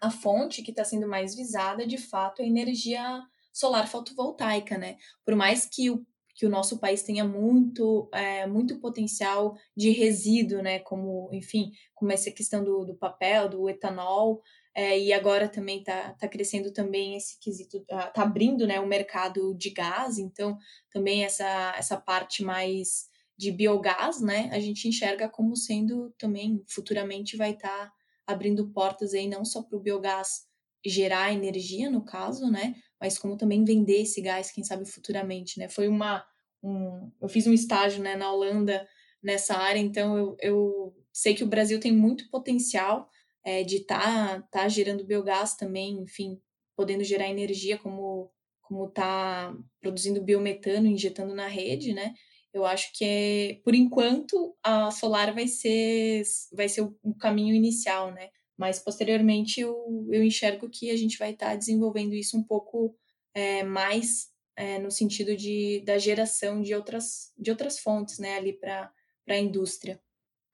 a 0.00 0.10
fonte 0.10 0.62
que 0.62 0.70
está 0.70 0.84
sendo 0.84 1.08
mais 1.08 1.34
visada, 1.34 1.86
de 1.86 1.98
fato, 1.98 2.40
é 2.40 2.44
a 2.44 2.48
energia 2.48 3.22
solar 3.52 3.88
fotovoltaica, 3.88 4.78
né, 4.78 4.96
por 5.24 5.34
mais 5.34 5.66
que 5.66 5.90
o 5.90 6.04
que 6.38 6.46
o 6.46 6.48
nosso 6.48 6.78
país 6.78 7.02
tenha 7.02 7.24
muito, 7.24 8.08
é, 8.14 8.46
muito 8.46 8.78
potencial 8.78 9.56
de 9.76 9.90
resíduo, 9.90 10.62
né? 10.62 10.78
Como, 10.78 11.28
enfim, 11.32 11.72
como 11.96 12.12
essa 12.12 12.30
questão 12.30 12.62
do, 12.62 12.84
do 12.84 12.94
papel, 12.94 13.48
do 13.48 13.68
etanol, 13.68 14.40
é, 14.72 14.96
e 14.96 15.12
agora 15.12 15.48
também 15.48 15.80
está 15.80 16.14
tá 16.14 16.28
crescendo 16.28 16.72
também 16.72 17.16
esse 17.16 17.40
quesito, 17.40 17.78
está 17.78 18.12
ah, 18.14 18.22
abrindo 18.22 18.64
né, 18.68 18.78
o 18.78 18.86
mercado 18.86 19.52
de 19.56 19.70
gás, 19.70 20.18
então 20.18 20.56
também 20.92 21.24
essa, 21.24 21.74
essa 21.76 21.96
parte 21.96 22.44
mais 22.44 23.08
de 23.36 23.50
biogás, 23.50 24.20
né, 24.20 24.48
a 24.52 24.60
gente 24.60 24.86
enxerga 24.86 25.28
como 25.28 25.56
sendo 25.56 26.14
também 26.16 26.62
futuramente 26.68 27.36
vai 27.36 27.50
estar 27.50 27.86
tá 27.86 27.92
abrindo 28.28 28.68
portas 28.68 29.14
aí 29.14 29.26
não 29.26 29.44
só 29.44 29.62
para 29.62 29.76
o 29.76 29.80
biogás 29.80 30.46
gerar 30.84 31.32
energia, 31.32 31.90
no 31.90 32.04
caso, 32.04 32.50
né, 32.50 32.74
mas 33.00 33.18
como 33.18 33.36
também 33.36 33.64
vender 33.64 34.02
esse 34.02 34.20
gás, 34.20 34.50
quem 34.50 34.62
sabe 34.62 34.84
futuramente, 34.84 35.58
né, 35.58 35.68
foi 35.68 35.88
uma, 35.88 36.24
um, 36.62 37.10
eu 37.20 37.28
fiz 37.28 37.46
um 37.46 37.52
estágio, 37.52 38.02
né, 38.02 38.14
na 38.14 38.30
Holanda 38.30 38.86
nessa 39.22 39.56
área, 39.56 39.80
então 39.80 40.16
eu, 40.16 40.36
eu 40.40 40.96
sei 41.12 41.34
que 41.34 41.42
o 41.42 41.48
Brasil 41.48 41.80
tem 41.80 41.90
muito 41.90 42.30
potencial 42.30 43.08
é, 43.44 43.64
de 43.64 43.76
estar 43.78 44.42
tá, 44.42 44.48
tá 44.50 44.68
gerando 44.68 45.04
biogás 45.04 45.56
também, 45.56 45.98
enfim, 46.00 46.40
podendo 46.76 47.02
gerar 47.02 47.28
energia 47.28 47.78
como 47.78 48.30
como 48.68 48.84
está 48.84 49.56
produzindo 49.80 50.22
biometano, 50.22 50.86
injetando 50.86 51.34
na 51.34 51.48
rede, 51.48 51.94
né? 51.94 52.12
Eu 52.52 52.64
acho 52.64 52.92
que 52.94 53.04
é, 53.04 53.60
por 53.64 53.74
enquanto 53.74 54.56
a 54.62 54.90
solar 54.90 55.34
vai 55.34 55.46
ser 55.46 56.22
vai 56.52 56.68
ser 56.68 56.82
o, 56.82 57.14
caminho 57.18 57.54
inicial, 57.54 58.10
né? 58.12 58.30
Mas 58.56 58.78
posteriormente 58.78 59.60
eu, 59.60 60.08
eu 60.10 60.22
enxergo 60.24 60.68
que 60.68 60.90
a 60.90 60.96
gente 60.96 61.18
vai 61.18 61.30
estar 61.30 61.50
tá 61.50 61.56
desenvolvendo 61.56 62.14
isso 62.14 62.36
um 62.36 62.42
pouco 62.42 62.96
é, 63.34 63.62
mais 63.62 64.30
é, 64.56 64.78
no 64.80 64.90
sentido 64.90 65.36
de, 65.36 65.80
da 65.86 65.98
geração 65.98 66.60
de 66.60 66.74
outras, 66.74 67.32
de 67.38 67.50
outras 67.50 67.78
fontes, 67.78 68.18
né, 68.18 68.36
ali 68.36 68.52
para 68.52 68.92
a 69.28 69.38
indústria. 69.38 70.00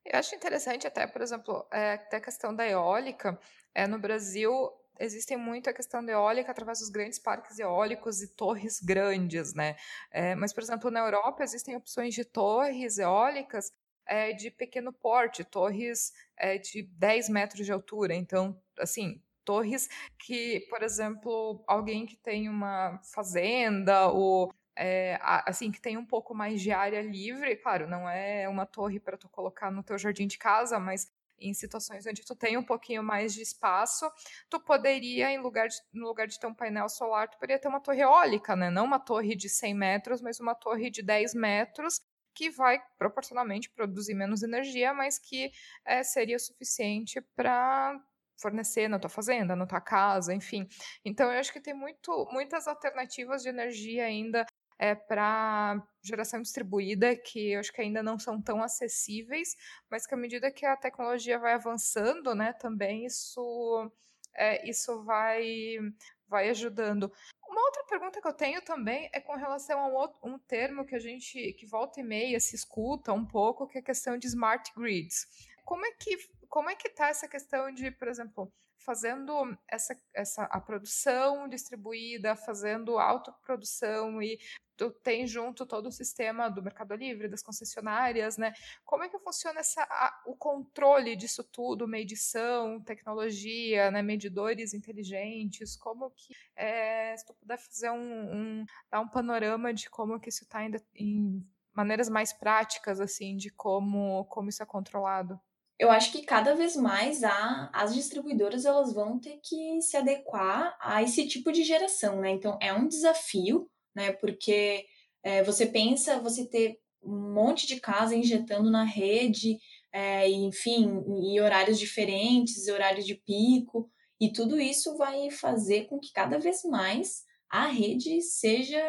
Eu 0.05 0.19
acho 0.19 0.35
interessante 0.35 0.87
até, 0.87 1.07
por 1.07 1.23
exemplo, 1.23 1.67
é, 1.73 1.95
até 1.95 2.19
a 2.19 2.21
questão 2.21 2.55
da 2.55 2.69
eólica. 2.69 3.41
É, 3.75 3.87
no 3.87 3.99
Brasil, 3.99 4.53
existe 4.99 5.37
muito 5.37 5.69
a 5.69 5.73
questão 5.73 6.05
da 6.05 6.13
eólica 6.13 6.51
através 6.51 6.81
dos 6.81 6.89
grandes 6.89 7.19
parques 7.19 7.59
eólicos 7.59 8.23
e 8.23 8.29
torres 8.29 8.81
grandes, 8.81 9.55
né? 9.55 9.77
É, 10.11 10.35
mas, 10.35 10.53
por 10.53 10.63
exemplo, 10.63 10.91
na 10.91 11.01
Europa 11.01 11.43
existem 11.43 11.77
opções 11.77 12.15
de 12.15 12.25
torres 12.25 12.99
eólicas 12.99 13.73
é, 14.07 14.33
de 14.33 14.51
pequeno 14.51 14.93
porte, 14.93 15.45
torres 15.45 16.13
é, 16.37 16.59
de 16.59 16.83
10 16.83 17.29
metros 17.29 17.65
de 17.65 17.73
altura. 17.73 18.15
Então, 18.15 18.61
assim, 18.79 19.23
torres 19.45 19.89
que, 20.19 20.61
por 20.71 20.83
exemplo, 20.83 21.63
alguém 21.67 22.07
que 22.07 22.17
tem 22.17 22.49
uma 22.49 23.01
fazenda 23.03 24.09
ou 24.09 24.53
é, 24.77 25.19
assim, 25.23 25.71
que 25.71 25.81
tem 25.81 25.97
um 25.97 26.05
pouco 26.05 26.35
mais 26.35 26.61
de 26.61 26.73
área 26.73 27.01
livre, 27.01 27.55
claro, 27.57 27.89
não 27.89 28.09
é 28.09 28.49
uma 28.49 28.67
torre 28.67 28.99
para 28.99 29.17
tu 29.17 29.29
colocar 29.29 29.71
no 29.71 29.85
teu 29.85 29.97
jardim 29.97 30.27
de 30.27 30.37
casa, 30.37 30.81
mas 30.81 31.09
em 31.39 31.53
situações 31.53 32.07
onde 32.07 32.25
tu 32.25 32.35
tem 32.35 32.57
um 32.57 32.65
pouquinho 32.65 33.03
mais 33.03 33.35
de 33.35 33.43
espaço, 33.43 34.11
tu 34.49 34.61
poderia, 34.61 35.31
em 35.31 35.39
lugar 35.39 35.69
de, 35.69 35.77
no 35.93 36.07
lugar 36.07 36.27
de 36.27 36.39
ter 36.39 36.47
um 36.47 36.55
painel 36.55 36.89
solar, 36.89 37.29
tu 37.29 37.39
poderia 37.39 37.61
ter 37.61 37.69
uma 37.69 37.81
torre 37.81 38.03
eólica, 38.03 38.57
né? 38.57 38.71
Não 38.71 38.85
uma 38.85 39.01
torre 39.01 39.35
de 39.35 39.49
100 39.49 39.75
metros, 39.75 40.21
mas 40.21 40.41
uma 40.41 40.55
torre 40.55 40.91
de 40.91 41.03
10 41.03 41.35
metros, 41.35 42.01
que 42.35 42.51
vai 42.51 42.83
proporcionalmente 42.99 43.71
produzir 43.71 44.15
menos 44.15 44.43
energia, 44.43 44.93
mas 44.93 45.19
que 45.19 45.51
é, 45.85 46.03
seria 46.03 46.39
suficiente 46.39 47.21
para 47.37 47.99
fornecer 48.37 48.89
na 48.89 48.99
tua 48.99 49.11
fazenda, 49.11 49.55
na 49.55 49.67
tua 49.67 49.81
casa, 49.81 50.35
enfim. 50.35 50.67
Então 51.05 51.33
eu 51.33 51.39
acho 51.39 51.53
que 51.53 51.61
tem 51.61 51.75
muito, 51.75 52.29
muitas 52.33 52.67
alternativas 52.67 53.43
de 53.43 53.49
energia 53.49 54.05
ainda 54.05 54.45
é, 54.79 54.95
para 54.95 55.83
geração 56.03 56.43
distribuída 56.43 57.17
que 57.17 57.53
eu 57.53 57.61
acho 57.61 57.73
que 57.73 57.81
ainda 57.81 58.03
não 58.03 58.19
são 58.19 58.41
tão 58.41 58.63
acessíveis, 58.63 59.57
mas 59.91 60.07
que 60.07 60.15
à 60.15 60.17
medida 60.17 60.51
que 60.51 60.67
a 60.67 60.77
tecnologia 60.77 61.39
vai 61.39 61.55
avançando, 61.55 62.35
né, 62.35 62.53
também 62.55 63.07
isso 63.07 63.91
é, 64.35 64.69
isso 64.69 65.03
vai 65.05 65.79
vai 66.27 66.49
ajudando. 66.49 67.13
Uma 67.49 67.63
outra 67.67 67.85
pergunta 67.85 68.21
que 68.21 68.27
eu 68.27 68.33
tenho 68.33 68.63
também 68.63 69.09
é 69.13 69.21
com 69.21 69.37
relação 69.37 69.79
a 69.79 69.87
um, 69.87 69.95
outro, 69.95 70.19
um 70.25 70.39
termo 70.39 70.85
que 70.85 70.95
a 70.95 70.99
gente, 70.99 71.53
que 71.53 71.67
volta 71.67 72.01
e 72.01 72.03
meia 72.03 72.41
se 72.41 72.57
escuta 72.57 73.13
um 73.13 73.25
pouco, 73.25 73.69
que 73.69 73.79
é 73.79 73.81
a 73.81 73.85
questão 73.85 74.19
de 74.19 74.27
smart 74.27 74.73
grids. 74.77 75.27
Como 75.65 75.85
é 75.87 75.93
que 75.93 76.17
como 76.49 76.71
é 76.71 76.77
que 76.77 76.87
está 76.87 77.09
essa 77.09 77.27
questão 77.27 77.73
de, 77.73 77.91
por 77.91 78.07
exemplo, 78.07 78.53
fazendo 78.79 79.59
essa, 79.67 79.99
essa 80.15 80.45
a 80.45 80.61
produção 80.61 81.49
distribuída, 81.49 82.37
fazendo 82.37 82.99
autoprodução 82.99 84.23
e 84.23 84.39
tu 84.77 84.91
tem 84.91 85.27
junto 85.27 85.67
todo 85.67 85.87
o 85.87 85.93
sistema 85.93 86.49
do 86.49 86.63
Mercado 86.63 86.95
Livre, 86.95 87.29
das 87.29 87.43
concessionárias, 87.43 88.37
né? 88.37 88.53
Como 88.85 89.05
é 89.05 89.09
que 89.09 89.19
funciona 89.19 89.61
essa, 89.61 89.83
a, 89.83 90.23
o 90.27 90.37
controle 90.37 91.17
disso 91.17 91.45
tudo, 91.45 91.89
medição, 91.89 92.81
tecnologia, 92.81 93.91
né? 93.91 94.03
medidores 94.03 94.75
inteligentes, 94.75 95.77
como 95.77 96.11
que, 96.11 96.35
é, 96.57 97.17
se 97.17 97.27
tu 97.27 97.35
puder 97.35 97.59
fazer 97.59 97.91
um, 97.91 98.61
um, 98.61 98.67
dar 98.91 99.01
um 99.01 99.09
panorama 99.09 99.73
de 99.73 99.89
como 99.91 100.19
que 100.21 100.29
isso 100.29 100.45
está 100.45 100.59
ainda 100.59 100.83
em 100.95 101.47
maneiras 101.73 102.09
mais 102.09 102.33
práticas, 102.33 103.01
assim, 103.01 103.37
de 103.37 103.51
como, 103.51 104.25
como 104.27 104.49
isso 104.49 104.63
é 104.63 104.67
controlado 104.67 105.41
eu 105.79 105.91
acho 105.91 106.13
que 106.13 106.23
cada 106.23 106.55
vez 106.55 106.77
mais 106.77 107.25
a, 107.25 107.69
as 107.73 107.95
distribuidoras 107.95 108.65
elas 108.65 108.93
vão 108.93 109.19
ter 109.19 109.41
que 109.43 109.81
se 109.83 109.97
adequar 109.97 110.77
a 110.81 111.03
esse 111.03 111.27
tipo 111.27 111.51
de 111.51 111.65
geração, 111.65 112.21
né? 112.21 112.31
Então 112.31 112.57
é 112.61 112.73
um 112.73 112.87
desafio, 112.87 113.69
né? 113.95 114.13
Porque 114.13 114.87
é, 115.23 115.43
você 115.43 115.67
pensa 115.67 116.21
você 116.21 116.47
ter 116.47 116.79
um 117.03 117.33
monte 117.35 117.67
de 117.67 117.81
casa 117.81 118.17
injetando 118.17 118.71
na 118.71 118.85
rede, 118.85 119.59
é, 119.93 120.29
enfim, 120.29 121.03
em 121.07 121.41
horários 121.41 121.79
diferentes, 121.79 122.69
horários 122.69 123.07
de 123.07 123.15
pico, 123.15 123.91
e 124.21 124.33
tudo 124.33 124.61
isso 124.61 124.97
vai 124.97 125.31
fazer 125.31 125.87
com 125.87 125.99
que 125.99 126.13
cada 126.13 126.39
vez 126.39 126.63
mais 126.65 127.25
a 127.51 127.67
rede 127.67 128.21
seja 128.23 128.81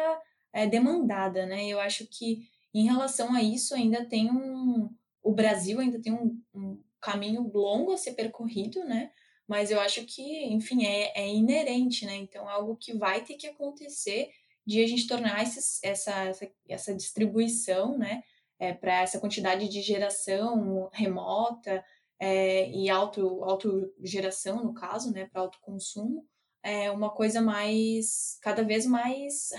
é, 0.52 0.66
demandada, 0.66 1.46
né? 1.46 1.66
Eu 1.66 1.78
acho 1.78 2.06
que 2.06 2.48
em 2.74 2.84
relação 2.86 3.34
a 3.34 3.42
isso 3.42 3.74
ainda 3.74 4.04
tem 4.04 4.30
um 4.30 4.90
o 5.22 5.32
Brasil 5.32 5.80
ainda 5.80 6.00
tem 6.00 6.12
um, 6.12 6.40
um 6.54 6.80
caminho 7.00 7.50
longo 7.52 7.92
a 7.92 7.96
ser 7.96 8.12
percorrido, 8.12 8.84
né? 8.84 9.10
Mas 9.46 9.72
eu 9.72 9.80
acho 9.80 10.04
que, 10.04 10.44
enfim, 10.44 10.84
é, 10.86 11.20
é 11.20 11.28
inerente, 11.28 12.06
né? 12.06 12.14
Então, 12.14 12.48
é 12.48 12.52
algo 12.52 12.76
que 12.76 12.92
vai 12.92 13.24
ter 13.24 13.34
que 13.34 13.48
acontecer 13.48 14.30
de 14.66 14.82
a 14.82 14.86
gente 14.86 15.06
tornar 15.06 15.42
esses, 15.42 15.82
essa, 15.82 16.12
essa, 16.24 16.50
essa 16.68 16.94
distribuição, 16.94 17.96
né? 17.96 18.22
É, 18.58 18.72
para 18.72 19.02
essa 19.02 19.20
quantidade 19.20 19.68
de 19.68 19.82
geração 19.82 20.88
remota 20.92 21.84
é, 22.18 22.70
e 22.70 22.88
auto, 22.88 23.44
autogeração, 23.44 24.64
no 24.64 24.74
caso, 24.74 25.12
né? 25.12 25.26
Para 25.26 25.42
autoconsumo, 25.42 26.26
é 26.62 26.90
uma 26.90 27.10
coisa 27.10 27.40
mais, 27.40 28.38
cada 28.42 28.64
vez 28.64 28.86
mais, 28.86 29.50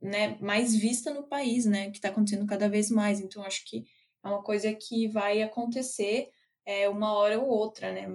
né? 0.00 0.38
Mais 0.40 0.74
vista 0.74 1.12
no 1.12 1.24
país, 1.24 1.66
né? 1.66 1.90
Que 1.90 1.98
está 1.98 2.08
acontecendo 2.08 2.46
cada 2.46 2.68
vez 2.68 2.90
mais. 2.90 3.20
Então, 3.20 3.42
acho 3.42 3.64
que 3.66 3.84
é 4.24 4.28
uma 4.28 4.42
coisa 4.42 4.72
que 4.72 5.08
vai 5.08 5.42
acontecer 5.42 6.30
é, 6.64 6.88
uma 6.88 7.12
hora 7.12 7.38
ou 7.38 7.48
outra, 7.48 7.92
né? 7.92 8.12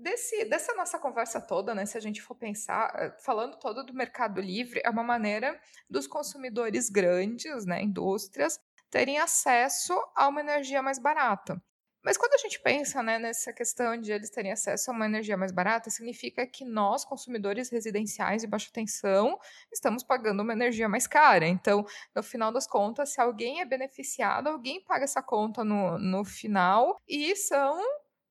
Desse, 0.00 0.44
dessa 0.44 0.74
nossa 0.74 0.96
conversa 0.96 1.40
toda, 1.40 1.74
né, 1.74 1.84
se 1.84 1.98
a 1.98 2.00
gente 2.00 2.22
for 2.22 2.36
pensar, 2.36 2.92
eh, 2.94 3.16
falando 3.18 3.58
todo 3.58 3.84
do 3.84 3.92
mercado 3.92 4.40
livre, 4.40 4.80
é 4.84 4.90
uma 4.90 5.02
maneira 5.02 5.60
dos 5.90 6.06
consumidores 6.06 6.88
grandes, 6.88 7.66
né, 7.66 7.82
indústrias, 7.82 8.60
terem 8.90 9.18
acesso 9.18 9.92
a 10.14 10.28
uma 10.28 10.40
energia 10.40 10.80
mais 10.82 11.00
barata. 11.00 11.60
Mas 12.04 12.16
quando 12.16 12.34
a 12.34 12.38
gente 12.38 12.60
pensa 12.60 13.02
né, 13.02 13.18
nessa 13.18 13.52
questão 13.52 14.00
de 14.00 14.12
eles 14.12 14.30
terem 14.30 14.52
acesso 14.52 14.90
a 14.90 14.94
uma 14.94 15.04
energia 15.04 15.36
mais 15.36 15.50
barata, 15.50 15.90
significa 15.90 16.46
que 16.46 16.64
nós, 16.64 17.04
consumidores 17.04 17.68
residenciais 17.68 18.42
de 18.42 18.48
baixa 18.48 18.70
tensão, 18.72 19.36
estamos 19.72 20.04
pagando 20.04 20.42
uma 20.42 20.52
energia 20.52 20.88
mais 20.88 21.08
cara. 21.08 21.46
Então, 21.46 21.84
no 22.14 22.22
final 22.22 22.52
das 22.52 22.68
contas, 22.68 23.12
se 23.12 23.20
alguém 23.20 23.60
é 23.60 23.64
beneficiado, 23.64 24.46
alguém 24.46 24.82
paga 24.84 25.04
essa 25.04 25.20
conta 25.20 25.64
no, 25.64 25.98
no 25.98 26.24
final 26.24 27.00
e 27.06 27.34
são 27.34 27.82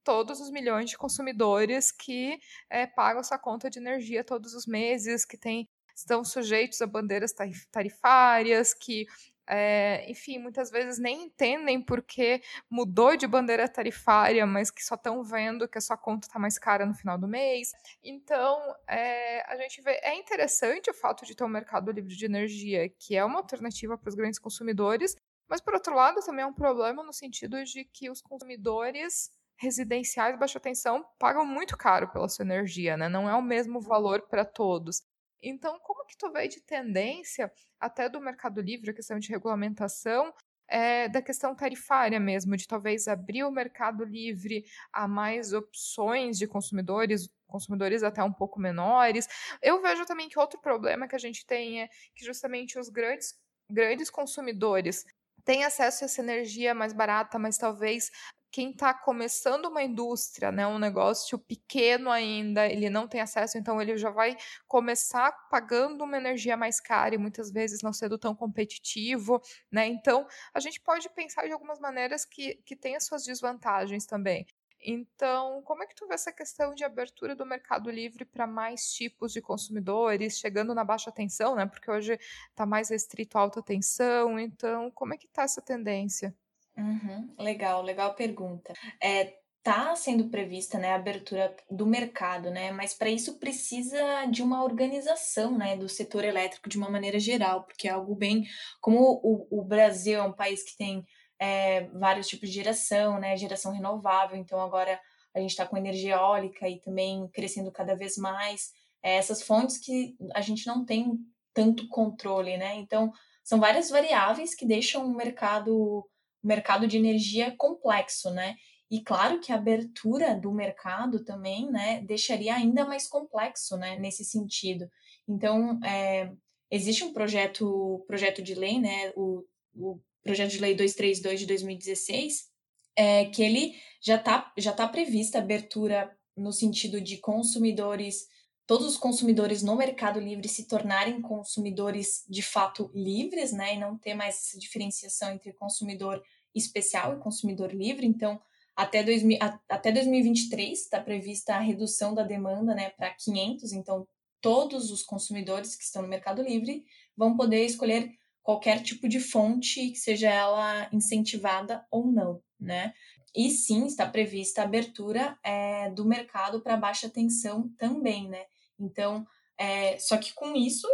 todos 0.08 0.40
os 0.40 0.50
milhões 0.50 0.90
de 0.90 0.98
consumidores 0.98 1.92
que 1.92 2.40
é, 2.70 2.88
pagam 2.88 3.20
essa 3.20 3.38
conta 3.38 3.70
de 3.70 3.78
energia 3.78 4.24
todos 4.24 4.54
os 4.54 4.66
meses, 4.66 5.26
que 5.26 5.38
tem, 5.38 5.68
estão 5.94 6.24
sujeitos 6.24 6.82
a 6.82 6.88
bandeiras 6.88 7.36
tarifárias, 7.70 8.74
que 8.74 9.06
é, 9.46 10.10
enfim, 10.10 10.40
muitas 10.40 10.72
vezes 10.72 10.98
nem 10.98 11.24
entendem 11.24 11.82
porque 11.82 12.42
mudou 12.70 13.18
de 13.18 13.28
bandeira 13.28 13.68
tarifária, 13.68 14.46
mas 14.46 14.72
que 14.72 14.82
só 14.82 14.96
estão 14.96 15.22
vendo 15.26 15.68
que 15.68 15.78
a 15.78 15.82
sua 15.82 15.98
conta 15.98 16.26
está 16.26 16.40
mais 16.40 16.58
cara 16.58 16.86
no 16.86 16.94
final 16.94 17.18
do 17.18 17.28
mês. 17.28 17.74
Então, 18.02 18.62
é, 18.88 19.42
a 19.52 19.58
gente 19.58 19.82
vê, 19.82 20.00
é 20.04 20.16
interessante 20.16 20.90
o 20.90 20.94
fato 20.94 21.26
de 21.26 21.36
ter 21.36 21.44
um 21.44 21.50
mercado 21.50 21.92
livre 21.92 22.16
de 22.16 22.26
energia, 22.26 22.88
que 22.98 23.14
é 23.14 23.26
uma 23.26 23.40
alternativa 23.40 23.98
para 23.98 24.08
os 24.08 24.16
grandes 24.16 24.40
consumidores, 24.40 25.18
mas, 25.50 25.60
por 25.60 25.74
outro 25.74 25.94
lado, 25.94 26.22
também 26.22 26.44
é 26.44 26.48
um 26.48 26.54
problema 26.54 27.04
no 27.04 27.12
sentido 27.12 27.62
de 27.66 27.84
que 27.84 28.10
os 28.10 28.22
consumidores 28.22 29.32
residenciais 29.58 30.34
de 30.34 30.40
baixa 30.40 30.60
tensão 30.60 31.06
pagam 31.20 31.46
muito 31.46 31.76
caro 31.78 32.08
pela 32.10 32.30
sua 32.30 32.44
energia, 32.44 32.96
né? 32.96 33.10
Não 33.10 33.30
é 33.30 33.36
o 33.36 33.42
mesmo 33.42 33.82
valor 33.82 34.22
para 34.28 34.46
todos. 34.46 35.02
Então, 35.42 35.80
como 35.80 36.06
que 36.06 36.18
tu 36.18 36.32
vê 36.32 36.48
de 36.48 36.62
tendência, 36.62 37.52
até 37.80 38.10
do 38.10 38.20
Mercado 38.20 38.62
Livre, 38.62 38.90
a 38.90 38.94
questão 38.94 39.20
de 39.20 39.30
regulamentação, 39.30 40.34
é, 40.68 41.08
da 41.08 41.22
questão 41.22 41.56
tarifária 41.56 42.20
mesmo, 42.20 42.58
de 42.58 42.68
talvez 42.68 43.08
abrir 43.08 43.44
o 43.44 43.52
Mercado 43.52 44.04
Livre 44.04 44.66
a 44.92 45.08
mais 45.08 45.54
opções 45.54 46.38
de 46.38 46.46
consumidores, 46.48 47.30
consumidores 47.48 48.04
até 48.04 48.22
um 48.24 48.34
pouco 48.34 48.60
menores. 48.60 49.28
Eu 49.62 49.82
vejo 49.82 50.06
também 50.06 50.28
que 50.28 50.40
outro 50.40 50.60
problema 50.60 51.08
que 51.08 51.16
a 51.16 51.20
gente 51.20 51.46
tem 51.46 51.84
é 51.84 51.90
que 52.14 52.26
justamente 52.26 52.78
os 52.78 52.90
grandes, 52.90 53.40
grandes 53.70 54.10
consumidores 54.10 55.06
têm 55.46 55.64
acesso 55.64 56.04
a 56.04 56.06
essa 56.06 56.22
energia 56.22 56.74
mais 56.74 56.92
barata, 56.92 57.40
mas 57.40 57.58
talvez 57.58 58.12
quem 58.58 58.72
está 58.72 58.92
começando 58.92 59.66
uma 59.66 59.84
indústria, 59.84 60.52
né, 60.52 60.66
um 60.66 60.80
negócio 60.80 61.38
pequeno 61.38 62.10
ainda, 62.10 62.66
ele 62.66 62.90
não 62.90 63.08
tem 63.08 63.22
acesso, 63.22 63.56
então 63.56 63.80
ele 63.80 63.96
já 64.00 64.10
vai 64.10 64.36
começar 64.68 65.32
pagando 65.48 66.04
uma 66.04 66.18
energia 66.18 66.58
mais 66.58 66.80
cara 66.80 67.14
e 67.14 67.20
muitas 67.20 67.52
vezes 67.52 67.84
não 67.84 67.94
sendo 67.94 68.18
tão 68.18 68.34
competitivo, 68.34 69.40
né? 69.72 69.86
Então 69.86 70.28
a 70.52 70.60
gente 70.60 70.82
pode 70.82 71.08
pensar 71.10 71.46
de 71.46 71.52
algumas 71.54 71.80
maneiras 71.80 72.26
que, 72.26 72.56
que 72.66 72.76
tem 72.76 72.96
as 72.96 73.06
suas 73.06 73.24
desvantagens 73.24 74.08
também. 74.08 74.48
Então, 74.82 75.62
como 75.62 75.84
é 75.84 75.86
que 75.86 75.94
tu 75.94 76.08
vê 76.08 76.16
essa 76.16 76.32
questão 76.32 76.74
de 76.74 76.84
abertura 76.84 77.36
do 77.36 77.46
mercado 77.46 77.92
livre 77.92 78.26
para 78.26 78.48
mais 78.48 78.92
tipos 78.92 79.34
de 79.34 79.40
consumidores, 79.40 80.40
chegando 80.40 80.74
na 80.74 80.84
baixa 80.84 81.12
tensão, 81.12 81.56
né? 81.56 81.68
Porque 81.68 81.92
hoje 81.92 82.18
está 82.50 82.66
mais 82.66 82.90
restrito 82.90 83.38
à 83.38 83.42
alta 83.42 83.62
tensão. 83.62 84.40
Então, 84.40 84.90
como 84.90 85.14
é 85.14 85.18
que 85.18 85.28
está 85.28 85.44
essa 85.44 85.62
tendência? 85.62 86.36
Uhum, 86.78 87.34
legal, 87.40 87.82
legal 87.82 88.14
pergunta. 88.14 88.72
É, 89.02 89.34
tá 89.64 89.96
sendo 89.96 90.30
prevista, 90.30 90.78
né, 90.78 90.92
a 90.92 90.96
abertura 90.96 91.54
do 91.70 91.86
mercado, 91.86 92.52
né, 92.52 92.72
mas 92.72 92.94
para 92.94 93.10
isso 93.10 93.40
precisa 93.40 94.26
de 94.32 94.42
uma 94.42 94.64
organização, 94.64 95.58
né, 95.58 95.76
do 95.76 95.90
setor 95.90 96.24
elétrico 96.24 96.70
de 96.70 96.78
uma 96.78 96.90
maneira 96.90 97.20
geral, 97.20 97.64
porque 97.64 97.88
é 97.88 97.92
algo 97.92 98.16
bem, 98.16 98.46
como 98.80 99.20
o, 99.24 99.60
o 99.60 99.64
Brasil 99.64 100.20
é 100.20 100.24
um 100.24 100.32
país 100.32 100.64
que 100.64 100.78
tem 100.78 101.04
é, 101.40 101.88
vários 101.90 102.28
tipos 102.28 102.48
de 102.48 102.56
geração, 102.56 103.20
né, 103.20 103.36
geração 103.36 103.74
renovável, 103.74 104.38
então 104.38 104.62
agora 104.62 105.00
a 105.36 105.40
gente 105.40 105.50
está 105.50 105.66
com 105.66 105.76
energia 105.78 106.14
eólica 106.16 106.70
e 106.70 106.80
também 106.80 107.28
crescendo 107.34 107.72
cada 107.72 107.96
vez 107.96 108.18
mais, 108.18 108.72
é, 109.04 109.16
essas 109.18 109.42
fontes 109.42 109.78
que 109.80 110.16
a 110.34 110.42
gente 110.42 110.66
não 110.66 110.86
tem 110.86 111.20
tanto 111.54 111.90
controle, 111.90 112.56
né, 112.56 112.76
então 112.76 113.12
são 113.44 113.60
várias 113.60 113.90
variáveis 113.90 114.56
que 114.56 114.66
deixam 114.66 115.06
o 115.06 115.16
mercado 115.16 116.08
mercado 116.44 116.88
de 116.88 116.98
energia 116.98 117.54
complexo, 117.58 118.30
né? 118.32 118.56
E 118.90 119.02
claro 119.02 119.40
que 119.42 119.52
a 119.52 119.56
abertura 119.56 120.34
do 120.34 120.52
mercado 120.52 121.24
também, 121.24 121.70
né, 121.70 122.02
deixaria 122.02 122.56
ainda 122.56 122.86
mais 122.86 123.06
complexo, 123.06 123.76
né, 123.76 124.00
nesse 124.00 124.24
sentido. 124.24 124.90
Então, 125.28 125.78
é, 125.84 126.32
existe 126.72 127.04
um 127.04 127.12
projeto, 127.12 128.04
projeto 128.08 128.42
de 128.42 128.56
lei, 128.56 128.80
né, 128.80 129.12
o, 129.16 129.44
o 129.76 130.00
projeto 130.24 130.52
de 130.52 130.60
lei 130.60 130.74
232 130.74 131.42
de 131.42 131.46
2016, 131.46 132.50
é 132.96 133.26
que 133.26 133.44
ele 133.44 133.76
já 134.02 134.16
está 134.16 134.52
já 134.58 134.72
tá 134.72 134.88
prevista 134.88 135.38
abertura 135.38 136.16
no 136.36 136.52
sentido 136.52 137.02
de 137.02 137.18
consumidores, 137.18 138.28
todos 138.68 138.86
os 138.86 138.98
consumidores 138.98 139.64
no 139.64 139.78
Mercado 139.78 140.20
Livre 140.20 140.48
se 140.50 140.68
tornarem 140.68 141.22
consumidores 141.22 142.26
de 142.30 142.44
fato 142.44 142.92
livres, 142.94 143.54
né, 143.54 143.76
e 143.76 143.80
não 143.80 143.98
ter 143.98 144.14
mais 144.14 144.36
essa 144.36 144.60
diferenciação 144.60 145.32
entre 145.32 145.54
consumidor 145.54 146.22
especial 146.54 147.16
e 147.16 147.20
consumidor 147.20 147.74
livre. 147.74 148.06
Então, 148.06 148.40
até, 148.76 149.02
2000, 149.02 149.40
até 149.70 149.92
2023 149.92 150.80
está 150.80 151.00
prevista 151.00 151.56
a 151.56 151.60
redução 151.60 152.14
da 152.14 152.24
demanda 152.24 152.76
né, 152.76 152.90
para 152.90 153.10
500, 153.10 153.72
então 153.72 154.06
todos 154.42 154.92
os 154.92 155.02
consumidores 155.02 155.76
que 155.76 155.84
estão 155.84 156.02
no 156.02 156.08
Mercado 156.08 156.42
Livre 156.42 156.86
vão 157.16 157.36
poder 157.36 157.66
escolher 157.66 158.12
qualquer 158.44 158.84
tipo 158.84 159.08
de 159.08 159.20
fonte, 159.20 159.96
seja 159.96 160.30
ela 160.30 160.88
incentivada 160.92 161.86
ou 161.90 162.06
não, 162.06 162.42
né? 162.60 162.94
E 163.36 163.50
sim, 163.50 163.86
está 163.86 164.06
prevista 164.06 164.62
a 164.62 164.66
abertura 164.66 165.38
é, 165.44 165.90
do 165.92 166.06
mercado 166.06 166.62
para 166.62 166.78
baixa 166.78 167.10
tensão 167.10 167.70
também, 167.78 168.28
né? 168.30 168.46
Então, 168.80 169.26
é, 169.58 169.98
só 169.98 170.18
que 170.18 170.34
com 170.34 170.56
isso, 170.56 170.88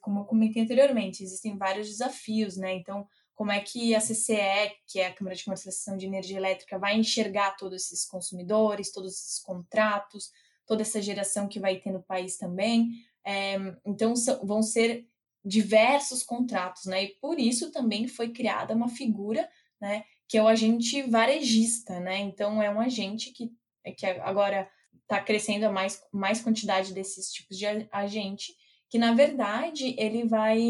como 0.00 0.20
eu 0.20 0.24
comentei 0.24 0.62
anteriormente, 0.62 1.22
existem 1.22 1.56
vários 1.56 1.88
desafios, 1.88 2.56
né? 2.56 2.74
Então, 2.74 3.06
como 3.34 3.52
é 3.52 3.60
que 3.60 3.94
a 3.94 4.00
CCE, 4.00 4.72
que 4.86 5.00
é 5.00 5.06
a 5.06 5.14
Câmara 5.14 5.36
de 5.36 5.44
Comercialização 5.44 5.96
de 5.96 6.06
Energia 6.06 6.36
Elétrica, 6.36 6.78
vai 6.78 6.96
enxergar 6.96 7.56
todos 7.56 7.84
esses 7.84 8.06
consumidores, 8.06 8.92
todos 8.92 9.14
esses 9.14 9.38
contratos, 9.42 10.30
toda 10.66 10.82
essa 10.82 11.00
geração 11.00 11.48
que 11.48 11.60
vai 11.60 11.76
ter 11.76 11.90
no 11.90 12.02
país 12.02 12.36
também. 12.36 12.90
É, 13.24 13.56
então, 13.84 14.14
vão 14.42 14.62
ser 14.62 15.06
diversos 15.44 16.22
contratos, 16.22 16.84
né? 16.86 17.04
E 17.04 17.08
por 17.20 17.38
isso 17.38 17.70
também 17.70 18.06
foi 18.08 18.30
criada 18.30 18.74
uma 18.74 18.88
figura, 18.88 19.48
né? 19.80 20.04
Que 20.28 20.38
é 20.38 20.42
o 20.42 20.48
agente 20.48 21.02
varejista, 21.02 21.98
né? 22.00 22.18
Então, 22.18 22.62
é 22.62 22.70
um 22.70 22.80
agente 22.80 23.30
que, 23.30 23.50
que 23.96 24.06
agora 24.06 24.70
está 25.10 25.20
crescendo 25.20 25.64
a 25.64 25.72
mais, 25.72 26.00
mais 26.12 26.40
quantidade 26.40 26.94
desses 26.94 27.32
tipos 27.32 27.58
de 27.58 27.66
agente, 27.90 28.54
que 28.88 28.96
na 28.96 29.12
verdade 29.12 29.96
ele 29.98 30.24
vai 30.24 30.60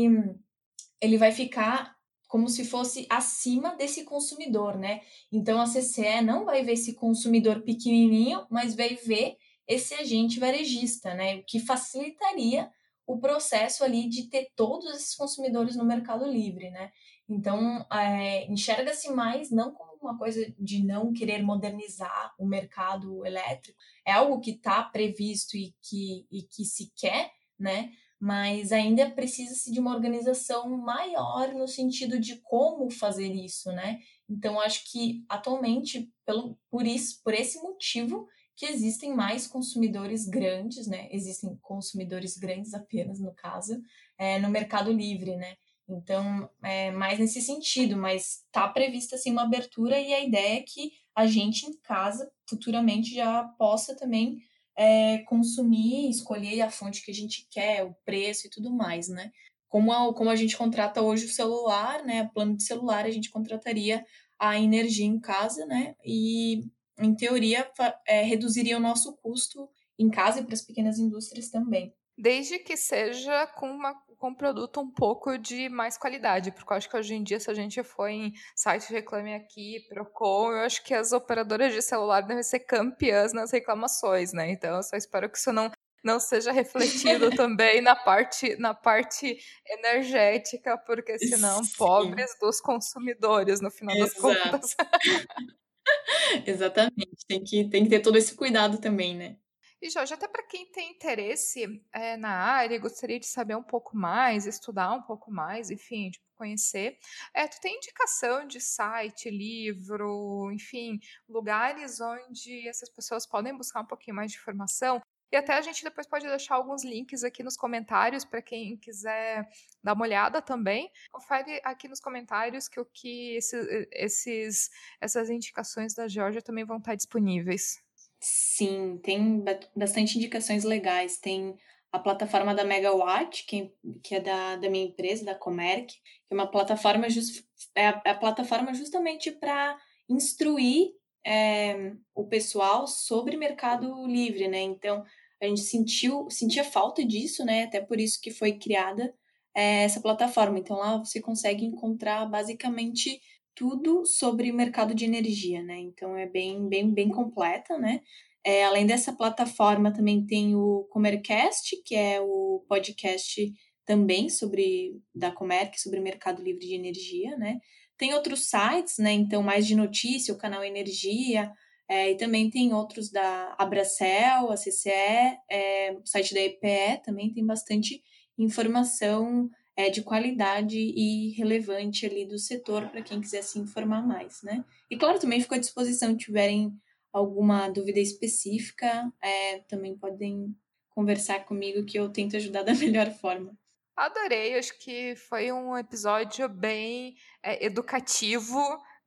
ele 0.98 1.18
vai 1.18 1.30
ficar 1.30 1.94
como 2.26 2.48
se 2.48 2.64
fosse 2.64 3.06
acima 3.10 3.74
desse 3.74 4.04
consumidor, 4.04 4.78
né? 4.78 5.00
Então 5.30 5.60
a 5.60 5.66
CCE 5.66 6.22
não 6.22 6.44
vai 6.44 6.62
ver 6.62 6.72
esse 6.72 6.94
consumidor 6.94 7.62
pequenininho, 7.62 8.46
mas 8.48 8.74
vai 8.74 8.94
ver 8.94 9.36
esse 9.66 9.94
agente 9.94 10.40
varejista, 10.40 11.12
né? 11.12 11.36
O 11.36 11.44
que 11.44 11.60
facilitaria 11.60 12.70
o 13.06 13.18
processo 13.18 13.82
ali 13.82 14.08
de 14.08 14.28
ter 14.28 14.50
todos 14.54 14.86
esses 14.94 15.14
consumidores 15.14 15.76
no 15.76 15.84
Mercado 15.84 16.24
Livre, 16.24 16.70
né? 16.70 16.92
Então 17.28 17.84
é, 17.92 18.46
enxerga-se 18.50 19.10
mais 19.10 19.50
não 19.50 19.72
como 19.72 19.89
uma 20.00 20.18
coisa 20.18 20.52
de 20.58 20.82
não 20.82 21.12
querer 21.12 21.42
modernizar 21.42 22.34
o 22.38 22.46
mercado 22.46 23.24
elétrico, 23.24 23.78
é 24.06 24.12
algo 24.12 24.40
que 24.40 24.52
está 24.52 24.82
previsto 24.82 25.56
e 25.56 25.74
que, 25.82 26.26
e 26.30 26.42
que 26.42 26.64
se 26.64 26.92
quer, 26.96 27.30
né? 27.58 27.92
mas 28.20 28.70
ainda 28.70 29.10
precisa-se 29.10 29.72
de 29.72 29.80
uma 29.80 29.94
organização 29.94 30.68
maior 30.76 31.54
no 31.54 31.66
sentido 31.66 32.20
de 32.20 32.36
como 32.42 32.90
fazer 32.90 33.32
isso, 33.32 33.72
né? 33.72 33.98
Então 34.28 34.60
acho 34.60 34.84
que 34.92 35.24
atualmente 35.26 36.12
pelo 36.26 36.58
por 36.70 36.86
isso, 36.86 37.22
por 37.24 37.32
esse 37.32 37.58
motivo 37.62 38.28
que 38.54 38.66
existem 38.66 39.14
mais 39.14 39.46
consumidores 39.46 40.28
grandes, 40.28 40.86
né? 40.86 41.08
Existem 41.10 41.56
consumidores 41.62 42.36
grandes 42.36 42.74
apenas 42.74 43.18
no 43.18 43.32
caso 43.32 43.80
é, 44.18 44.38
no 44.38 44.50
Mercado 44.50 44.92
Livre, 44.92 45.34
né? 45.36 45.56
Então 45.94 46.48
é 46.62 46.90
mais 46.90 47.18
nesse 47.18 47.40
sentido, 47.40 47.96
mas 47.96 48.44
está 48.46 48.68
prevista 48.68 49.16
assim 49.16 49.30
uma 49.30 49.42
abertura 49.42 49.98
e 49.98 50.12
a 50.12 50.24
ideia 50.24 50.58
é 50.58 50.62
que 50.62 50.92
a 51.14 51.26
gente 51.26 51.66
em 51.66 51.76
casa 51.78 52.30
futuramente 52.48 53.14
já 53.14 53.44
possa 53.58 53.94
também 53.96 54.38
é, 54.76 55.18
consumir, 55.24 56.08
escolher 56.08 56.62
a 56.62 56.70
fonte 56.70 57.04
que 57.04 57.10
a 57.10 57.14
gente 57.14 57.46
quer, 57.50 57.84
o 57.84 57.94
preço 58.04 58.46
e 58.46 58.50
tudo 58.50 58.72
mais, 58.72 59.08
né? 59.08 59.30
Como 59.68 59.92
a, 59.92 60.14
como 60.14 60.30
a 60.30 60.36
gente 60.36 60.56
contrata 60.56 61.02
hoje 61.02 61.26
o 61.26 61.30
celular, 61.30 62.04
né? 62.04 62.30
Plano 62.32 62.56
de 62.56 62.62
celular, 62.62 63.04
a 63.04 63.10
gente 63.10 63.30
contrataria 63.30 64.04
a 64.38 64.58
energia 64.58 65.04
em 65.04 65.20
casa, 65.20 65.66
né? 65.66 65.94
E, 66.04 66.64
em 66.98 67.14
teoria, 67.14 67.70
é, 68.06 68.22
reduziria 68.22 68.76
o 68.76 68.80
nosso 68.80 69.14
custo 69.18 69.68
em 69.98 70.08
casa 70.08 70.40
e 70.40 70.44
para 70.44 70.54
as 70.54 70.62
pequenas 70.62 70.98
indústrias 70.98 71.50
também. 71.50 71.94
Desde 72.20 72.58
que 72.58 72.76
seja 72.76 73.46
com 73.46 73.70
uma 73.70 73.94
com 74.18 74.28
um 74.28 74.34
produto 74.34 74.78
um 74.80 74.90
pouco 74.90 75.38
de 75.38 75.70
mais 75.70 75.96
qualidade, 75.96 76.50
porque 76.52 76.70
eu 76.70 76.76
acho 76.76 76.90
que 76.90 76.96
hoje 76.96 77.14
em 77.14 77.22
dia, 77.22 77.40
se 77.40 77.50
a 77.50 77.54
gente 77.54 77.82
for 77.82 78.06
em 78.06 78.34
site 78.54 78.92
Reclame 78.92 79.32
Aqui, 79.32 79.80
Procon, 79.88 80.52
eu 80.52 80.58
acho 80.58 80.84
que 80.84 80.92
as 80.92 81.10
operadoras 81.12 81.72
de 81.72 81.80
celular 81.80 82.20
devem 82.20 82.42
ser 82.42 82.60
campeãs 82.60 83.32
nas 83.32 83.50
reclamações, 83.50 84.34
né? 84.34 84.50
Então, 84.50 84.76
eu 84.76 84.82
só 84.82 84.94
espero 84.94 85.30
que 85.30 85.38
isso 85.38 85.52
não 85.52 85.70
não 86.04 86.20
seja 86.20 86.52
refletido 86.52 87.30
também 87.36 87.80
na 87.80 87.96
parte 87.96 88.54
na 88.56 88.74
parte 88.74 89.38
energética, 89.66 90.76
porque 90.76 91.18
senão 91.18 91.64
Sim. 91.64 91.76
pobres 91.78 92.36
dos 92.38 92.60
consumidores 92.60 93.62
no 93.62 93.70
final 93.70 93.96
Exato. 93.96 94.22
das 94.22 94.74
contas. 94.74 94.76
Exatamente, 96.46 97.26
tem 97.26 97.42
que, 97.42 97.68
tem 97.68 97.84
que 97.84 97.90
ter 97.90 98.00
todo 98.00 98.16
esse 98.16 98.34
cuidado 98.34 98.78
também, 98.78 99.16
né? 99.16 99.36
E 99.82 99.88
Jorge, 99.88 100.12
até 100.12 100.28
para 100.28 100.42
quem 100.42 100.66
tem 100.66 100.90
interesse 100.92 101.82
é, 101.92 102.16
na 102.16 102.30
área, 102.30 102.78
gostaria 102.78 103.18
de 103.18 103.26
saber 103.26 103.56
um 103.56 103.62
pouco 103.62 103.96
mais, 103.96 104.46
estudar 104.46 104.92
um 104.92 105.02
pouco 105.02 105.30
mais, 105.30 105.70
enfim, 105.70 106.10
tipo, 106.10 106.24
conhecer. 106.36 106.98
É, 107.34 107.48
tu 107.48 107.58
tem 107.60 107.76
indicação 107.76 108.46
de 108.46 108.60
site, 108.60 109.30
livro, 109.30 110.50
enfim, 110.52 110.98
lugares 111.28 111.98
onde 112.00 112.68
essas 112.68 112.90
pessoas 112.90 113.26
podem 113.26 113.56
buscar 113.56 113.80
um 113.80 113.86
pouquinho 113.86 114.16
mais 114.16 114.30
de 114.30 114.38
informação? 114.38 115.00
E 115.32 115.36
até 115.36 115.54
a 115.54 115.62
gente 115.62 115.84
depois 115.84 116.06
pode 116.08 116.26
deixar 116.26 116.56
alguns 116.56 116.84
links 116.84 117.22
aqui 117.22 117.42
nos 117.42 117.56
comentários 117.56 118.24
para 118.24 118.42
quem 118.42 118.76
quiser 118.76 119.48
dar 119.82 119.92
uma 119.94 120.04
olhada 120.04 120.42
também. 120.42 120.90
Confere 121.12 121.60
aqui 121.64 121.88
nos 121.88 122.00
comentários 122.00 122.68
que 122.68 122.80
o 122.80 122.84
que 122.84 123.36
esse, 123.36 123.88
esses, 123.92 124.70
essas 125.00 125.30
indicações 125.30 125.94
da 125.94 126.08
Georgia 126.08 126.42
também 126.42 126.64
vão 126.64 126.78
estar 126.78 126.96
disponíveis. 126.96 127.78
Sim, 128.20 128.98
tem 129.02 129.42
bastante 129.74 130.18
indicações 130.18 130.64
legais. 130.64 131.18
Tem 131.18 131.56
a 131.90 131.98
plataforma 131.98 132.54
da 132.54 132.64
Megawatt, 132.64 133.44
que, 133.46 133.72
que 134.02 134.14
é 134.14 134.20
da, 134.20 134.56
da 134.56 134.70
minha 134.70 134.84
empresa, 134.84 135.24
da 135.24 135.34
Comerc, 135.34 135.86
que 135.94 136.00
é 136.30 136.34
uma 136.34 136.46
plataforma 136.46 137.08
just, 137.08 137.44
é 137.74 137.88
a, 137.88 138.02
é 138.04 138.10
a 138.10 138.18
plataforma 138.18 138.72
justamente 138.74 139.32
para 139.32 139.76
instruir 140.08 140.92
é, 141.26 141.92
o 142.14 142.26
pessoal 142.26 142.86
sobre 142.86 143.36
mercado 143.36 144.06
livre, 144.06 144.48
né? 144.48 144.60
Então 144.60 145.04
a 145.40 145.46
gente 145.46 145.62
sentiu 145.62 146.28
sentia 146.30 146.64
falta 146.64 147.04
disso, 147.04 147.44
né? 147.44 147.64
Até 147.64 147.80
por 147.80 147.98
isso 147.98 148.20
que 148.20 148.30
foi 148.30 148.52
criada 148.52 149.14
é, 149.54 149.84
essa 149.84 150.00
plataforma. 150.00 150.58
Então 150.58 150.76
lá 150.76 150.98
você 150.98 151.20
consegue 151.20 151.64
encontrar 151.64 152.26
basicamente 152.26 153.20
tudo 153.60 154.06
sobre 154.06 154.50
mercado 154.52 154.94
de 154.94 155.04
energia, 155.04 155.62
né? 155.62 155.78
Então 155.78 156.16
é 156.16 156.26
bem, 156.26 156.66
bem, 156.66 156.90
bem 156.90 157.10
completa, 157.10 157.78
né? 157.78 158.00
É, 158.42 158.64
além 158.64 158.86
dessa 158.86 159.12
plataforma, 159.12 159.92
também 159.92 160.24
tem 160.24 160.56
o 160.56 160.88
Comercast, 160.90 161.76
que 161.84 161.94
é 161.94 162.22
o 162.22 162.64
podcast 162.66 163.52
também 163.84 164.30
sobre 164.30 164.98
da 165.14 165.30
Comerc, 165.30 165.78
sobre 165.78 166.00
mercado 166.00 166.42
livre 166.42 166.66
de 166.66 166.74
energia, 166.74 167.36
né? 167.36 167.58
Tem 167.98 168.14
outros 168.14 168.48
sites, 168.48 168.96
né? 168.96 169.12
Então, 169.12 169.42
mais 169.42 169.66
de 169.66 169.74
notícia, 169.74 170.32
o 170.32 170.38
canal 170.38 170.64
Energia, 170.64 171.52
é, 171.86 172.12
e 172.12 172.16
também 172.16 172.48
tem 172.48 172.72
outros 172.72 173.10
da 173.10 173.54
Abracel, 173.58 174.50
a 174.50 174.56
CCE, 174.56 175.36
é, 175.50 175.92
o 176.02 176.06
site 176.06 176.32
da 176.32 176.40
EPE 176.40 177.02
também 177.04 177.30
tem 177.30 177.44
bastante 177.44 178.02
informação 178.38 179.50
é, 179.76 179.90
de 179.90 180.02
qualidade 180.02 180.78
e 180.78 181.30
relevante 181.30 182.06
ali 182.06 182.26
do 182.26 182.38
setor 182.38 182.88
para 182.88 183.02
quem 183.02 183.20
quiser 183.20 183.42
se 183.42 183.58
informar 183.58 184.06
mais, 184.06 184.42
né? 184.42 184.64
E 184.90 184.96
claro, 184.96 185.18
também 185.18 185.40
fico 185.40 185.54
à 185.54 185.58
disposição, 185.58 186.16
tiverem 186.16 186.72
alguma 187.12 187.68
dúvida 187.68 188.00
específica, 188.00 189.12
é, 189.22 189.58
também 189.60 189.96
podem 189.96 190.54
conversar 190.90 191.44
comigo 191.44 191.84
que 191.84 191.98
eu 191.98 192.08
tento 192.08 192.36
ajudar 192.36 192.62
da 192.64 192.74
melhor 192.74 193.10
forma. 193.12 193.56
Adorei, 193.96 194.56
acho 194.56 194.78
que 194.78 195.14
foi 195.14 195.52
um 195.52 195.76
episódio 195.76 196.48
bem 196.48 197.16
é, 197.42 197.64
educativo 197.64 198.58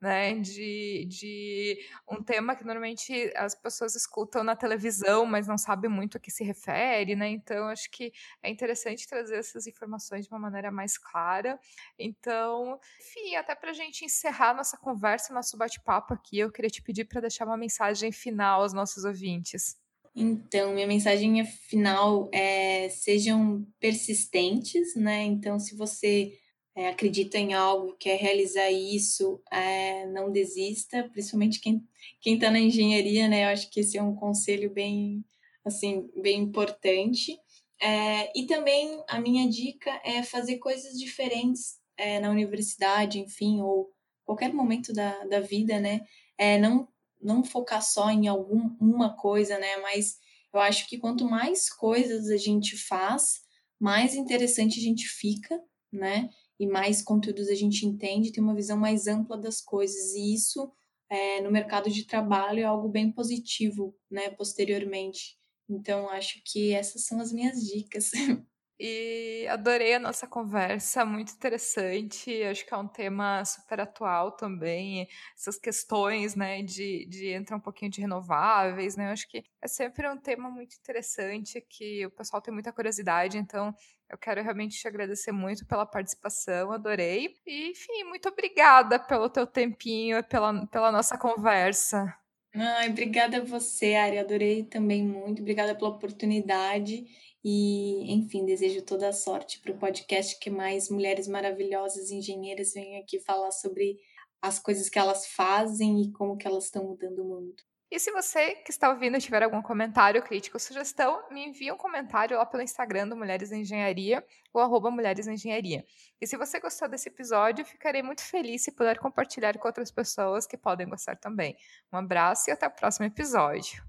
né? 0.03 0.35
De, 0.35 1.05
de 1.05 1.79
um 2.09 2.21
tema 2.21 2.55
que 2.55 2.65
normalmente 2.65 3.31
as 3.37 3.55
pessoas 3.55 3.95
escutam 3.95 4.43
na 4.43 4.55
televisão, 4.55 5.25
mas 5.25 5.47
não 5.47 5.57
sabem 5.57 5.89
muito 5.89 6.17
a 6.17 6.19
que 6.19 6.29
se 6.29 6.43
refere, 6.43 7.15
né? 7.15 7.29
Então, 7.29 7.67
acho 7.67 7.89
que 7.89 8.11
é 8.41 8.49
interessante 8.49 9.07
trazer 9.07 9.37
essas 9.37 9.65
informações 9.65 10.25
de 10.25 10.31
uma 10.31 10.39
maneira 10.39 10.69
mais 10.69 10.97
clara. 10.97 11.57
Então, 11.97 12.77
enfim, 12.99 13.35
até 13.35 13.55
para 13.55 13.71
a 13.71 13.73
gente 13.73 14.03
encerrar 14.03 14.53
nossa 14.53 14.77
conversa, 14.77 15.33
nosso 15.33 15.57
bate-papo 15.57 16.13
aqui, 16.13 16.39
eu 16.39 16.51
queria 16.51 16.69
te 16.69 16.81
pedir 16.81 17.05
para 17.05 17.21
deixar 17.21 17.45
uma 17.45 17.57
mensagem 17.57 18.11
final 18.11 18.61
aos 18.61 18.73
nossos 18.73 19.05
ouvintes. 19.05 19.77
Então, 20.15 20.73
minha 20.73 20.85
mensagem 20.85 21.43
final 21.45 22.29
é 22.31 22.89
sejam 22.89 23.65
persistentes, 23.79 24.95
né? 24.95 25.23
Então, 25.23 25.57
se 25.59 25.75
você 25.75 26.37
é, 26.75 26.89
acredita 26.89 27.37
em 27.37 27.53
algo, 27.53 27.95
quer 27.97 28.17
realizar 28.17 28.71
isso, 28.71 29.41
é, 29.51 30.05
não 30.07 30.31
desista, 30.31 31.07
principalmente 31.11 31.59
quem 31.59 31.87
quem 32.21 32.35
está 32.35 32.49
na 32.49 32.59
engenharia, 32.59 33.27
né? 33.27 33.45
Eu 33.45 33.49
acho 33.49 33.69
que 33.69 33.81
esse 33.81 33.97
é 33.97 34.03
um 34.03 34.15
conselho 34.15 34.69
bem 34.71 35.23
assim 35.65 36.09
bem 36.21 36.39
importante. 36.41 37.37
É, 37.81 38.31
e 38.37 38.45
também 38.45 39.03
a 39.09 39.19
minha 39.19 39.47
dica 39.49 39.91
é 40.05 40.23
fazer 40.23 40.57
coisas 40.57 40.97
diferentes 40.97 41.77
é, 41.97 42.19
na 42.19 42.29
universidade, 42.29 43.19
enfim, 43.19 43.61
ou 43.61 43.91
qualquer 44.25 44.53
momento 44.53 44.93
da, 44.93 45.25
da 45.25 45.39
vida, 45.41 45.79
né? 45.79 46.01
É, 46.37 46.57
não, 46.57 46.87
não 47.21 47.43
focar 47.43 47.81
só 47.81 48.09
em 48.09 48.27
alguma 48.27 49.15
coisa, 49.15 49.57
né? 49.59 49.77
Mas 49.77 50.17
eu 50.53 50.59
acho 50.59 50.87
que 50.87 50.97
quanto 50.97 51.25
mais 51.25 51.69
coisas 51.69 52.29
a 52.29 52.37
gente 52.37 52.77
faz, 52.77 53.41
mais 53.79 54.15
interessante 54.15 54.79
a 54.79 54.83
gente 54.83 55.07
fica, 55.07 55.59
né? 55.91 56.29
E 56.59 56.67
mais 56.67 57.01
conteúdos 57.01 57.49
a 57.49 57.55
gente 57.55 57.85
entende, 57.85 58.31
tem 58.31 58.43
uma 58.43 58.55
visão 58.55 58.77
mais 58.77 59.07
ampla 59.07 59.37
das 59.37 59.61
coisas. 59.61 60.13
E 60.13 60.33
isso, 60.33 60.71
é, 61.09 61.41
no 61.41 61.51
mercado 61.51 61.89
de 61.89 62.05
trabalho, 62.05 62.59
é 62.59 62.63
algo 62.63 62.89
bem 62.89 63.11
positivo, 63.11 63.95
né? 64.09 64.29
Posteriormente. 64.29 65.37
Então, 65.69 66.09
acho 66.09 66.41
que 66.45 66.73
essas 66.73 67.05
são 67.05 67.19
as 67.19 67.31
minhas 67.31 67.61
dicas. 67.61 68.11
E 68.79 69.47
adorei 69.49 69.93
a 69.93 69.99
nossa 69.99 70.27
conversa, 70.27 71.05
muito 71.05 71.31
interessante. 71.33 72.43
Acho 72.43 72.65
que 72.65 72.73
é 72.73 72.77
um 72.77 72.87
tema 72.87 73.45
super 73.45 73.79
atual 73.79 74.31
também. 74.31 75.07
Essas 75.37 75.57
questões, 75.57 76.35
né, 76.35 76.61
de, 76.63 77.05
de 77.07 77.29
entrar 77.29 77.57
um 77.57 77.61
pouquinho 77.61 77.91
de 77.91 78.01
renováveis, 78.01 78.95
né? 78.95 79.11
Acho 79.11 79.27
que 79.29 79.43
é 79.61 79.67
sempre 79.67 80.09
um 80.09 80.17
tema 80.17 80.49
muito 80.49 80.75
interessante 80.75 81.61
que 81.61 82.05
o 82.05 82.11
pessoal 82.11 82.41
tem 82.41 82.53
muita 82.53 82.73
curiosidade. 82.73 83.37
Então, 83.37 83.73
eu 84.09 84.17
quero 84.17 84.41
realmente 84.43 84.77
te 84.77 84.87
agradecer 84.87 85.31
muito 85.31 85.65
pela 85.65 85.85
participação, 85.85 86.71
adorei. 86.71 87.33
E, 87.45 87.71
enfim, 87.71 88.03
muito 88.05 88.27
obrigada 88.29 88.99
pelo 88.99 89.29
teu 89.29 89.47
tempinho 89.47 90.17
e 90.17 90.23
pela, 90.23 90.65
pela 90.67 90.91
nossa 90.91 91.17
conversa. 91.17 92.13
Ai, 92.55 92.89
obrigada 92.89 93.37
a 93.37 93.43
você, 93.43 93.95
Ari. 93.95 94.19
Adorei 94.19 94.63
também 94.63 95.03
muito. 95.03 95.41
Obrigada 95.41 95.73
pela 95.73 95.89
oportunidade. 95.89 97.05
E, 97.43 98.13
enfim, 98.13 98.45
desejo 98.45 98.81
toda 98.83 99.09
a 99.09 99.13
sorte 99.13 99.59
para 99.59 99.73
o 99.73 99.77
podcast 99.77 100.39
que 100.39 100.49
mais 100.49 100.89
mulheres 100.89 101.27
maravilhosas 101.27 102.09
engenheiras 102.09 102.73
venham 102.73 103.01
aqui 103.01 103.19
falar 103.19 103.51
sobre 103.51 103.99
as 104.41 104.59
coisas 104.59 104.89
que 104.89 104.99
elas 104.99 105.27
fazem 105.27 106.01
e 106.01 106.11
como 106.11 106.37
que 106.37 106.47
elas 106.47 106.65
estão 106.65 106.83
mudando 106.83 107.19
o 107.19 107.25
mundo. 107.25 107.55
E 107.93 107.99
se 107.99 108.11
você 108.11 108.55
que 108.55 108.71
está 108.71 108.89
ouvindo 108.89 109.19
tiver 109.19 109.43
algum 109.43 109.61
comentário, 109.61 110.23
crítica 110.23 110.55
ou 110.55 110.59
sugestão, 110.59 111.21
me 111.29 111.45
envie 111.45 111.71
um 111.71 111.77
comentário 111.77 112.35
lá 112.35 112.43
pelo 112.43 112.63
Instagram 112.63 113.07
do 113.07 113.15
Mulheres 113.15 113.51
em 113.51 113.61
Engenharia 113.61 114.25
ou 114.51 114.61
arroba 114.61 114.89
Mulheres 114.89 115.27
em 115.27 115.35
Engenharia. 115.35 115.85
E 116.19 116.25
se 116.25 116.35
você 116.35 116.59
gostou 116.59 116.89
desse 116.89 117.09
episódio, 117.09 117.63
ficarei 117.63 118.01
muito 118.01 118.23
feliz 118.23 118.63
se 118.63 118.71
puder 118.71 118.97
compartilhar 118.97 119.55
com 119.59 119.67
outras 119.67 119.91
pessoas 119.91 120.47
que 120.47 120.57
podem 120.57 120.89
gostar 120.89 121.17
também. 121.17 121.55
Um 121.91 121.97
abraço 121.97 122.49
e 122.49 122.51
até 122.53 122.65
o 122.65 122.71
próximo 122.71 123.05
episódio. 123.05 123.83